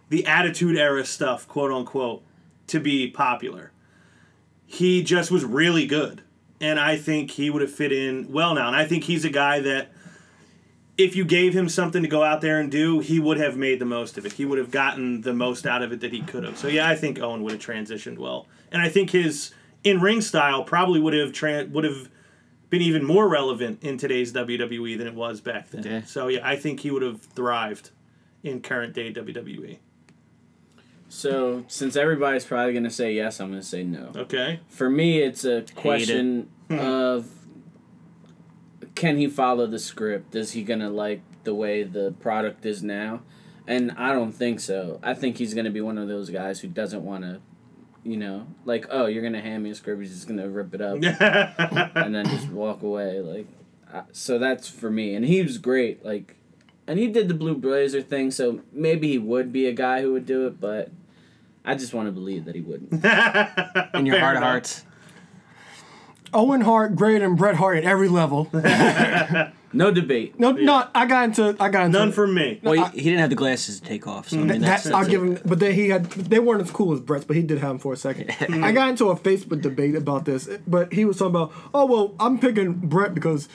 [0.09, 2.21] the attitude era stuff, quote unquote,
[2.67, 3.71] to be popular.
[4.65, 6.21] He just was really good.
[6.59, 8.67] And I think he would have fit in well now.
[8.67, 9.93] And I think he's a guy that
[10.97, 13.79] if you gave him something to go out there and do, he would have made
[13.79, 14.33] the most of it.
[14.33, 16.57] He would have gotten the most out of it that he could have.
[16.57, 19.51] So yeah, I think Owen would have transitioned well, and I think his
[19.83, 22.09] in ring style probably would have tra- would have
[22.69, 25.83] been even more relevant in today's WWE than it was back then.
[25.83, 26.01] Yeah.
[26.03, 27.91] So yeah, I think he would have thrived
[28.43, 29.13] in current day.
[29.13, 29.77] WWE.
[31.09, 34.11] So, since everybody's probably going to say yes, I'm going to say no.
[34.13, 34.59] Okay.
[34.67, 36.79] For me, it's a question hmm.
[36.79, 37.29] of
[38.97, 40.35] can he follow the script?
[40.35, 43.21] Is he going to like the way the product is now?
[43.67, 44.99] And I don't think so.
[45.03, 47.39] I think he's going to be one of those guys who doesn't want to,
[48.03, 50.49] you know, like, oh, you're going to hand me a script, he's just going to
[50.49, 50.95] rip it up
[51.95, 53.19] and then just walk away.
[53.19, 53.47] Like,
[53.93, 55.13] uh, so that's for me.
[55.13, 56.03] And he was great.
[56.03, 56.35] Like,
[56.87, 60.13] and he did the Blue Blazer thing, so maybe he would be a guy who
[60.13, 60.89] would do it, but
[61.63, 62.93] I just want to believe that he wouldn't.
[63.93, 64.85] In your Fair heart of hearts.
[66.33, 68.49] Owen Hart greater than Bret Hart at every level.
[69.73, 70.39] No debate.
[70.39, 72.59] No, no, I got into I got into None for me.
[72.63, 74.61] Well, I- he, he didn't have the glasses to take off, so I Th- mean,
[74.61, 75.25] that's, that, I'll that's give it.
[75.25, 77.69] him, but then he had they weren't as cool as Bret's, but he did have
[77.71, 78.31] them for a second.
[78.63, 82.15] I got into a Facebook debate about this, but he was talking about, oh well,
[82.19, 83.49] I'm picking Brett because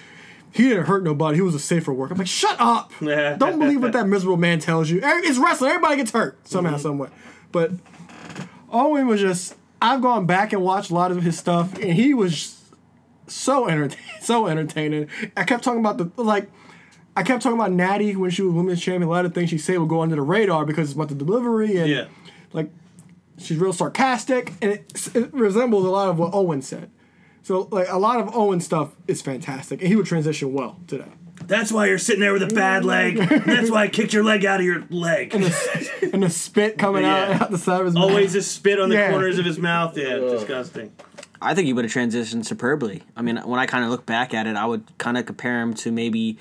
[0.53, 1.37] he didn't hurt nobody.
[1.37, 2.13] He was a safer worker.
[2.13, 2.93] I'm like, shut up!
[3.01, 5.01] Don't believe what that miserable man tells you.
[5.03, 5.71] It's wrestling.
[5.71, 6.83] Everybody gets hurt somehow, mm-hmm.
[6.83, 7.09] some way.
[7.51, 7.73] But
[8.71, 9.57] Owen was just.
[9.81, 12.62] I've gone back and watched a lot of his stuff, and he was
[13.27, 14.05] so entertaining.
[14.23, 15.09] So entertaining.
[15.37, 16.49] I kept talking about the like.
[17.17, 19.03] I kept talking about Natty when she was women's champion.
[19.03, 21.15] A lot of things she said would go under the radar because it's about the
[21.15, 22.05] delivery and Yeah.
[22.53, 22.71] like
[23.37, 26.91] she's real sarcastic and it, it resembles a lot of what Owen said.
[27.43, 30.99] So like a lot of Owen stuff is fantastic and he would transition well to
[30.99, 31.11] that.
[31.49, 33.17] That's why you're sitting there with a bad leg.
[33.17, 35.35] That's why I kicked your leg out of your leg.
[35.35, 37.33] And the spit coming Yeah.
[37.35, 38.41] out out the side of his Always mouth.
[38.41, 39.11] a spit on the Yeah.
[39.11, 39.99] corners of his mouth.
[39.99, 40.93] Yeah, disgusting.
[41.43, 43.03] I think he would have transitioned superbly.
[43.17, 45.61] I mean, when I kind of look back at it, I would kind of compare
[45.61, 46.39] him to maybe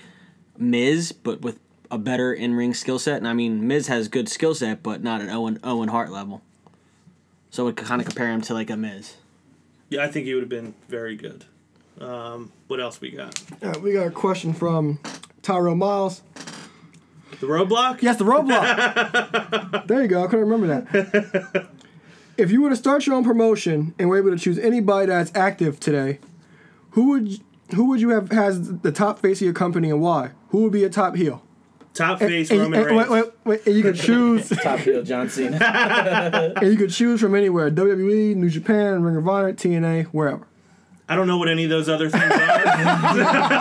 [0.58, 3.18] Miz, but with a better in ring skill set.
[3.18, 6.42] And I mean, Miz has good skill set, but not an Owen Owen Hart level.
[7.50, 9.16] So I would kind of compare him to like a Miz.
[9.90, 11.46] Yeah, I think he would have been very good.
[12.00, 13.40] Um, what else we got?
[13.62, 15.00] Uh, we got a question from
[15.42, 16.22] Tyro Miles.
[17.42, 18.02] The roadblock?
[18.02, 19.88] Yes, the roadblock.
[19.88, 20.24] there you go.
[20.24, 21.68] I couldn't remember that.
[22.42, 25.32] if you were to start your own promotion and were able to choose anybody that's
[25.36, 26.20] active today,
[26.92, 27.40] who would
[27.76, 30.32] who would you have has the top face of your company and why?
[30.50, 31.42] Who would be a top heel?
[31.94, 33.10] Top face And- Roman and- Reigns.
[33.10, 35.58] wait, wait, wait, and you could choose Top heel John Cena.
[36.58, 40.46] and you could choose from anywhere: WWE, New Japan, Ring of Honor, TNA, wherever.
[41.10, 43.52] I don't know what any of those other things are.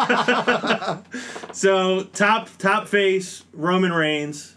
[1.53, 4.55] so top top face Roman Reigns,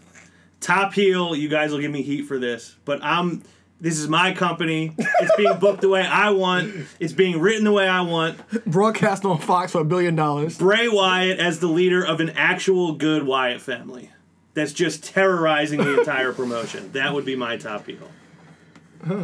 [0.60, 1.34] top heel.
[1.34, 3.42] You guys will give me heat for this, but I'm.
[3.84, 4.94] This is my company.
[4.96, 6.74] It's being booked the way I want.
[6.98, 8.40] It's being written the way I want.
[8.64, 10.56] Broadcast on Fox for a billion dollars.
[10.56, 14.10] Bray Wyatt as the leader of an actual good Wyatt family
[14.54, 16.92] that's just terrorizing the entire promotion.
[16.92, 18.08] That would be my top heel.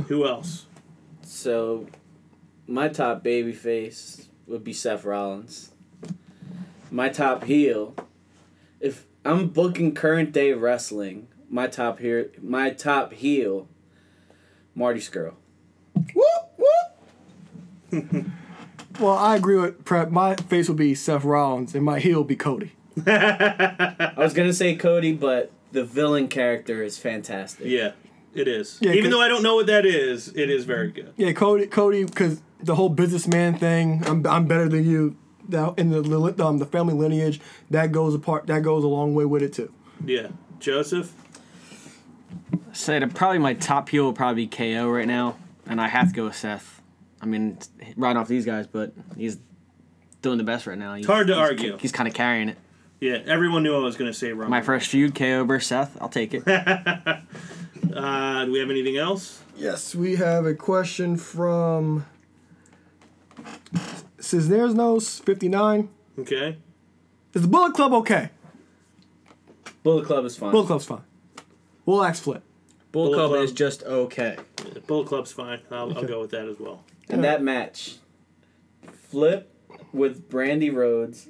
[0.08, 0.66] Who else?
[1.22, 1.86] So,
[2.66, 5.70] my top baby face would be Seth Rollins.
[6.90, 7.94] My top heel,
[8.78, 13.66] if I'm booking current day wrestling, my top here, my top heel,
[14.74, 15.34] Marty Scurll.
[15.94, 16.60] Whoop
[17.92, 18.26] whoop.
[19.00, 20.10] well, I agree with Prep.
[20.10, 22.72] My face would be Seth Rollins, and my heel would be Cody.
[23.06, 27.66] I was gonna say Cody, but the villain character is fantastic.
[27.66, 27.92] Yeah.
[28.32, 28.78] It is.
[28.80, 31.12] Yeah, Even 'cause- though I don't know what that is, it is very good.
[31.16, 34.04] Yeah, Cody, Cody, because the whole businessman thing.
[34.06, 35.16] I'm, I'm better than you.
[35.48, 37.40] That in the um, the family lineage
[37.70, 38.46] that goes apart.
[38.46, 39.72] That goes a long way with it too.
[40.04, 40.28] Yeah.
[40.60, 41.12] Joseph?
[42.72, 45.36] Say that probably my top heel will probably be KO right now,
[45.66, 46.80] and I have to go with Seth.
[47.20, 49.38] I mean, it's right off these guys, but he's
[50.22, 50.94] doing the best right now.
[50.94, 51.76] He's, hard to he's- argue.
[51.78, 52.56] He's kind of carrying it.
[53.00, 54.50] Yeah, everyone knew I was going to say Roman.
[54.50, 55.96] My first feud, KO versus Seth.
[56.00, 56.44] I'll take it.
[57.94, 59.42] Uh, do we have anything else?
[59.56, 62.04] Yes, we have a question from
[64.20, 65.88] Cisneros Nose fifty nine.
[66.18, 66.58] Okay.
[67.34, 68.30] Is the Bullet Club okay?
[69.82, 70.52] Bullet Club is fine.
[70.52, 71.02] Bullet Club's fine.
[71.86, 72.42] We'll ask Flip.
[72.92, 73.44] Bullet Bullet Club, Club.
[73.44, 74.36] is just okay.
[74.86, 75.60] Bullet Club's fine.
[75.70, 76.84] I'll, I'll go with that as well.
[77.08, 77.96] And that match,
[79.10, 79.52] Flip
[79.92, 81.28] with Brandi Rhodes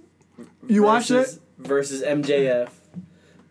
[0.66, 1.42] You watched versus, it?
[1.58, 2.70] versus MJF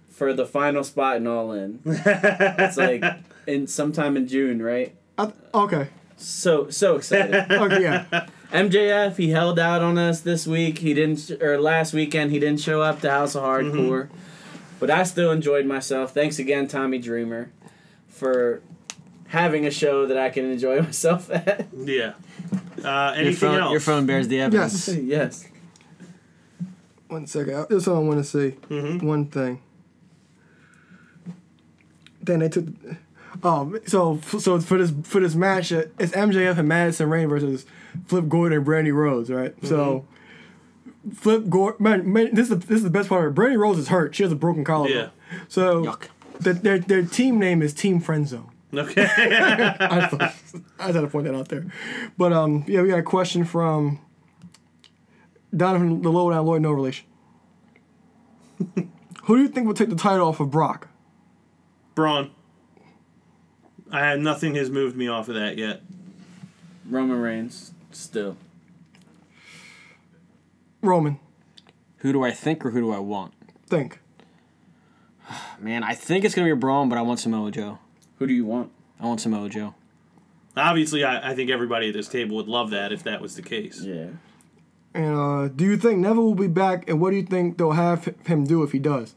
[0.10, 1.80] for the final spot in All In.
[1.86, 3.03] it's like
[3.48, 4.95] in sometime in June, right?
[5.18, 5.88] I th- okay.
[6.18, 7.34] So so excited.
[7.52, 8.27] Okay, yeah.
[8.52, 10.80] MJF he held out on us this week.
[10.80, 14.07] He didn't or last weekend he didn't show up to House of Hardcore.
[14.07, 14.18] Mm-hmm.
[14.80, 16.14] But I still enjoyed myself.
[16.14, 17.52] Thanks again Tommy Dreamer
[18.19, 18.61] for
[19.27, 21.67] having a show that I can enjoy myself at.
[21.75, 22.13] Yeah.
[22.83, 23.71] Uh, Your anything phone, else?
[23.71, 24.87] your phone bears the evidence.
[24.87, 24.97] Yes.
[24.97, 25.45] yes.
[27.07, 27.65] One second.
[27.69, 28.55] This is all I want to say.
[28.69, 29.01] Mhm.
[29.03, 29.61] One thing.
[32.21, 32.65] Then they took.
[33.43, 37.65] Oh, so so for this for this match, uh, it's MJF and Madison Rayne versus
[38.05, 39.53] Flip Gordon and Brandi Rhodes, right?
[39.65, 40.05] So
[41.15, 43.25] Flip Gordon, man, man, this is the, this is the best part.
[43.25, 43.39] of it.
[43.39, 44.95] Brandi Rhodes is hurt; she has a broken collarbone.
[44.97, 45.09] Yeah.
[45.47, 46.07] So Yuck.
[46.40, 48.52] The, their their team name is Team Friend Zone.
[48.74, 49.03] Okay.
[49.80, 50.34] I, thought-
[50.80, 51.66] I had to point that out there.
[52.18, 53.99] But um, yeah, we got a question from
[55.56, 57.06] Donovan the Lowdown Lloyd, no relation.
[59.24, 60.88] Who do you think will take the title off of Brock?
[61.95, 62.32] Braun.
[63.91, 65.82] I had nothing has moved me off of that yet.
[66.88, 68.38] Roman Reigns still.
[70.82, 71.20] Roman,
[71.98, 73.34] Who do I think or who do I want?
[73.68, 73.99] think.
[75.60, 77.80] Man, I think it's gonna be a Braun, but I want Samoa Joe.
[78.18, 78.72] Who do you want?
[78.99, 79.76] I want Samoa Joe.
[80.57, 83.41] Obviously, I, I think everybody at this table would love that if that was the
[83.41, 83.81] case.
[83.81, 84.07] Yeah.
[84.93, 86.89] And uh, do you think Neville will be back?
[86.89, 89.15] And what do you think they'll have him do if he does?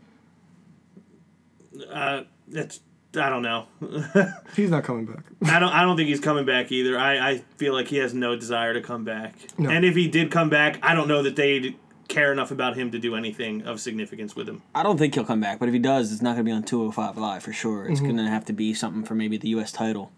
[1.90, 2.80] Uh, it's
[3.14, 3.66] I don't know.
[4.56, 5.24] He's not coming back.
[5.44, 5.72] I don't.
[5.72, 6.98] I don't think he's coming back either.
[6.98, 9.34] I, I feel like he has no desire to come back.
[9.58, 9.68] No.
[9.68, 11.76] And if he did come back, I don't know that they'd
[12.12, 14.62] care enough about him to do anything of significance with him.
[14.74, 16.62] I don't think he'll come back, but if he does, it's not gonna be on
[16.62, 17.84] 205 Live for sure.
[17.84, 17.92] Mm-hmm.
[17.92, 19.72] It's gonna have to be something for maybe the U.S.
[19.72, 20.12] title.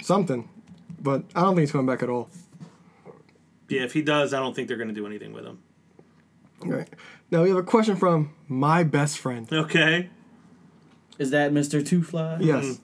[0.00, 0.48] Something,
[1.00, 2.28] but I don't think he's coming back at all.
[3.68, 5.58] Yeah, if he does, I don't think they're going to do anything with him.
[6.62, 6.88] All right.
[7.30, 9.50] Now we have a question from my best friend.
[9.50, 10.10] Okay.
[11.18, 11.84] Is that Mr.
[11.84, 12.36] Two Fly?
[12.40, 12.80] Yes.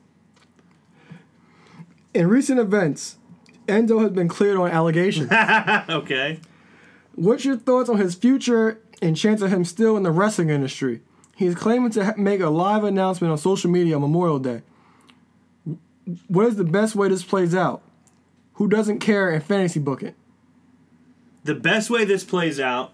[2.14, 3.18] In recent events,
[3.66, 5.30] Enzo has been cleared on allegations.
[5.30, 6.40] Okay.
[7.18, 11.00] What's your thoughts on his future and chance of him still in the wrestling industry?
[11.34, 14.62] He's claiming to ha- make a live announcement on social media on Memorial Day.
[16.28, 17.82] What is the best way this plays out?
[18.54, 20.14] Who doesn't care in fantasy booking?
[21.42, 22.92] The best way this plays out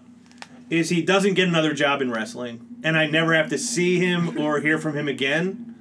[0.71, 4.39] is he doesn't get another job in wrestling, and I never have to see him
[4.39, 5.75] or hear from him again.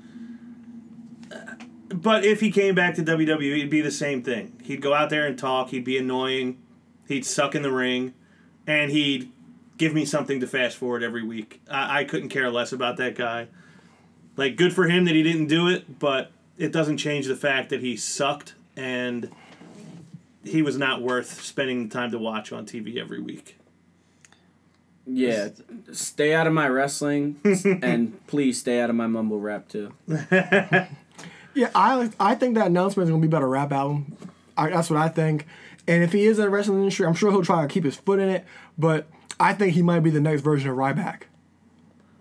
[1.89, 4.61] But if he came back to WWE, it'd be the same thing.
[4.62, 5.71] He'd go out there and talk.
[5.71, 6.59] He'd be annoying.
[7.09, 8.15] He'd suck in the ring,
[8.66, 9.31] and he'd
[9.77, 11.61] give me something to fast forward every week.
[11.70, 13.49] I, I couldn't care less about that guy.
[14.36, 17.70] Like, good for him that he didn't do it, but it doesn't change the fact
[17.70, 19.31] that he sucked and
[20.45, 23.57] he was not worth spending the time to watch on TV every week.
[25.07, 25.51] Yeah.
[25.93, 27.41] Stay out of my wrestling
[27.82, 29.93] and please stay out of my mumble rap too.
[31.55, 34.16] Yeah, I I think that announcement is gonna be about a rap album.
[34.57, 35.47] I, that's what I think.
[35.86, 37.97] And if he is in the wrestling industry, I'm sure he'll try to keep his
[37.97, 38.44] foot in it.
[38.78, 39.06] But
[39.39, 41.23] I think he might be the next version of Ryback,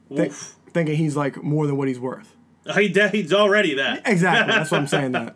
[0.10, 0.56] Thi- Oof.
[0.72, 2.35] thinking he's like more than what he's worth.
[2.76, 4.03] He de- he's already that.
[4.06, 4.53] Exactly.
[4.53, 5.11] That's what I'm saying.
[5.14, 5.35] That.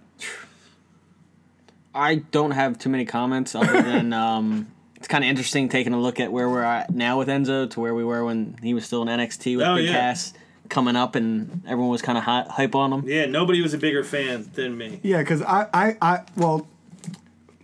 [1.93, 5.99] I don't have too many comments other than um, it's kind of interesting taking a
[5.99, 8.85] look at where we're at now with Enzo to where we were when he was
[8.85, 9.93] still in NXT with Oh, Big yeah.
[9.93, 10.33] Cass
[10.69, 13.03] coming up and everyone was kind of hy- hype on him.
[13.07, 14.99] Yeah, nobody was a bigger fan than me.
[15.01, 16.67] Yeah, because I, I, I, well,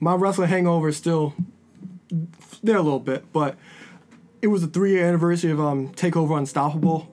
[0.04, 1.34] my wrestling hangover is still
[2.62, 3.58] there a little bit, but
[4.42, 7.12] it was the three year anniversary of um Takeover Unstoppable,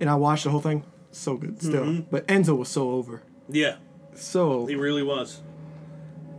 [0.00, 0.84] and I watched the whole thing.
[1.12, 3.22] So good still, but Enzo was so over.
[3.48, 3.76] Yeah,
[4.14, 5.40] So he really was.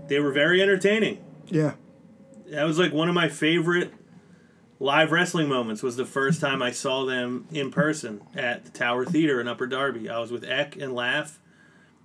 [0.07, 1.19] They were very entertaining.
[1.47, 1.73] yeah,
[2.47, 3.93] That was like one of my favorite
[4.79, 5.83] live wrestling moments.
[5.83, 9.67] Was the first time I saw them in person at the Tower Theater in Upper
[9.67, 10.09] Darby.
[10.09, 11.37] I was with Eck and Laugh,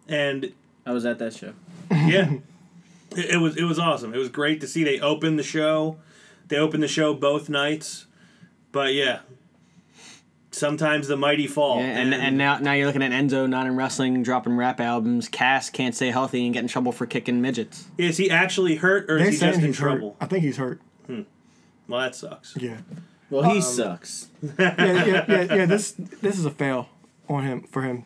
[0.08, 0.52] and
[0.84, 1.52] I was at that show.
[1.90, 2.32] yeah,
[3.16, 4.14] it, it was it was awesome.
[4.14, 5.96] It was great to see they opened the show.
[6.48, 8.06] They opened the show both nights,
[8.72, 9.20] but yeah,
[10.50, 11.78] sometimes the mighty fall.
[11.80, 15.28] Yeah, and, and now now you're looking at Enzo not in wrestling, dropping rap albums.
[15.28, 17.86] Cass can't stay healthy and get in trouble for kicking midgets.
[17.98, 19.88] is he actually hurt or They is he just in he's hurt.
[19.88, 20.16] trouble?
[20.20, 20.80] I think he's hurt.
[21.06, 21.22] Hmm.
[21.88, 22.56] Well, that sucks.
[22.56, 22.78] Yeah.
[23.30, 24.28] Well, Um, he sucks.
[24.58, 25.66] yeah, yeah, yeah, yeah.
[25.66, 26.88] This this is a fail
[27.28, 28.04] on him for him.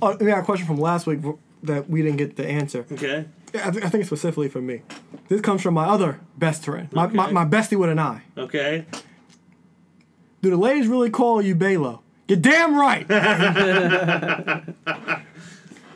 [0.00, 1.20] Oh, we got a question from last week
[1.62, 2.84] that we didn't get the answer.
[2.90, 3.26] Okay.
[3.54, 4.82] I, th- I think it's specifically for me.
[5.28, 7.32] This comes from my other best friend, my, my, Okay.
[7.32, 8.22] my bestie with an eye.
[8.36, 8.86] Okay.
[10.40, 12.00] Do the ladies really call you Balo?
[12.28, 13.06] You're damn right.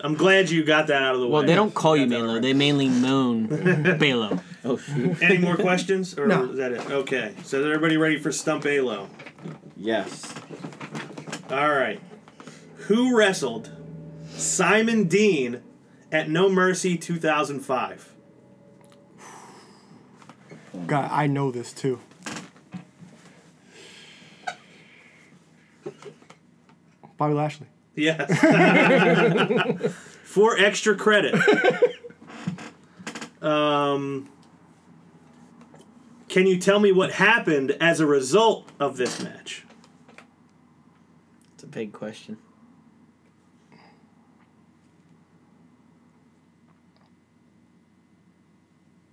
[0.01, 1.33] I'm glad you got that out of the way.
[1.33, 2.43] Well, they don't call you Got that right.
[2.43, 4.41] They mainly moan Balo.
[4.65, 5.21] Oh shoot.
[5.23, 6.51] Any more questions, or No.
[6.51, 6.91] is that it?
[6.91, 7.35] Okay.
[7.45, 9.09] So is everybody ready for Stump Alo?
[9.77, 10.33] Yes.
[11.51, 12.01] All right.
[12.89, 13.71] Who wrestled
[14.37, 15.63] Simon Dean
[16.13, 18.13] at No Mercy 2005?
[20.87, 22.01] God, I know this too.
[27.17, 27.67] Bobby Lashley.
[27.95, 28.31] Yes.
[30.25, 31.35] For extra credit.
[33.43, 34.29] um,
[36.29, 39.65] can you tell me what happened as a result of this match?
[41.55, 42.37] It's a big question.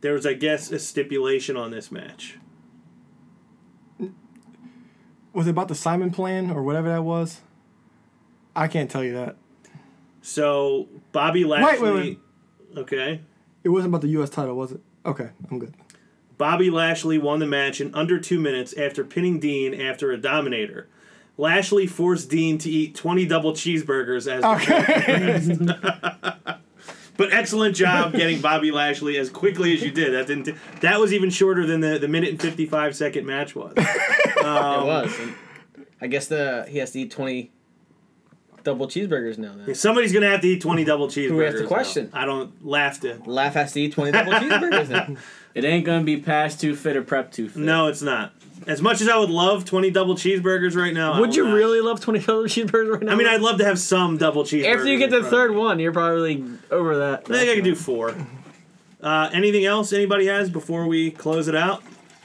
[0.03, 2.37] There was, I guess, a stipulation on this match.
[5.31, 7.39] Was it about the Simon plan or whatever that was?
[8.53, 9.37] I can't tell you that.
[10.21, 11.89] So Bobby Lashley.
[11.89, 12.19] wait, wait.
[12.77, 13.21] Okay.
[13.63, 14.29] It wasn't about the U.S.
[14.29, 14.81] title, was it?
[15.05, 15.73] Okay, I'm good.
[16.37, 20.89] Bobby Lashley won the match in under two minutes after pinning Dean after a dominator.
[21.37, 26.32] Lashley forced Dean to eat 20 double cheeseburgers as Okay.
[27.17, 30.13] But excellent job getting Bobby Lashley as quickly as you did.
[30.13, 33.73] That didn't that was even shorter than the, the minute and 55 second match was.
[33.77, 35.19] it um, was.
[35.19, 35.35] And
[36.01, 37.51] I guess the he has to eat twenty
[38.63, 39.53] double cheeseburgers now.
[39.55, 39.75] Then.
[39.75, 41.37] Somebody's going to have to eat 20 double cheeseburgers.
[41.37, 41.67] we have to now.
[41.67, 42.09] question?
[42.13, 43.19] I don't laugh to.
[43.25, 45.15] Laugh has to eat twenty double cheeseburgers now.
[45.53, 47.61] It ain't gonna be past too fit or prep too fit.
[47.61, 48.33] No, it's not.
[48.67, 51.53] As much as I would love 20 double cheeseburgers right now, Would you not.
[51.55, 53.11] really love twenty double cheeseburgers right now?
[53.11, 54.75] I mean, I'd love to have some double cheeseburgers.
[54.75, 55.57] after you get in the front of third me.
[55.57, 57.29] one, you're probably over that.
[57.29, 58.15] I think I can do four.
[59.01, 61.83] Uh, anything else anybody has before we close it out?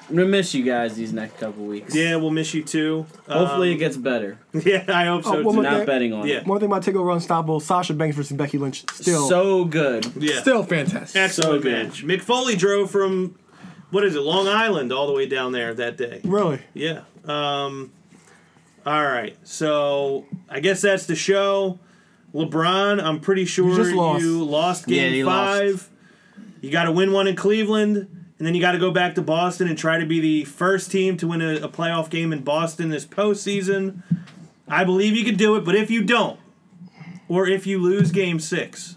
[0.08, 1.94] I'm gonna miss you guys these next couple weeks.
[1.94, 3.04] Yeah, we'll miss you too.
[3.28, 4.38] Hopefully it Um, gets better.
[4.54, 5.52] yeah, I hope so Oh, one too.
[5.54, 6.36] more Not thing- betting on Yeah.
[6.36, 6.46] it.
[6.46, 10.06] One thing about Takeover Unstoppable, Sasha Banks versus Becky Lynch, still, So good.
[10.16, 11.20] Yeah, still fantastic.
[11.20, 11.88] excellent so good.
[11.88, 12.06] match.
[12.06, 13.34] Mick Foley drove from
[13.90, 16.20] what is it, Long Island, all the way down there that day.
[16.24, 16.60] Really?
[16.74, 17.02] Yeah.
[17.24, 17.92] Um,
[18.86, 19.36] all right.
[19.44, 21.78] So I guess that's the show.
[22.34, 24.22] LeBron, I'm pretty sure just lost.
[24.22, 25.60] you lost Yeah, game he lost.
[25.60, 25.90] five.
[26.60, 29.22] You got to win one in Cleveland, and then you got to go back to
[29.22, 32.42] Boston and try to be the first team to win a, a playoff game in
[32.42, 34.02] Boston this postseason.
[34.66, 36.38] I believe you could do it, but if you don't,
[37.28, 38.96] or if you lose game six,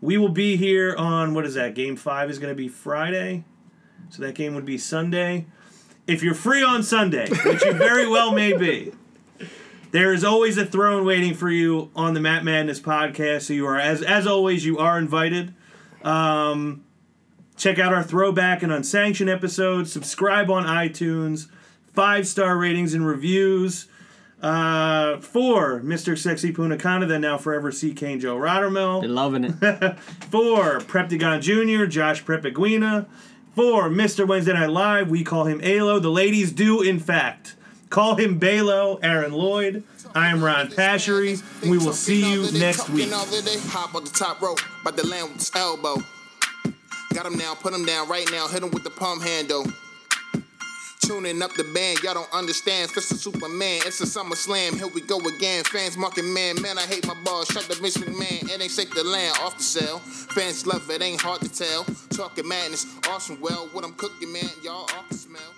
[0.00, 1.74] we will be here on what is that?
[1.74, 3.44] Game five is going to be Friday.
[4.10, 5.46] So that game would be Sunday.
[6.06, 8.92] If you're free on Sunday, which you very well may be,
[9.90, 13.42] there is always a throne waiting for you on the Mat Madness podcast.
[13.42, 15.54] So you are, as as always, you are invited.
[16.02, 16.84] Um,
[17.56, 19.92] check out our throwback and unsanctioned episodes.
[19.92, 21.48] Subscribe on iTunes.
[21.92, 23.88] Five star ratings and reviews.
[24.40, 26.16] Uh, for Mr.
[26.16, 27.92] Sexy Punakana, then now forever C.
[27.92, 29.00] Kane Joe Rottermill.
[29.00, 29.52] They're loving it.
[30.30, 33.06] For Preptagon Jr., Josh Prepaguina.
[33.58, 34.24] For Mr.
[34.24, 35.98] Wednesday Night Live, we call him Alo.
[35.98, 37.56] The ladies do, in fact,
[37.90, 39.82] call him Balo, Aaron Lloyd.
[40.14, 41.42] I am Ron Pashery.
[41.68, 43.10] We will see you next week.
[43.10, 45.96] Hop on the top rope, by the land with his elbow.
[47.12, 49.66] Got him now, put him down right now, hit him with the palm handle.
[51.08, 52.90] Tuning up the band, y'all don't understand.
[52.90, 54.76] Fist of Superman, it's a summer slam.
[54.76, 55.64] Here we go again.
[55.64, 57.48] Fans marking man, man, I hate my balls.
[57.48, 60.00] Shut the Vince McMahon, it ain't safe to land off the cell.
[60.00, 61.86] Fans love it, ain't hard to tell.
[62.10, 63.40] Talking madness, awesome.
[63.40, 65.54] Well, what I'm cooking, man, y'all off the smell.